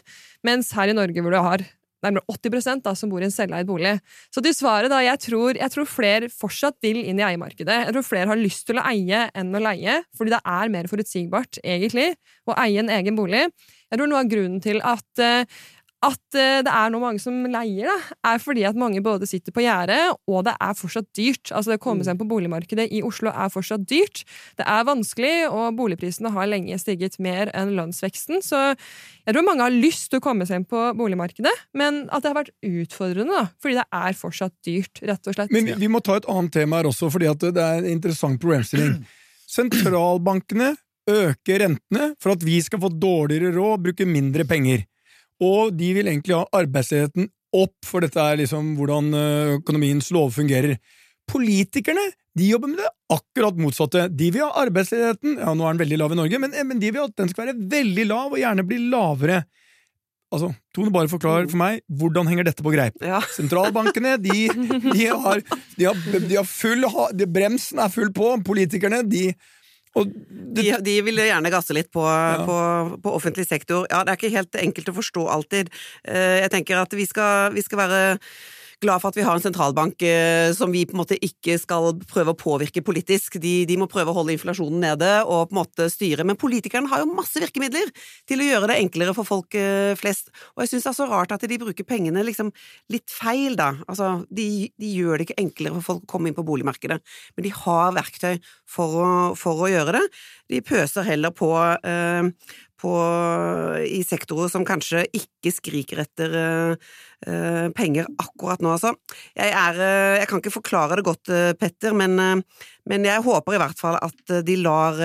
Mens 0.47 0.73
her 0.79 0.93
i 0.93 0.97
Norge, 0.97 1.21
hvor 1.21 1.35
du 1.35 1.43
har 1.45 1.67
nærmere 2.05 2.27
80 2.29 2.83
da, 2.85 2.95
som 2.99 3.13
bor 3.13 3.23
i 3.23 3.29
en 3.29 3.35
selveid 3.35 3.69
bolig. 3.69 3.97
Så 4.35 4.43
til 4.45 4.55
svaret, 4.57 4.91
da, 4.93 5.01
jeg 5.05 5.21
tror, 5.23 5.57
jeg 5.59 5.73
tror 5.73 5.89
flere 5.89 6.31
fortsatt 6.33 6.77
vil 6.85 7.01
inn 7.05 7.21
i 7.21 7.27
eiemarkedet. 7.27 7.79
Jeg 7.87 7.97
tror 7.97 8.07
flere 8.07 8.33
har 8.33 8.41
lyst 8.41 8.67
til 8.69 8.81
å 8.81 8.87
eie 8.89 9.27
enn 9.37 9.55
å 9.55 9.63
leie, 9.63 10.01
fordi 10.17 10.35
det 10.35 10.43
er 10.57 10.75
mer 10.75 10.91
forutsigbart, 10.93 11.61
egentlig, 11.65 12.13
å 12.47 12.57
eie 12.63 12.83
en 12.83 12.93
egen 12.99 13.19
bolig. 13.19 13.47
Jeg 13.87 14.01
tror 14.01 14.11
noe 14.11 14.25
av 14.25 14.31
grunnen 14.31 14.63
til 14.63 14.81
at 14.83 15.23
eh, 15.23 15.59
at 16.07 16.39
eh, 16.39 16.61
det 16.65 16.73
er 16.73 16.93
nå 16.93 17.01
mange 17.03 17.21
som 17.23 17.35
leier, 17.51 17.89
da, 17.91 18.17
er 18.31 18.43
fordi 18.43 18.65
at 18.69 18.79
mange 18.79 19.03
både 19.05 19.29
sitter 19.29 19.55
på 19.55 19.65
gjerdet, 19.65 19.99
og 20.31 20.45
det 20.47 20.55
er 20.63 20.77
fortsatt 20.79 21.09
dyrt. 21.17 21.51
Altså 21.51 21.73
Det 21.73 21.81
å 21.81 21.85
komme 21.87 22.07
seg 22.07 22.15
inn 22.15 22.21
på 22.21 22.29
boligmarkedet 22.31 22.87
i 22.95 23.03
Oslo 23.07 23.33
er 23.33 23.53
fortsatt 23.53 23.85
dyrt. 23.91 24.23
Det 24.59 24.67
er 24.67 24.87
vanskelig, 24.89 25.35
og 25.51 25.77
boligprisene 25.79 26.33
har 26.35 26.51
lenge 26.51 26.79
stiget 26.81 27.19
mer 27.23 27.51
enn 27.57 27.75
lønnsveksten. 27.79 28.43
Så 28.45 28.63
jeg 28.73 29.35
tror 29.35 29.47
mange 29.47 29.67
har 29.67 29.75
lyst 29.75 30.11
til 30.13 30.23
å 30.23 30.25
komme 30.25 30.47
seg 30.49 30.63
inn 30.63 30.69
på 30.71 30.87
boligmarkedet, 30.99 31.55
men 31.77 32.05
at 32.09 32.25
det 32.25 32.33
har 32.33 32.41
vært 32.41 32.55
utfordrende, 32.67 33.37
da, 33.37 33.53
fordi 33.63 33.81
det 33.81 33.87
er 34.01 34.19
fortsatt 34.23 34.57
dyrt, 34.67 35.05
rett 35.05 35.31
og 35.31 35.39
slett. 35.39 35.55
Men 35.55 35.71
vi, 35.73 35.79
vi 35.87 35.93
må 35.93 36.03
ta 36.05 36.19
et 36.21 36.29
annet 36.31 36.55
tema 36.61 36.81
her 36.81 36.91
også, 36.91 37.11
fordi 37.13 37.31
at 37.31 37.47
det 37.51 37.63
er 37.63 37.83
en 37.83 37.93
interessant 37.97 38.41
problemstilling. 38.43 39.01
Sentralbankene 39.57 40.75
øker 41.07 41.63
rentene 41.63 42.11
for 42.23 42.35
at 42.35 42.45
vi 42.45 42.59
skal 42.65 42.83
få 42.83 42.91
dårligere 42.91 43.55
råd, 43.55 43.73
og 43.77 43.89
bruke 43.89 44.07
mindre 44.09 44.47
penger. 44.49 44.85
Og 45.45 45.75
de 45.77 45.91
vil 45.97 46.09
egentlig 46.09 46.37
ha 46.37 46.47
arbeidsledigheten 46.57 47.29
opp, 47.57 47.77
for 47.87 48.05
dette 48.05 48.21
er 48.21 48.39
liksom 48.41 48.75
hvordan 48.79 49.11
økonomiens 49.59 50.09
lov 50.15 50.33
fungerer. 50.37 50.79
Politikerne 51.27 52.05
de 52.37 52.51
jobber 52.51 52.69
med 52.69 52.83
det 52.83 52.89
akkurat 53.15 53.61
motsatte. 53.61 54.09
De 54.13 54.27
vil 54.35 54.45
ha 54.45 54.65
arbeidsledigheten 54.67 55.39
ja, 55.41 55.53
nå 55.57 55.65
er 55.65 55.73
den 55.73 55.81
veldig 55.87 55.99
lav 56.03 56.13
i 56.13 56.19
Norge, 56.19 56.41
men, 56.43 56.57
men 56.69 56.83
de 56.83 56.91
vil 56.93 57.07
at 57.07 57.15
den 57.17 57.31
skal 57.33 57.47
være 57.47 57.69
veldig 57.73 58.05
lav, 58.11 58.35
og 58.35 58.41
gjerne 58.43 58.67
bli 58.69 58.81
lavere. 58.93 59.39
Altså, 60.35 60.51
Tone, 60.75 60.93
bare 60.93 61.09
forklar 61.09 61.47
for 61.49 61.61
meg, 61.61 61.81
hvordan 61.87 62.29
henger 62.29 62.49
dette 62.49 62.65
på 62.67 62.75
greip? 62.75 62.99
Ja. 63.01 63.23
Sentralbankene, 63.39 64.17
de, 64.21 64.49
de, 64.53 65.07
har, 65.09 65.41
de, 65.79 65.87
har, 65.89 66.03
de 66.27 66.37
har 66.37 66.49
full 66.51 66.85
de, 67.17 67.29
Bremsen 67.39 67.81
er 67.81 67.93
full 67.95 68.13
på. 68.17 68.35
Politikerne, 68.45 69.01
de 69.09 69.31
det, 70.05 70.63
De, 70.63 70.77
de 70.85 70.95
vil 71.05 71.21
gjerne 71.21 71.53
gasse 71.53 71.75
litt 71.77 71.91
på, 71.93 72.05
på, 72.47 72.57
på 73.03 73.15
offentlig 73.17 73.47
sektor. 73.49 73.87
Ja, 73.91 74.03
det 74.05 74.13
er 74.15 74.21
ikke 74.21 74.37
helt 74.37 74.57
enkelt 74.61 74.89
å 74.93 74.97
forstå 74.97 75.27
alltid. 75.33 75.73
Eh, 76.05 76.43
Jeg 76.45 76.53
tenker 76.55 76.81
at 76.83 76.93
vi 76.97 77.07
skal, 77.09 77.53
vi 77.57 77.65
skal 77.65 77.83
være 77.85 78.01
glad 78.83 79.01
for 79.01 79.11
at 79.11 79.17
vi 79.17 79.25
har 79.25 79.37
en 79.37 79.43
sentralbank 79.43 80.03
eh, 80.05 80.51
som 80.57 80.73
vi 80.73 80.85
på 80.89 80.95
en 80.95 81.01
måte 81.01 81.19
ikke 81.25 81.57
skal 81.61 81.95
prøve 82.09 82.35
å 82.35 82.39
påvirke 82.39 82.83
politisk. 82.85 83.39
De, 83.43 83.55
de, 83.69 83.79
må 83.81 83.89
prøve 83.91 84.13
å 84.13 84.17
holde 84.19 84.35
inflasjonen 84.37 84.83
nede 84.85 85.11
og 85.25 85.49
på 85.49 85.57
en 85.57 85.61
måte 85.61 85.89
styre. 85.93 86.27
Men 86.29 86.39
politikerne 86.41 86.91
har 86.93 87.03
jo 87.03 87.11
masse 87.11 87.41
virkemidler 87.43 87.93
til 88.29 88.43
å 88.43 88.49
gjøre 88.49 88.71
det 88.71 88.79
enklere 88.83 89.17
for 89.17 89.29
folk 89.29 89.57
eh, 89.59 89.95
flest. 89.99 90.33
Og 90.55 90.65
jeg 90.65 90.75
syns 90.75 90.89
det 90.89 90.93
er 90.93 90.99
så 91.01 91.09
rart 91.11 91.35
at 91.37 91.47
de 91.49 91.61
bruker 91.63 91.89
pengene 91.89 92.25
liksom 92.27 92.53
litt 92.93 93.09
feil, 93.13 93.57
da. 93.59 93.73
Altså, 93.89 94.13
de, 94.29 94.69
de, 94.77 94.93
gjør 94.97 95.19
det 95.19 95.29
ikke 95.29 95.41
enklere 95.47 95.79
for 95.79 95.91
folk 95.91 96.07
å 96.07 96.13
komme 96.17 96.31
inn 96.31 96.37
på 96.37 96.47
boligmarkedet, 96.47 97.01
men 97.37 97.47
de 97.47 97.53
har 97.57 97.97
verktøy 97.97 98.37
for 98.69 99.01
å, 99.01 99.09
for 99.39 99.65
å 99.65 99.71
gjøre 99.73 99.97
det. 99.99 100.05
De 100.53 100.63
pøser 100.65 101.07
heller 101.09 101.33
på 101.37 101.51
eh, 101.57 102.29
på, 102.81 102.93
i 103.87 104.03
sektorer 104.07 104.51
som 104.53 104.67
kanskje 104.69 105.07
ikke 105.17 105.53
skriker 105.55 106.03
etter 106.05 106.37
uh, 106.37 107.69
penger 107.77 108.09
akkurat 108.21 108.63
nå, 108.65 108.75
altså. 108.77 108.93
Jeg, 109.33 109.51
er, 109.51 109.81
uh, 109.81 110.15
jeg, 110.21 110.29
kan 110.31 110.43
ikke 110.43 110.57
forklare 110.59 111.01
det 111.01 111.07
godt, 111.07 111.33
Petter, 111.61 111.97
men, 111.97 112.43
men, 112.87 113.07
jeg 113.07 113.25
håper 113.25 113.57
i 113.57 113.61
hvert 113.61 113.81
fall 113.81 113.99
at 113.99 114.33
de 114.47 114.57
lar, 114.63 114.99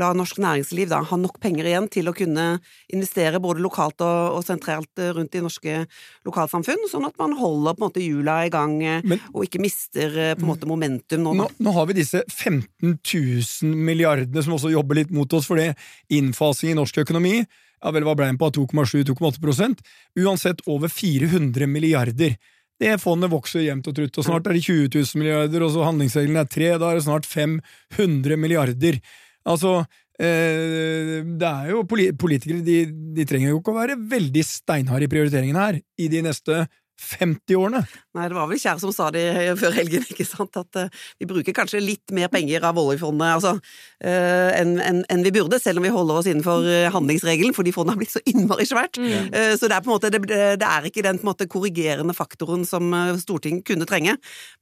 lar 0.00 0.16
norsk 0.18 0.40
næringsliv 0.42 0.90
da, 0.90 1.02
ha 1.06 1.18
nok 1.20 1.40
penger 1.42 1.68
igjen 1.68 1.88
til 1.92 2.10
å 2.10 2.14
kunne 2.16 2.46
investere 2.92 3.40
både 3.42 3.62
lokalt 3.64 4.02
og, 4.04 4.38
og 4.38 4.44
sentralt 4.46 5.02
rundt 5.16 5.36
i 5.36 5.44
norske 5.44 5.78
lokalsamfunn, 6.26 6.88
sånn 6.90 7.08
at 7.08 7.16
man 7.20 7.36
holder 7.38 7.76
på 7.76 7.84
en 7.84 7.88
måte 7.88 8.04
hjula 8.04 8.40
i 8.46 8.52
gang 8.52 8.76
men, 8.80 9.20
og 9.34 9.44
ikke 9.46 9.62
mister 9.62 10.12
på 10.34 10.44
en 10.44 10.50
måte 10.50 10.68
momentum 10.70 11.24
nå. 11.26 11.34
Nå, 11.40 11.48
nå 11.60 11.74
har 11.76 11.88
vi 11.90 12.00
disse 12.00 12.22
15 12.26 12.96
000 12.98 13.74
milliardene 13.90 14.44
som 14.44 14.56
også 14.56 14.72
jobber 14.72 15.02
litt 15.02 15.12
mot 15.14 15.32
oss, 15.36 15.48
for 15.50 15.60
det 15.60 15.74
innfasing 16.12 16.74
i 16.74 16.78
norsk 16.78 17.02
økonomi 17.04 17.42
ja 17.80 17.92
vel, 17.94 18.04
hva 18.04 18.16
ble 18.16 18.28
den 18.28 18.40
på, 18.40 18.50
2,7-2,8% 18.58 19.84
Uansett 20.20 20.64
over 20.68 20.92
400 20.92 21.68
milliarder. 21.70 22.36
Det 22.80 22.94
fondet 23.02 23.28
vokser 23.32 23.64
jevnt 23.66 23.88
og 23.90 23.96
trutt, 23.96 24.18
og 24.18 24.24
snart 24.24 24.46
er 24.48 24.56
det 24.56 24.64
20 24.64 24.86
000 24.94 25.20
milliarder, 25.20 25.64
og 25.66 25.74
så 25.74 25.84
handlingsregelen 25.84 26.40
er 26.40 26.46
tre, 26.48 26.70
da 26.80 26.88
er 26.88 26.96
det 26.96 27.04
snart 27.04 27.28
500 27.28 28.38
milliarder. 28.40 28.96
Altså, 29.44 29.82
eh, 30.20 31.20
det 31.24 31.50
er 31.50 31.70
jo 31.74 31.84
Politikere 31.88 32.64
de, 32.64 32.78
de, 33.16 33.26
trenger 33.28 33.52
jo 33.52 33.60
ikke 33.60 33.74
å 33.74 33.80
være 33.82 33.98
veldig 34.00 34.44
steinharde 34.46 35.08
i 35.08 35.12
prioriteringen 35.12 35.60
her 35.60 35.80
i 35.80 36.08
de 36.12 36.24
neste 36.24 36.64
50 37.00 37.56
årene. 37.56 37.80
Nei, 38.16 38.26
det 38.28 38.36
var 38.36 38.48
vel 38.50 38.60
Kjær 38.60 38.80
som 38.82 38.92
sa 38.94 39.08
det 39.14 39.24
før 39.60 39.74
helgen, 39.76 40.04
ikke 40.12 40.26
sant, 40.28 40.56
at 40.60 40.80
uh, 40.80 41.06
vi 41.20 41.28
bruker 41.30 41.56
kanskje 41.56 41.82
litt 41.82 42.14
mer 42.16 42.30
penger 42.32 42.66
av 42.68 42.78
oljefondet 42.80 43.36
altså, 43.38 43.54
uh, 43.56 44.50
enn 44.56 44.76
en, 44.84 45.00
en 45.10 45.24
vi 45.24 45.32
burde, 45.34 45.60
selv 45.62 45.80
om 45.80 45.88
vi 45.88 45.94
holder 45.94 46.20
oss 46.20 46.28
innenfor 46.30 46.66
uh, 46.66 46.90
handlingsregelen, 46.94 47.56
fordi 47.56 47.74
fondet 47.76 47.96
har 47.96 48.02
blitt 48.02 48.14
så 48.14 48.24
innmari 48.28 48.68
svært. 48.68 49.00
Mm. 49.00 49.32
så 49.58 49.68
det 49.68 49.76
er 49.76 49.82
på 49.84 49.90
en 49.90 49.94
måte, 49.94 50.10
det, 50.12 50.20
det 50.60 50.66
er 50.66 50.86
ikke 50.88 51.04
den 51.04 51.20
måte 51.26 51.46
korrigerende 51.50 52.14
faktoren 52.16 52.66
som 52.68 52.92
Stortinget 53.20 53.66
kunne 53.68 53.88
trenge, 53.88 54.16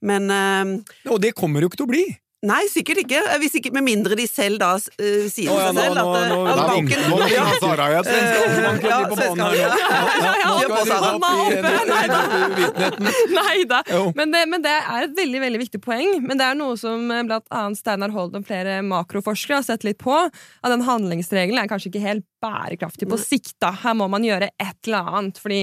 men 0.05 0.29
Og 1.09 1.19
det 1.21 1.35
kommer 1.37 1.63
jo 1.63 1.69
ikke 1.69 1.81
til 1.81 1.87
å 1.89 1.91
bli! 1.93 2.05
Nei, 2.39 2.61
sikkert 2.71 3.01
ikke. 3.01 3.19
Hvis 3.41 3.57
ikke 3.59 3.73
med 3.75 3.83
mindre 3.83 4.15
de 4.15 4.23
selv 4.29 4.61
da 4.61 4.69
uh, 4.79 5.25
sier 5.27 5.51
oh, 5.51 5.57
ja, 5.59 5.73
seg 5.73 5.79
selv 5.83 5.99
at, 5.99 6.05
nå, 6.07 6.13
nå, 6.31 6.47
at 6.47 6.59
banken 6.69 7.01
på 7.09 7.17
banen 11.19 11.91
her 11.91 12.07
nå. 12.07 12.21
Nei 13.35 13.57
da. 13.67 13.81
Men 14.15 14.31
det, 14.31 14.45
men 14.53 14.63
det 14.63 14.71
er 14.71 15.09
et 15.09 15.17
veldig 15.19 15.43
veldig 15.43 15.61
viktig 15.65 15.83
poeng. 15.83 16.15
Men 16.23 16.39
det 16.39 16.47
er 16.47 16.55
noe 16.59 16.79
som 16.79 17.11
eh, 17.11 17.25
blant 17.27 17.43
annet 17.51 17.79
Steinar 17.81 18.15
Holden 18.15 18.39
og 18.39 18.47
flere 18.47 18.79
makroforskere 18.87 19.59
har 19.59 19.67
sett 19.67 19.83
litt 19.87 19.99
på. 19.99 20.15
At 20.15 20.71
den 20.71 20.87
handlingsregelen 20.87 21.59
er 21.59 21.67
kanskje 21.67 21.91
ikke 21.91 22.07
helt 22.07 22.25
bærekraftig 22.41 23.07
på 23.09 23.17
sikt. 23.19 23.55
da. 23.61 23.71
Her 23.83 23.95
må 23.97 24.07
man 24.11 24.23
gjøre 24.25 24.49
et 24.51 24.87
eller 24.87 25.09
annet. 25.19 25.39
Fordi 25.41 25.59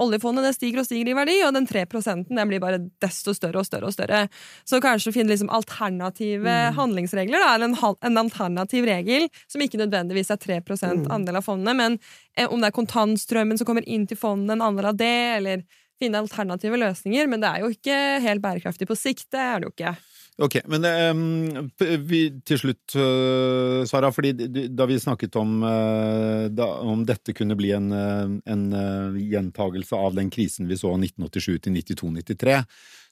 oljefondet 0.00 0.46
det 0.46 0.54
stiger 0.56 0.82
og 0.82 0.88
stiger 0.88 1.10
i 1.12 1.16
verdi, 1.16 1.36
og 1.46 1.54
den 1.56 1.66
3 1.68 1.84
den 2.28 2.48
blir 2.50 2.62
bare 2.62 2.80
desto 3.02 3.34
større 3.34 3.62
og 3.62 3.66
større. 3.66 3.86
og 3.86 3.96
større. 3.96 4.28
Så 4.64 4.80
kanskje 4.80 5.12
finne 5.12 5.32
liksom 5.32 5.50
alternative 5.50 6.48
mm. 6.48 6.78
handlingsregler. 6.78 7.38
da, 7.38 7.64
en, 7.64 7.76
en, 8.02 8.18
alternativ 8.18 8.84
regel 8.84 9.28
som 9.46 9.62
ikke 9.62 9.80
nødvendigvis 9.80 10.30
er 10.30 10.36
3 10.36 10.60
mm. 10.60 11.10
andel 11.10 11.36
av 11.36 11.42
fondet, 11.42 11.76
men 11.76 11.98
eh, 12.36 12.48
om 12.48 12.60
det 12.60 12.70
er 12.70 12.78
kontantstrømmen 12.78 13.58
som 13.58 13.66
kommer 13.66 13.86
inn 13.88 14.06
til 14.06 14.18
fondet, 14.18 14.56
en 14.56 14.62
andel 14.62 14.92
av 14.92 14.96
det, 14.96 15.18
eller 15.38 15.64
finne 15.98 16.20
alternative 16.22 16.78
løsninger. 16.78 17.26
Men 17.26 17.42
det 17.42 17.50
er 17.50 17.64
jo 17.64 17.72
ikke 17.74 17.98
helt 18.24 18.42
bærekraftig 18.44 18.88
på 18.88 18.96
sikt. 18.98 19.30
Det 19.32 19.40
er 19.42 19.58
det 19.58 19.68
jo 19.68 19.74
ikke. 19.74 19.96
Ok, 20.38 20.60
men 20.70 20.84
um, 20.86 21.70
vi, 22.06 22.20
til 22.46 22.60
slutt, 22.60 22.94
uh, 22.94 23.82
Sara, 23.90 24.12
fordi 24.14 24.46
da 24.70 24.86
vi 24.86 25.00
snakket 25.02 25.34
om, 25.40 25.56
uh, 25.66 26.46
da, 26.54 26.68
om 26.86 27.02
dette 27.06 27.34
kunne 27.34 27.56
bli 27.58 27.72
en, 27.74 27.90
uh, 27.90 29.18
gjentagelse 29.18 29.98
av 29.98 30.14
den 30.14 30.30
krisen 30.30 30.70
vi 30.70 30.78
så 30.78 30.92
1987 30.94 31.58
til 31.66 31.74
92-93, 31.80 32.62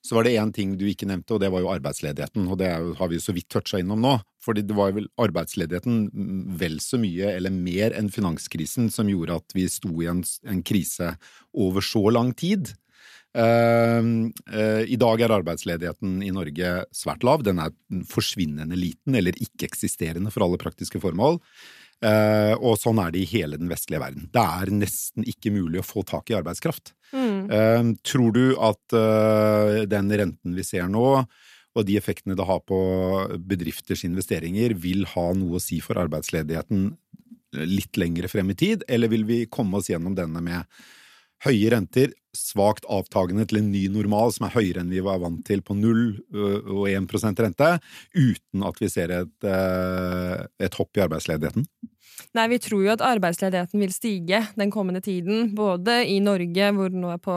så 0.07 0.15
var 0.15 0.29
det 0.29 0.37
én 0.39 0.55
ting 0.55 0.77
du 0.79 0.87
ikke 0.87 1.09
nevnte, 1.11 1.35
og 1.35 1.43
det 1.43 1.51
var 1.51 1.65
jo 1.65 1.73
arbeidsledigheten. 1.73 2.47
Og 2.47 2.61
det 2.63 2.71
har 2.71 3.11
vi 3.11 3.19
jo 3.19 3.25
så 3.25 3.35
vidt 3.35 3.51
toucha 3.51 3.83
innom 3.83 4.05
nå. 4.05 4.15
Fordi 4.47 4.63
det 4.63 4.77
var 4.79 4.95
vel 4.95 5.09
arbeidsledigheten 5.19 6.05
vel 6.61 6.79
så 6.85 7.01
mye, 7.03 7.33
eller 7.35 7.51
mer 7.51 7.97
enn 7.99 8.13
finanskrisen, 8.15 8.87
som 8.95 9.11
gjorde 9.11 9.41
at 9.41 9.57
vi 9.57 9.67
sto 9.73 9.91
i 9.99 10.07
en, 10.13 10.23
en 10.47 10.63
krise 10.63 11.17
over 11.51 11.83
så 11.83 12.05
lang 12.15 12.31
tid. 12.39 12.77
Uh, 13.37 14.31
uh, 14.49 14.83
I 14.89 14.97
dag 15.01 15.21
er 15.21 15.35
arbeidsledigheten 15.37 16.21
i 16.25 16.33
Norge 16.35 16.71
svært 16.97 17.27
lav. 17.27 17.45
Den 17.45 17.61
er 17.63 17.75
forsvinnende 18.09 18.79
liten, 18.79 19.17
eller 19.19 19.37
ikke-eksisterende 19.37 20.33
for 20.33 20.47
alle 20.47 20.61
praktiske 20.63 21.01
formål. 21.03 21.41
Uh, 22.05 22.53
og 22.61 22.77
sånn 22.81 23.01
er 23.01 23.13
det 23.13 23.23
i 23.23 23.29
hele 23.31 23.59
den 23.61 23.71
vestlige 23.73 24.03
verden. 24.03 24.29
Det 24.33 24.45
er 24.61 24.73
nesten 24.73 25.27
ikke 25.29 25.53
mulig 25.55 25.81
å 25.83 25.87
få 25.87 26.05
tak 26.09 26.33
i 26.33 26.39
arbeidskraft. 26.39 26.95
Mm. 27.15 27.93
tror 28.03 28.33
du 28.35 28.57
at 28.59 28.95
den 29.87 30.09
renten 30.11 30.57
vi 30.57 30.65
ser 30.67 30.89
nå, 30.91 31.05
og 31.77 31.85
de 31.87 31.95
effektene 32.01 32.35
det 32.35 32.47
har 32.49 32.59
på 32.67 32.79
bedrifters 33.47 34.03
investeringer, 34.09 34.75
vil 34.75 35.07
ha 35.13 35.29
noe 35.39 35.61
å 35.61 35.63
si 35.63 35.79
for 35.85 36.01
arbeidsledigheten 36.03 36.89
litt 37.63 37.97
lengre 38.01 38.29
frem 38.29 38.51
i 38.51 38.59
tid, 38.59 38.83
eller 38.91 39.13
vil 39.13 39.23
vi 39.29 39.39
komme 39.47 39.79
oss 39.79 39.93
gjennom 39.93 40.19
denne 40.19 40.43
med 40.43 40.67
høye 41.45 41.73
renter, 41.75 42.15
svakt 42.37 42.87
avtagende 42.93 43.47
til 43.49 43.61
en 43.63 43.71
ny 43.73 43.87
normal 43.93 44.33
som 44.35 44.47
er 44.47 44.55
høyere 44.57 44.83
enn 44.83 44.93
vi 44.93 45.03
var 45.05 45.21
vant 45.23 45.41
til 45.47 45.63
på 45.65 45.77
0 45.77 46.03
og 46.77 46.85
1 46.91 47.41
rente, 47.41 47.71
uten 48.13 48.67
at 48.69 48.81
vi 48.81 48.91
ser 48.93 49.15
et, 49.23 49.49
et 50.61 50.77
hopp 50.77 50.97
i 50.97 51.05
arbeidsledigheten? 51.07 51.65
Nei, 52.37 52.47
vi 52.53 52.61
tror 52.61 52.85
jo 52.85 52.93
at 52.93 53.05
arbeidsledigheten 53.05 53.81
vil 53.81 53.93
stige 53.93 54.43
den 54.57 54.73
kommende 54.73 55.03
tiden, 55.05 55.55
både 55.57 56.03
i 56.09 56.19
Norge, 56.25 56.71
hvor 56.77 56.93
den 56.93 57.05
nå 57.05 57.13
er 57.13 57.21
på 57.21 57.37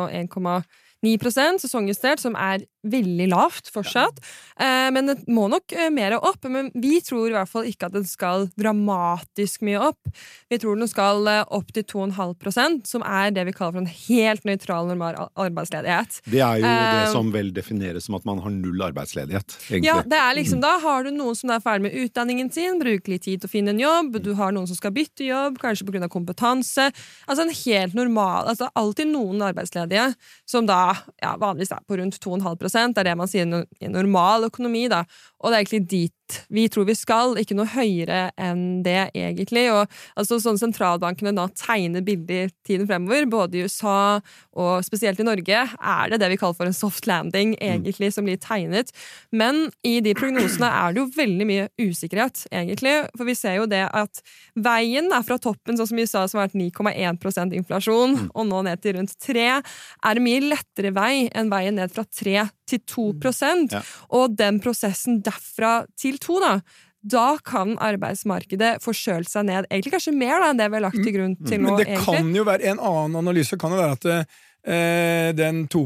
1,9 1.05 1.62
sesongjustert, 1.63 2.19
som 2.19 2.35
er 2.35 2.65
veldig 2.88 3.27
lavt 3.31 3.69
fortsatt. 3.73 4.21
Eh, 4.59 4.88
men 4.95 5.09
det 5.12 5.15
må 5.31 5.47
nok 5.51 5.73
eh, 5.75 5.89
mer 5.91 6.15
opp. 6.17 6.45
Men 6.51 6.69
vi 6.75 6.99
tror 7.03 7.29
i 7.29 7.35
hvert 7.35 7.51
fall 7.51 7.67
ikke 7.67 7.89
at 7.89 7.95
den 7.95 8.07
skal 8.07 8.47
dramatisk 8.59 9.63
mye 9.67 9.81
opp. 9.89 10.12
Vi 10.51 10.59
tror 10.62 10.79
den 10.79 10.91
skal 10.91 11.27
eh, 11.27 11.41
opp 11.55 11.73
til 11.75 11.85
2,5% 11.88 12.88
som 12.88 13.03
er 13.03 13.33
det 13.35 13.45
vi 13.49 13.55
kaller 13.55 13.75
for 13.77 13.83
en 13.83 13.91
helt 13.91 14.47
nøytral, 14.47 14.88
normal 14.91 15.29
arbeidsledighet. 15.39 16.21
Det 16.29 16.43
er 16.43 16.62
jo 16.63 16.69
det 16.69 17.12
som 17.13 17.33
vel 17.35 17.51
defineres 17.55 18.07
som 18.07 18.17
at 18.19 18.27
man 18.27 18.39
har 18.43 18.53
null 18.53 18.88
arbeidsledighet, 18.89 19.57
egentlig. 19.69 19.89
Ja, 19.89 19.99
det 20.07 20.19
er 20.19 20.38
liksom, 20.38 20.63
da 20.63 20.77
har 20.83 21.03
du 21.05 21.12
noen 21.15 21.38
som 21.38 21.51
er 21.53 21.63
ferdig 21.63 21.88
med 21.89 21.97
utdanningen 21.99 22.51
sin, 22.53 22.79
bruker 22.79 23.15
litt 23.15 23.25
tid 23.27 23.43
til 23.43 23.49
å 23.49 23.51
finne 23.51 23.75
en 23.75 23.81
jobb, 23.81 24.19
du 24.23 24.31
har 24.39 24.55
noen 24.55 24.67
som 24.69 24.77
skal 24.77 24.95
bytte 24.95 25.27
jobb, 25.27 25.59
kanskje 25.62 25.88
pga. 25.88 26.07
kompetanse. 26.12 26.89
Altså 27.27 27.45
en 27.45 27.53
helt 27.53 27.95
normal 27.97 28.49
altså 28.49 28.69
Alltid 28.79 29.09
noen 29.12 29.41
arbeidsledige 29.43 30.05
som 30.47 30.67
da 30.69 30.88
ja, 31.21 31.36
vanligvis 31.39 31.73
er 31.75 31.84
på 31.88 31.97
rundt 31.99 32.19
2,5 32.23 32.93
det 32.93 33.02
er 33.02 33.10
det 33.10 33.17
man 33.19 33.30
sier 33.30 33.47
i 33.47 33.88
en 33.88 33.95
normal 33.95 34.47
økonomi, 34.49 34.88
da. 34.91 35.04
Og 35.39 35.49
det 35.49 35.56
er 35.58 35.63
egentlig 35.63 35.89
dit 35.89 36.13
vi 36.53 36.67
tror 36.71 36.87
vi 36.89 36.95
skal, 36.97 37.37
ikke 37.39 37.57
noe 37.57 37.69
høyere 37.69 38.29
enn 38.39 38.81
det, 38.85 39.09
egentlig. 39.17 39.67
Og 39.73 39.85
altså, 40.19 40.39
sånn 40.41 40.59
sentralbankene 40.61 41.33
da 41.37 41.47
tegner 41.57 42.05
bildet 42.05 42.49
i 42.49 42.71
tiden 42.71 42.87
fremover, 42.89 43.27
både 43.29 43.59
i 43.59 43.65
USA 43.67 44.19
og 44.59 44.85
spesielt 44.85 45.21
i 45.21 45.27
Norge, 45.27 45.63
er 45.79 46.11
det 46.11 46.19
det 46.21 46.31
vi 46.33 46.39
kaller 46.39 46.57
for 46.57 46.69
en 46.69 46.75
soft 46.75 47.07
landing, 47.09 47.55
egentlig, 47.63 48.11
som 48.15 48.27
blir 48.27 48.39
tegnet. 48.41 48.93
Men 49.31 49.67
i 49.87 49.99
de 50.03 50.15
prognosene 50.17 50.69
er 50.69 50.95
det 50.95 51.03
jo 51.03 51.09
veldig 51.17 51.49
mye 51.49 51.67
usikkerhet, 51.79 52.45
egentlig. 52.51 52.95
For 53.15 53.29
vi 53.29 53.37
ser 53.37 53.59
jo 53.59 53.69
det 53.69 53.85
at 53.87 54.23
veien 54.59 55.11
er 55.15 55.25
fra 55.25 55.39
toppen, 55.41 55.79
sånn 55.79 55.91
som 55.91 55.99
i 55.99 56.07
USA, 56.07 56.25
som 56.27 56.41
har 56.41 56.49
vært 56.49 56.59
9,1 56.59 57.57
inflasjon, 57.59 58.15
mm. 58.17 58.29
og 58.33 58.49
nå 58.49 58.63
ned 58.67 58.83
til 58.83 58.97
rundt 58.99 59.15
3, 59.25 59.47
er 59.59 60.19
en 60.19 60.25
mye 60.25 60.45
lettere 60.45 60.93
vei 60.95 61.27
enn 61.35 61.51
veien 61.51 61.79
ned 61.79 61.93
fra 61.93 62.05
3 62.05 62.49
til 62.69 62.84
2 62.88 63.08
mm. 63.13 63.65
ja. 63.73 63.82
Og 64.15 64.38
den 64.38 64.60
prosessen 64.63 65.19
derfra 65.25 65.82
til 65.99 66.19
2, 66.21 66.38
da, 66.43 66.53
da 67.01 67.27
kan 67.45 67.77
arbeidsmarkedet 67.79 68.77
forskjøle 68.84 69.27
seg 69.29 69.47
ned. 69.47 69.70
Egentlig 69.70 69.95
kanskje 69.95 70.15
mer 70.15 70.41
da, 70.41 70.51
enn 70.51 70.59
det 70.59 70.67
vi 70.67 70.80
har 70.80 70.86
lagt 70.88 70.99
til 70.99 71.15
grunn 71.15 71.36
til 71.45 71.61
nå. 71.61 71.70
Men 71.70 71.80
det 71.80 71.88
egentlig. 71.88 72.20
kan 72.20 72.36
jo 72.36 72.45
være 72.47 72.72
en 72.74 72.84
annen 72.91 73.20
analyse 73.22 73.59
kan 73.59 73.76
jo 73.76 73.80
være 73.80 73.97
at 73.97 74.09
eh, 74.11 75.32
den 75.38 75.65
2 75.72 75.86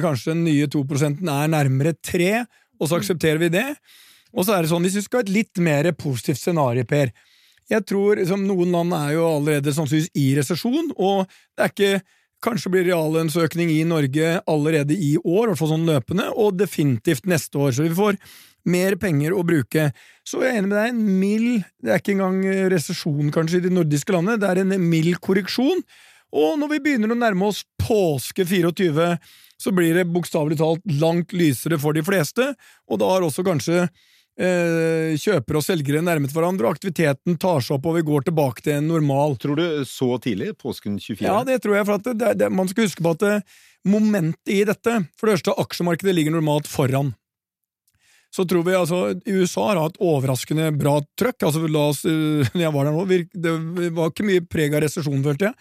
kanskje 0.00 0.32
den 0.32 0.44
nye 0.48 0.68
2 0.72 0.84
er 1.04 1.52
nærmere 1.52 1.94
3, 2.00 2.32
og 2.80 2.88
så 2.88 3.00
aksepterer 3.00 3.40
vi 3.42 3.52
det. 3.52 3.68
Og 4.36 4.44
så 4.44 4.56
er 4.56 4.64
det 4.64 4.72
sånn, 4.72 4.84
hvis 4.84 4.98
vi 4.98 5.04
skal 5.06 5.20
ha 5.20 5.26
et 5.26 5.32
litt 5.32 5.62
mer 5.64 5.88
positivt 5.96 6.40
scenario, 6.40 6.84
Per 6.84 7.12
Jeg 7.68 7.82
tror 7.82 8.16
liksom, 8.16 8.46
Noen 8.46 8.70
land 8.72 8.92
er 8.94 9.16
jo 9.16 9.26
allerede 9.26 9.72
sannsynligvis 9.74 10.12
i 10.14 10.26
resesjon, 10.38 10.92
og 10.96 11.26
det 11.56 11.64
er 11.64 11.72
ikke 11.72 11.94
Kanskje 12.44 12.72
blir 12.72 12.84
reallønnsøkning 12.90 13.70
i 13.72 13.84
Norge 13.88 14.36
allerede 14.46 14.94
i 14.94 15.14
år, 15.22 15.46
i 15.46 15.48
hvert 15.50 15.60
fall 15.60 15.72
sånn 15.72 15.88
løpende, 15.88 16.28
og 16.36 16.58
definitivt 16.60 17.28
neste 17.30 17.58
år. 17.58 17.72
Så 17.74 17.86
vi 17.86 17.94
får 17.96 18.18
mer 18.68 18.98
penger 19.00 19.34
å 19.34 19.44
bruke. 19.46 19.88
Så 20.26 20.42
jeg 20.42 20.52
er 20.52 20.60
enig 20.60 20.70
med 20.72 20.76
deg, 20.76 20.90
en 20.90 21.20
mild 21.20 21.64
Det 21.80 21.92
er 21.94 22.02
ikke 22.02 22.16
engang 22.16 22.40
resesjon, 22.72 23.32
kanskje, 23.34 23.62
i 23.62 23.66
de 23.68 23.72
nordiske 23.72 24.12
landene, 24.14 24.40
det 24.42 24.50
er 24.50 24.62
en 24.64 24.76
mild 24.90 25.20
korreksjon. 25.24 25.82
Og 26.36 26.58
når 26.60 26.74
vi 26.74 26.82
begynner 26.84 27.14
å 27.14 27.18
nærme 27.18 27.48
oss 27.48 27.62
påske 27.80 28.44
24, 28.44 29.12
så 29.56 29.72
blir 29.72 29.96
det 29.96 30.08
bokstavelig 30.12 30.58
talt 30.60 30.82
langt 31.00 31.32
lysere 31.36 31.78
for 31.80 31.96
de 31.96 32.04
fleste, 32.04 32.50
og 32.90 33.00
da 33.00 33.08
har 33.14 33.24
også 33.24 33.46
kanskje 33.46 33.86
kjøpere 34.36 35.60
og 35.60 35.64
selgere 35.64 36.02
nærmet 36.04 36.34
hverandre, 36.34 36.68
og 36.68 36.76
aktiviteten 36.76 37.38
tar 37.40 37.62
seg 37.64 37.78
opp 37.78 37.86
og 37.88 37.94
vi 37.96 38.02
går 38.04 38.26
tilbake 38.26 38.64
til 38.66 38.76
en 38.76 38.90
normal. 38.90 39.38
Tror 39.40 39.56
du 39.56 39.86
så 39.88 40.10
tidlig? 40.20 40.50
Påsken 40.60 40.98
24? 41.00 41.24
Ja, 41.24 41.38
det 41.46 41.62
tror 41.64 41.78
jeg, 41.78 41.86
for 41.88 41.96
at 41.96 42.10
det, 42.10 42.34
det, 42.42 42.50
man 42.52 42.68
skal 42.68 42.84
huske 42.84 43.04
på 43.04 43.14
at 43.16 43.24
det, 43.24 43.38
momentet 43.86 44.52
i 44.52 44.64
dette 44.66 44.98
For 45.16 45.28
det 45.28 45.38
første, 45.38 45.54
aksjemarkedet 45.62 46.14
ligger 46.16 46.34
normalt 46.34 46.68
foran. 46.68 47.14
Så 48.34 48.44
tror 48.44 48.66
vi 48.66 48.74
altså 48.76 49.14
USA 49.24 49.70
har 49.70 49.80
hatt 49.80 50.00
overraskende 50.02 50.68
bra 50.76 50.98
trøkk. 51.18 51.46
altså 51.46 51.68
la 51.70 51.84
oss, 51.92 52.02
uh, 52.10 52.44
jeg 52.52 52.72
var 52.74 52.88
der 52.88 52.96
nå, 52.96 53.04
Det 53.32 53.92
var 53.96 54.12
ikke 54.12 54.26
mye 54.28 54.44
preg 54.44 54.76
av 54.76 54.84
resesjon, 54.84 55.22
følte 55.24 55.50
jeg. 55.50 55.56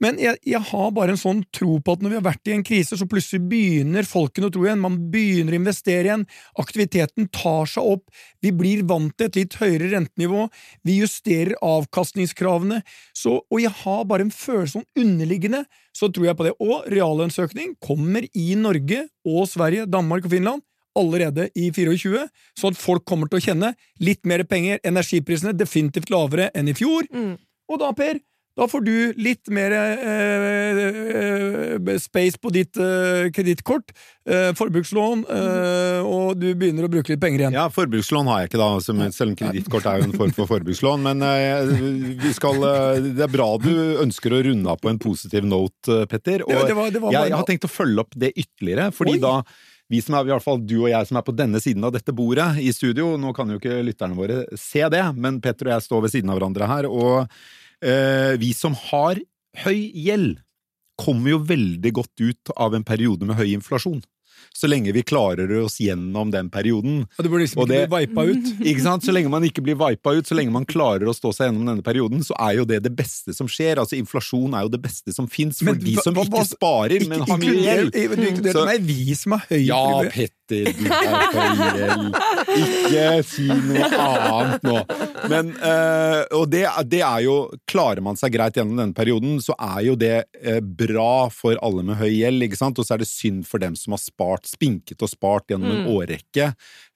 Men 0.00 0.16
jeg, 0.20 0.38
jeg 0.48 0.60
har 0.70 0.92
bare 0.96 1.12
en 1.14 1.20
sånn 1.20 1.42
tro 1.52 1.76
på 1.84 1.94
at 1.94 2.04
når 2.04 2.12
vi 2.12 2.18
har 2.18 2.24
vært 2.24 2.48
i 2.48 2.54
en 2.54 2.64
krise, 2.64 2.96
så 2.96 3.08
plutselig 3.08 3.42
begynner 3.50 4.08
folkene 4.08 4.48
å 4.48 4.54
tro 4.54 4.64
igjen. 4.64 4.80
Man 4.80 4.96
begynner 5.12 5.56
å 5.56 5.60
investere 5.60 6.08
igjen. 6.08 6.24
Aktiviteten 6.62 7.28
tar 7.36 7.68
seg 7.68 7.90
opp. 7.96 8.06
Vi 8.40 8.54
blir 8.56 8.86
vant 8.88 9.12
til 9.12 9.28
et 9.28 9.36
litt 9.36 9.58
høyere 9.60 9.90
rentenivå. 9.92 10.46
Vi 10.88 10.96
justerer 11.02 11.58
avkastningskravene. 11.60 12.80
Så, 13.16 13.36
og 13.44 13.60
jeg 13.60 13.74
har 13.82 14.08
bare 14.08 14.24
en 14.24 14.32
følelse 14.34 14.78
sånn 14.78 14.88
underliggende, 15.04 15.66
så 15.96 16.08
tror 16.08 16.30
jeg 16.30 16.38
på 16.38 16.48
det. 16.48 16.56
Og 16.64 16.88
reallønnsøkning 16.92 17.76
kommer 17.84 18.24
i 18.32 18.48
Norge 18.56 19.04
og 19.28 19.44
Sverige, 19.52 19.88
Danmark 19.90 20.28
og 20.28 20.36
Finland 20.36 20.64
allerede 20.98 21.48
i 21.54 21.68
24, 21.70 22.24
så 22.58 22.70
at 22.72 22.78
folk 22.78 23.04
kommer 23.06 23.30
til 23.30 23.38
å 23.38 23.44
kjenne 23.44 23.74
litt 24.02 24.24
mer 24.26 24.42
penger. 24.48 24.80
Energiprisene 24.86 25.54
definitivt 25.56 26.10
lavere 26.12 26.50
enn 26.56 26.70
i 26.70 26.76
fjor. 26.76 27.06
Mm. 27.14 27.36
Og 27.70 27.78
da, 27.78 27.92
Per, 27.94 28.18
da 28.60 28.66
får 28.68 28.82
du 28.84 28.94
litt 29.16 29.48
mer 29.56 29.72
eh, 29.72 30.80
eh, 31.80 31.98
space 32.02 32.36
på 32.42 32.50
ditt 32.52 32.76
eh, 32.76 33.30
kredittkort, 33.34 33.92
eh, 34.28 34.50
forbrukslån, 34.58 35.22
eh, 35.32 36.00
og 36.04 36.36
du 36.40 36.50
begynner 36.58 36.84
å 36.86 36.90
bruke 36.92 37.12
litt 37.14 37.22
penger 37.22 37.44
igjen. 37.46 37.56
Ja, 37.56 37.66
forbrukslån 37.72 38.28
har 38.30 38.42
jeg 38.42 38.50
ikke, 38.52 38.60
da, 38.60 38.68
som, 38.84 39.00
selv 39.16 39.32
om 39.32 39.38
kredittkort 39.40 39.88
er 39.90 40.02
jo 40.02 40.10
en 40.10 40.16
form 40.20 40.34
for 40.36 40.50
forbrukslån. 40.50 41.04
Men 41.08 41.24
eh, 41.26 41.72
vi 42.20 42.34
skal, 42.36 42.60
eh, 42.68 43.00
det 43.16 43.26
er 43.26 43.32
bra 43.32 43.48
du 43.62 43.72
ønsker 44.04 44.36
å 44.36 44.42
runde 44.50 44.70
av 44.74 44.80
på 44.82 44.92
en 44.92 45.00
positiv 45.02 45.46
note, 45.48 46.02
Petter. 46.10 46.44
Og 46.46 46.52
Det 46.52 46.76
var- 46.76 46.90
det 46.90 47.00
var- 47.02 47.12
jeg, 47.12 47.30
bare- 47.30 47.36
har 47.40 47.48
tenkt 47.48 47.64
å 47.68 47.72
følge 47.72 48.04
opp 48.04 48.14
det 48.16 48.32
ytterligere, 48.36 48.90
fordi 48.92 49.16
Oi. 49.16 49.24
da 49.24 49.42
vi 49.90 49.98
som 50.00 50.14
er, 50.14 50.28
i 50.28 50.30
hvert 50.30 50.44
fall 50.44 50.58
du 50.62 50.76
og 50.84 50.90
jeg 50.92 51.06
som 51.08 51.16
er 51.18 51.22
på 51.26 51.34
denne 51.34 51.58
siden 51.60 51.82
av 51.84 51.90
dette 51.92 52.12
bordet 52.14 52.60
i 52.62 52.70
studio, 52.70 53.16
nå 53.18 53.32
kan 53.34 53.48
jo 53.50 53.58
ikke 53.58 53.80
lytterne 53.82 54.14
våre 54.14 54.44
se 54.56 54.84
det, 54.88 55.02
men 55.16 55.40
Petter 55.40 55.66
og 55.66 55.72
jeg 55.80 55.88
står 55.88 56.02
ved 56.04 56.12
siden 56.12 56.30
av 56.30 56.38
hverandre 56.38 56.68
her, 56.70 56.86
og 56.86 57.26
vi 57.80 58.52
som 58.56 58.74
har 58.90 59.20
høy 59.64 59.90
gjeld, 59.94 60.38
kommer 61.00 61.30
jo 61.32 61.38
veldig 61.48 61.92
godt 61.96 62.20
ut 62.20 62.50
av 62.60 62.74
en 62.76 62.84
periode 62.84 63.24
med 63.24 63.36
høy 63.40 63.54
inflasjon. 63.56 64.02
Så 64.56 64.66
lenge 64.70 64.90
vi 64.96 65.02
klarer 65.04 65.50
oss 65.62 65.74
gjennom 65.80 66.30
den 66.32 66.48
perioden, 66.50 67.02
Og 67.18 67.24
du 67.24 67.28
burde 67.28 67.44
liksom 67.44 67.60
ikke 67.60 67.68
det- 67.68 67.88
bli 67.92 67.98
vipa 68.06 68.22
ut. 68.24 68.46
ikke 68.72 68.82
sant? 68.82 69.04
Så 69.04 69.12
lenge 69.12 69.28
man 69.30 69.44
ikke 69.44 69.60
blir 69.62 69.76
vipa 69.76 70.14
ut, 70.16 70.24
så 70.26 70.34
lenge 70.36 70.50
man 70.52 70.64
klarer 70.64 71.04
å 71.08 71.14
stå 71.14 71.32
seg 71.36 71.50
gjennom 71.50 71.68
denne 71.68 71.84
perioden, 71.84 72.22
så 72.24 72.34
er 72.40 72.56
jo 72.56 72.64
det 72.64 72.82
det 72.82 72.92
beste 72.96 73.34
som 73.36 73.46
skjer. 73.52 73.76
Altså 73.82 73.98
Inflasjon 74.00 74.56
er 74.56 74.64
jo 74.64 74.72
det 74.72 74.80
beste 74.82 75.12
som 75.12 75.28
fins 75.28 75.60
for 75.60 75.70
Men 75.74 75.78
de 75.84 75.94
som 76.00 76.16
hva- 76.16 76.24
ikke 76.24 76.44
sparer, 76.54 77.04
sparer, 77.04 77.08
men 77.12 77.20
har 77.28 77.38
mye 77.38 77.64
gjeld. 77.66 77.92
Du 77.92 78.26
inkluderte 78.30 78.64
meg, 78.70 78.80
vi 78.88 79.14
som 79.14 79.32
har 79.36 79.44
høy 79.50 79.60
Ja, 79.68 79.84
Petter, 80.08 80.72
du 80.72 80.84
er 80.88 81.14
høy 81.36 81.76
gjeld. 81.78 82.20
Ikke 82.60 83.06
si 83.28 83.46
noe 83.46 83.90
annet 84.08 84.64
nå. 84.66 84.78
Men, 85.28 85.50
eh, 85.60 86.22
og 86.38 86.46
det, 86.52 86.62
det 86.88 87.02
er 87.04 87.20
jo 87.26 87.34
Klarer 87.68 88.00
man 88.04 88.16
seg 88.16 88.32
greit 88.32 88.56
gjennom 88.56 88.78
denne 88.80 88.96
perioden, 88.96 89.36
så 89.44 89.52
er 89.58 89.82
jo 89.88 89.96
det 90.00 90.14
eh, 90.40 90.60
bra 90.60 91.28
for 91.34 91.58
alle 91.60 91.82
med 91.84 91.98
høy 92.00 92.08
gjeld, 92.14 92.46
ikke 92.46 92.58
sant? 92.60 92.78
Og 92.80 92.86
så 92.88 92.94
er 92.96 93.02
det 93.04 93.10
synd 93.10 93.44
for 93.48 93.58
dem 93.62 93.76
som 93.76 93.92
har 93.96 94.00
spart, 94.02 94.48
spinket 94.48 95.02
og 95.04 95.10
spart 95.12 95.50
gjennom 95.52 95.70
en 95.74 95.80
Mm. 95.80 95.90
årrekke, 95.96 96.50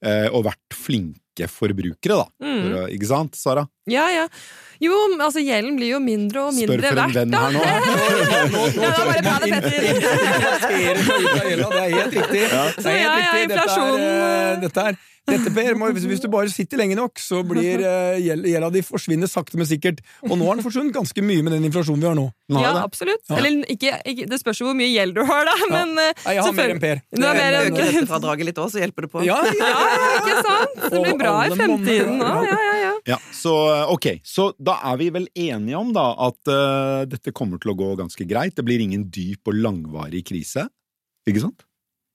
eh, 0.04 0.26
og 0.32 0.44
vært 0.44 0.74
flinke 0.76 1.48
forbrukere, 1.50 2.18
da. 2.20 2.26
Mm. 2.44 2.58
For, 2.62 2.88
ikke 2.94 3.08
sant, 3.08 3.34
Sara? 3.38 3.64
Ja, 3.90 4.04
ja. 4.12 4.26
Jo, 4.82 4.92
altså 5.18 5.40
gjelden 5.42 5.76
blir 5.78 5.94
jo 5.94 6.00
mindre 6.02 6.44
og 6.48 6.54
mindre 6.54 6.76
verdt 6.82 6.90
Spør 6.90 7.00
for 7.00 7.06
en 7.06 7.14
venn 7.14 7.32
her 7.34 7.50
nå. 7.54 7.62
ja, 7.64 7.80
det 8.74 8.92
var 8.98 9.22
bare 9.24 9.48
Petter. 9.54 9.80
Det 10.60 11.80
er 11.80 11.94
helt 11.94 12.14
riktig. 12.14 12.44
Det 12.44 12.92
er 12.92 13.00
ja, 13.00 13.14
helt 13.14 13.24
ja, 13.24 13.34
riktig. 13.34 13.54
Dette 13.54 13.80
er, 13.80 13.98
eh, 14.04 14.60
dette 14.64 14.86
er 14.90 15.02
dette, 15.24 15.50
Per, 15.56 15.76
må, 15.80 15.88
hvis, 15.94 16.20
du 16.20 16.28
bare 16.32 16.50
sitter 16.52 16.80
lenge 16.80 16.96
nok, 16.98 17.20
så 17.22 17.40
blir 17.46 17.80
uh, 17.80 18.16
gjelda 18.20 18.68
di 18.74 18.82
forsvinner 18.84 19.30
sakte, 19.30 19.56
men 19.60 19.68
sikkert. 19.68 20.02
Og 20.26 20.34
nå 20.36 20.48
har 20.48 20.58
den 20.58 20.66
forsvunnet 20.66 20.92
ganske 20.96 21.24
mye 21.24 21.44
med 21.46 21.56
den 21.56 21.68
inflasjonen 21.70 22.02
vi 22.02 22.10
har 22.10 22.18
nå. 22.18 22.26
nå 22.52 22.60
har 22.60 22.66
Ja, 22.66 22.72
det. 22.76 22.82
absolutt. 22.90 23.24
Ja. 23.30 23.38
Eller 23.40 23.62
ikke, 23.72 23.94
ikke, 24.10 24.28
det 24.30 24.40
spørs 24.42 24.60
jo 24.60 24.68
hvor 24.68 24.76
mye 24.76 24.90
gjeld 24.92 25.16
du 25.16 25.22
har, 25.24 25.48
da. 25.48 25.54
Men 25.72 25.94
ja. 25.96 26.10
Nei, 26.26 26.36
jeg 26.36 26.44
har 26.44 26.56
mer 26.58 26.74
enn 26.74 26.82
Per. 26.84 27.02
Du 27.14 27.24
har 27.24 27.38
mer 27.40 27.58
enn 27.62 27.78
rentefradraget 27.80 28.50
litt 28.50 28.60
òg, 28.60 28.72
så 28.74 28.82
hjelper 28.84 29.06
det 29.06 29.12
på. 29.14 29.24
Ja, 29.24 29.40
ja, 29.48 29.70
ikke 30.20 30.36
sant? 30.44 30.82
Det 30.84 31.04
blir 31.06 31.18
bra 31.24 31.34
i 31.46 31.54
fremtiden 31.54 32.20
ja. 32.20 32.34
òg. 32.34 32.50
Ja, 32.50 32.58
ja, 32.68 32.76
ja. 32.82 32.92
Ja, 33.04 33.18
så 33.36 33.52
ok, 33.92 34.06
så 34.24 34.48
da 34.56 34.78
er 34.90 34.96
vi 35.00 35.10
vel 35.12 35.26
enige 35.36 35.76
om 35.76 35.90
da 35.92 36.06
at 36.24 36.40
uh, 36.48 37.04
dette 37.08 37.34
kommer 37.36 37.60
til 37.60 37.74
å 37.74 37.76
gå 37.76 37.90
ganske 38.00 38.24
greit. 38.28 38.56
Det 38.56 38.64
blir 38.64 38.80
ingen 38.80 39.08
dyp 39.12 39.50
og 39.50 39.58
langvarig 39.60 40.24
krise, 40.28 40.68
ikke 41.28 41.44
sant? 41.44 41.66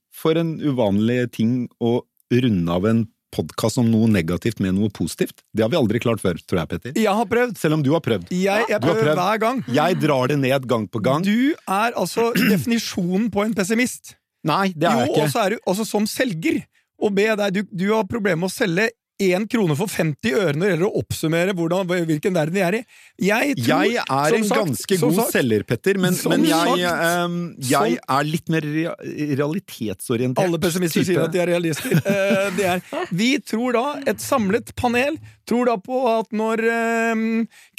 For 0.09 0.37
en 0.39 0.55
uvanlig 0.61 1.27
ting 1.35 1.67
å 1.77 1.99
runde 2.33 2.71
av 2.71 2.85
en 2.89 3.05
podkast 3.35 3.77
om 3.77 3.85
noe 3.91 4.07
negativt 4.09 4.59
med 4.63 4.73
noe 4.73 4.89
positivt. 4.93 5.43
Det 5.53 5.61
har 5.61 5.69
vi 5.69 5.77
aldri 5.77 5.99
klart 6.01 6.21
før, 6.21 6.39
tror 6.49 6.63
jeg, 6.63 6.69
Petter. 6.71 6.95
Jeg 6.97 7.13
har 7.13 7.27
prøvd. 7.29 7.57
Selv 7.61 7.77
om 7.77 7.83
du 7.85 7.91
har 7.93 8.01
prøvd. 8.05 8.31
Jeg, 8.33 8.65
jeg 8.71 8.81
prøver 8.81 9.03
prøvd. 9.03 9.19
hver 9.21 9.41
gang. 9.43 9.59
Jeg 9.75 9.99
drar 10.01 10.31
det 10.31 10.39
ned 10.41 10.65
gang 10.69 10.87
på 10.89 11.01
gang. 11.05 11.25
Du 11.25 11.53
er 11.53 11.93
altså 11.93 12.31
definisjonen 12.53 13.29
på 13.33 13.45
en 13.45 13.53
pessimist. 13.57 14.15
Nei, 14.49 14.71
det 14.73 14.87
er 14.87 15.03
jeg 15.03 15.09
Jo, 15.09 15.13
og 15.13 15.19
ikke. 15.19 15.31
så 15.35 15.43
er 15.45 15.55
du 15.55 15.69
også 15.69 15.85
som 15.85 16.07
selger. 16.09 16.61
Og 16.99 17.13
be 17.15 17.27
deg, 17.39 17.53
du, 17.59 17.61
du 17.69 17.85
har 17.93 18.07
problemer 18.09 18.41
med 18.45 18.49
å 18.49 18.55
selge 18.55 18.89
én 19.19 19.45
krone 19.51 19.75
for 19.75 19.91
50 19.91 20.31
øre 20.39 20.53
når 20.55 20.63
det 20.65 20.69
gjelder 20.73 20.87
å 20.87 21.01
oppsummere 21.01 21.53
hvordan, 21.57 21.87
hvilken 22.07 22.33
verden 22.37 22.55
vi 22.55 22.61
er 22.63 22.77
i. 22.79 22.81
Jeg, 23.29 23.55
tror, 23.59 23.83
Jeg 23.83 24.03
er 24.05 24.35
en 24.37 24.47
sagt- 24.47 24.61
ganske 24.63 24.99
god 25.01 25.15
sagt- 25.19 25.33
selger, 25.35 25.63
Petter, 25.67 25.99
men, 25.99 26.15
men 26.31 26.45
jeg, 26.47 26.85
ehm, 26.87 27.39
jeg 27.67 27.97
er 27.99 28.23
litt 28.29 28.49
mer 28.49 28.61
realitetsorientert. 28.63 30.45
Alle 30.45 30.59
pessimister 30.61 31.03
type. 31.03 31.11
sier 31.11 31.23
at 31.25 31.33
de 31.35 31.41
er 31.43 31.51
realister. 31.51 31.99
uh, 31.99 32.49
det 32.57 32.65
er. 32.75 32.83
Vi 33.11 33.31
tror 33.43 33.75
da, 33.75 33.85
et 34.07 34.23
samlet 34.23 34.73
panel, 34.79 35.19
tror 35.49 35.69
da 35.69 35.75
på 35.81 35.99
at 36.11 36.29
når 36.35 36.61
eh, 36.69 37.23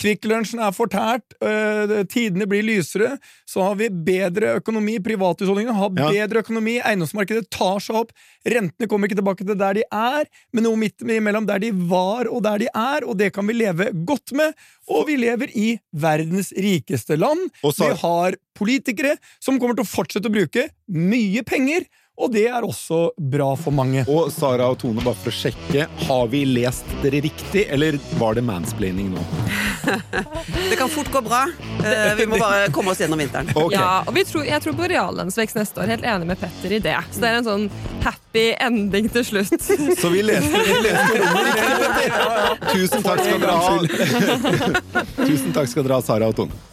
Kvikk 0.00 0.26
Lunsjen 0.30 0.62
er 0.64 0.74
fortært, 0.74 1.36
eh, 1.44 1.94
tidene 2.10 2.48
blir 2.50 2.64
lysere, 2.66 3.14
så 3.48 3.62
har 3.68 3.78
vi 3.80 3.88
bedre 3.90 4.56
økonomi, 4.60 4.98
privathusholdningene 5.04 5.76
har 5.78 5.90
Ja. 6.00 6.10
bedre 6.10 6.42
økonomi, 6.44 6.78
eiendomsmarkedet 6.82 7.48
tar 7.54 7.78
seg 7.82 7.96
opp, 8.02 8.12
rentene 8.46 8.88
kommer 8.90 9.08
ikke 9.08 9.20
tilbake 9.20 9.46
til 9.46 9.58
der 9.60 9.74
de 9.80 9.84
er, 9.92 10.26
men 10.52 10.64
noe 10.66 10.78
midt 10.80 11.02
imellom 11.06 11.46
der 11.46 11.58
de 11.62 11.70
var 11.90 12.28
og 12.30 12.42
der 12.46 12.58
de 12.64 12.68
er, 12.74 13.06
og 13.06 13.16
det 13.20 13.32
kan 13.36 13.46
vi 13.46 13.54
leve 13.58 13.90
godt 14.06 14.32
med. 14.36 14.54
Og 14.90 15.06
vi 15.06 15.16
lever 15.20 15.50
i 15.54 15.78
verdens 15.94 16.50
rikeste 16.56 17.16
land. 17.18 17.50
Vi 17.62 17.94
har 18.02 18.34
politikere 18.58 19.16
som 19.40 19.58
kommer 19.60 19.76
til 19.78 19.84
å 19.86 19.90
fortsette 19.92 20.26
å 20.26 20.34
bruke 20.34 20.68
mye 20.90 21.44
penger, 21.46 21.86
og 22.20 22.32
det 22.34 22.44
er 22.50 22.64
også 22.66 22.98
bra 23.16 23.50
for 23.58 23.72
mange. 23.74 24.04
Og 24.10 24.28
Sara 24.34 24.66
og 24.72 24.78
Tone, 24.82 25.00
bare 25.04 25.16
for 25.18 25.32
å 25.32 25.34
sjekke, 25.34 25.86
har 26.06 26.26
vi 26.32 26.42
lest 26.48 26.84
dere 27.02 27.20
riktig, 27.24 27.66
eller 27.72 27.96
var 28.20 28.36
det 28.38 28.44
mansplaining 28.46 29.10
nå? 29.14 29.24
Det 30.70 30.76
kan 30.78 30.90
fort 30.92 31.08
gå 31.14 31.22
bra. 31.24 31.42
Eh, 31.84 32.14
Vi 32.20 32.26
må 32.28 32.38
bare 32.40 32.68
komme 32.74 32.92
oss 32.92 33.00
gjennom 33.00 33.18
vinteren. 33.22 33.48
Okay. 33.54 33.78
Ja, 33.78 34.02
og 34.06 34.12
vi 34.14 34.24
tror, 34.28 34.44
jeg 34.46 34.60
tror 34.62 34.76
på 34.78 34.88
reallønnsvekst 34.92 35.56
neste 35.58 35.80
år. 35.82 35.90
Helt 35.96 36.04
enig 36.04 36.28
med 36.28 36.40
Petter 36.40 36.76
i 36.76 36.80
det. 36.84 36.96
Så 37.10 37.22
det 37.24 37.30
er 37.32 37.40
en 37.40 37.48
sånn 37.48 37.68
happy 38.04 38.46
ending 38.60 39.08
til 39.12 39.24
slutt. 39.26 39.56
Så 39.62 40.12
vi 40.12 40.22
leste, 40.26 40.64
vi 40.66 40.80
leste 40.84 41.22
rommet 41.24 41.48
riktig, 41.50 42.08
Tusen 42.74 43.02
takk 43.06 43.24
skal 43.24 43.40
dere 43.42 43.56
ha. 43.56 45.04
Tusen 45.24 45.54
takk 45.56 45.72
skal 45.72 45.86
dere 45.88 45.98
ha, 45.98 46.04
Sara 46.04 46.28
og 46.30 46.36
Tone. 46.38 46.66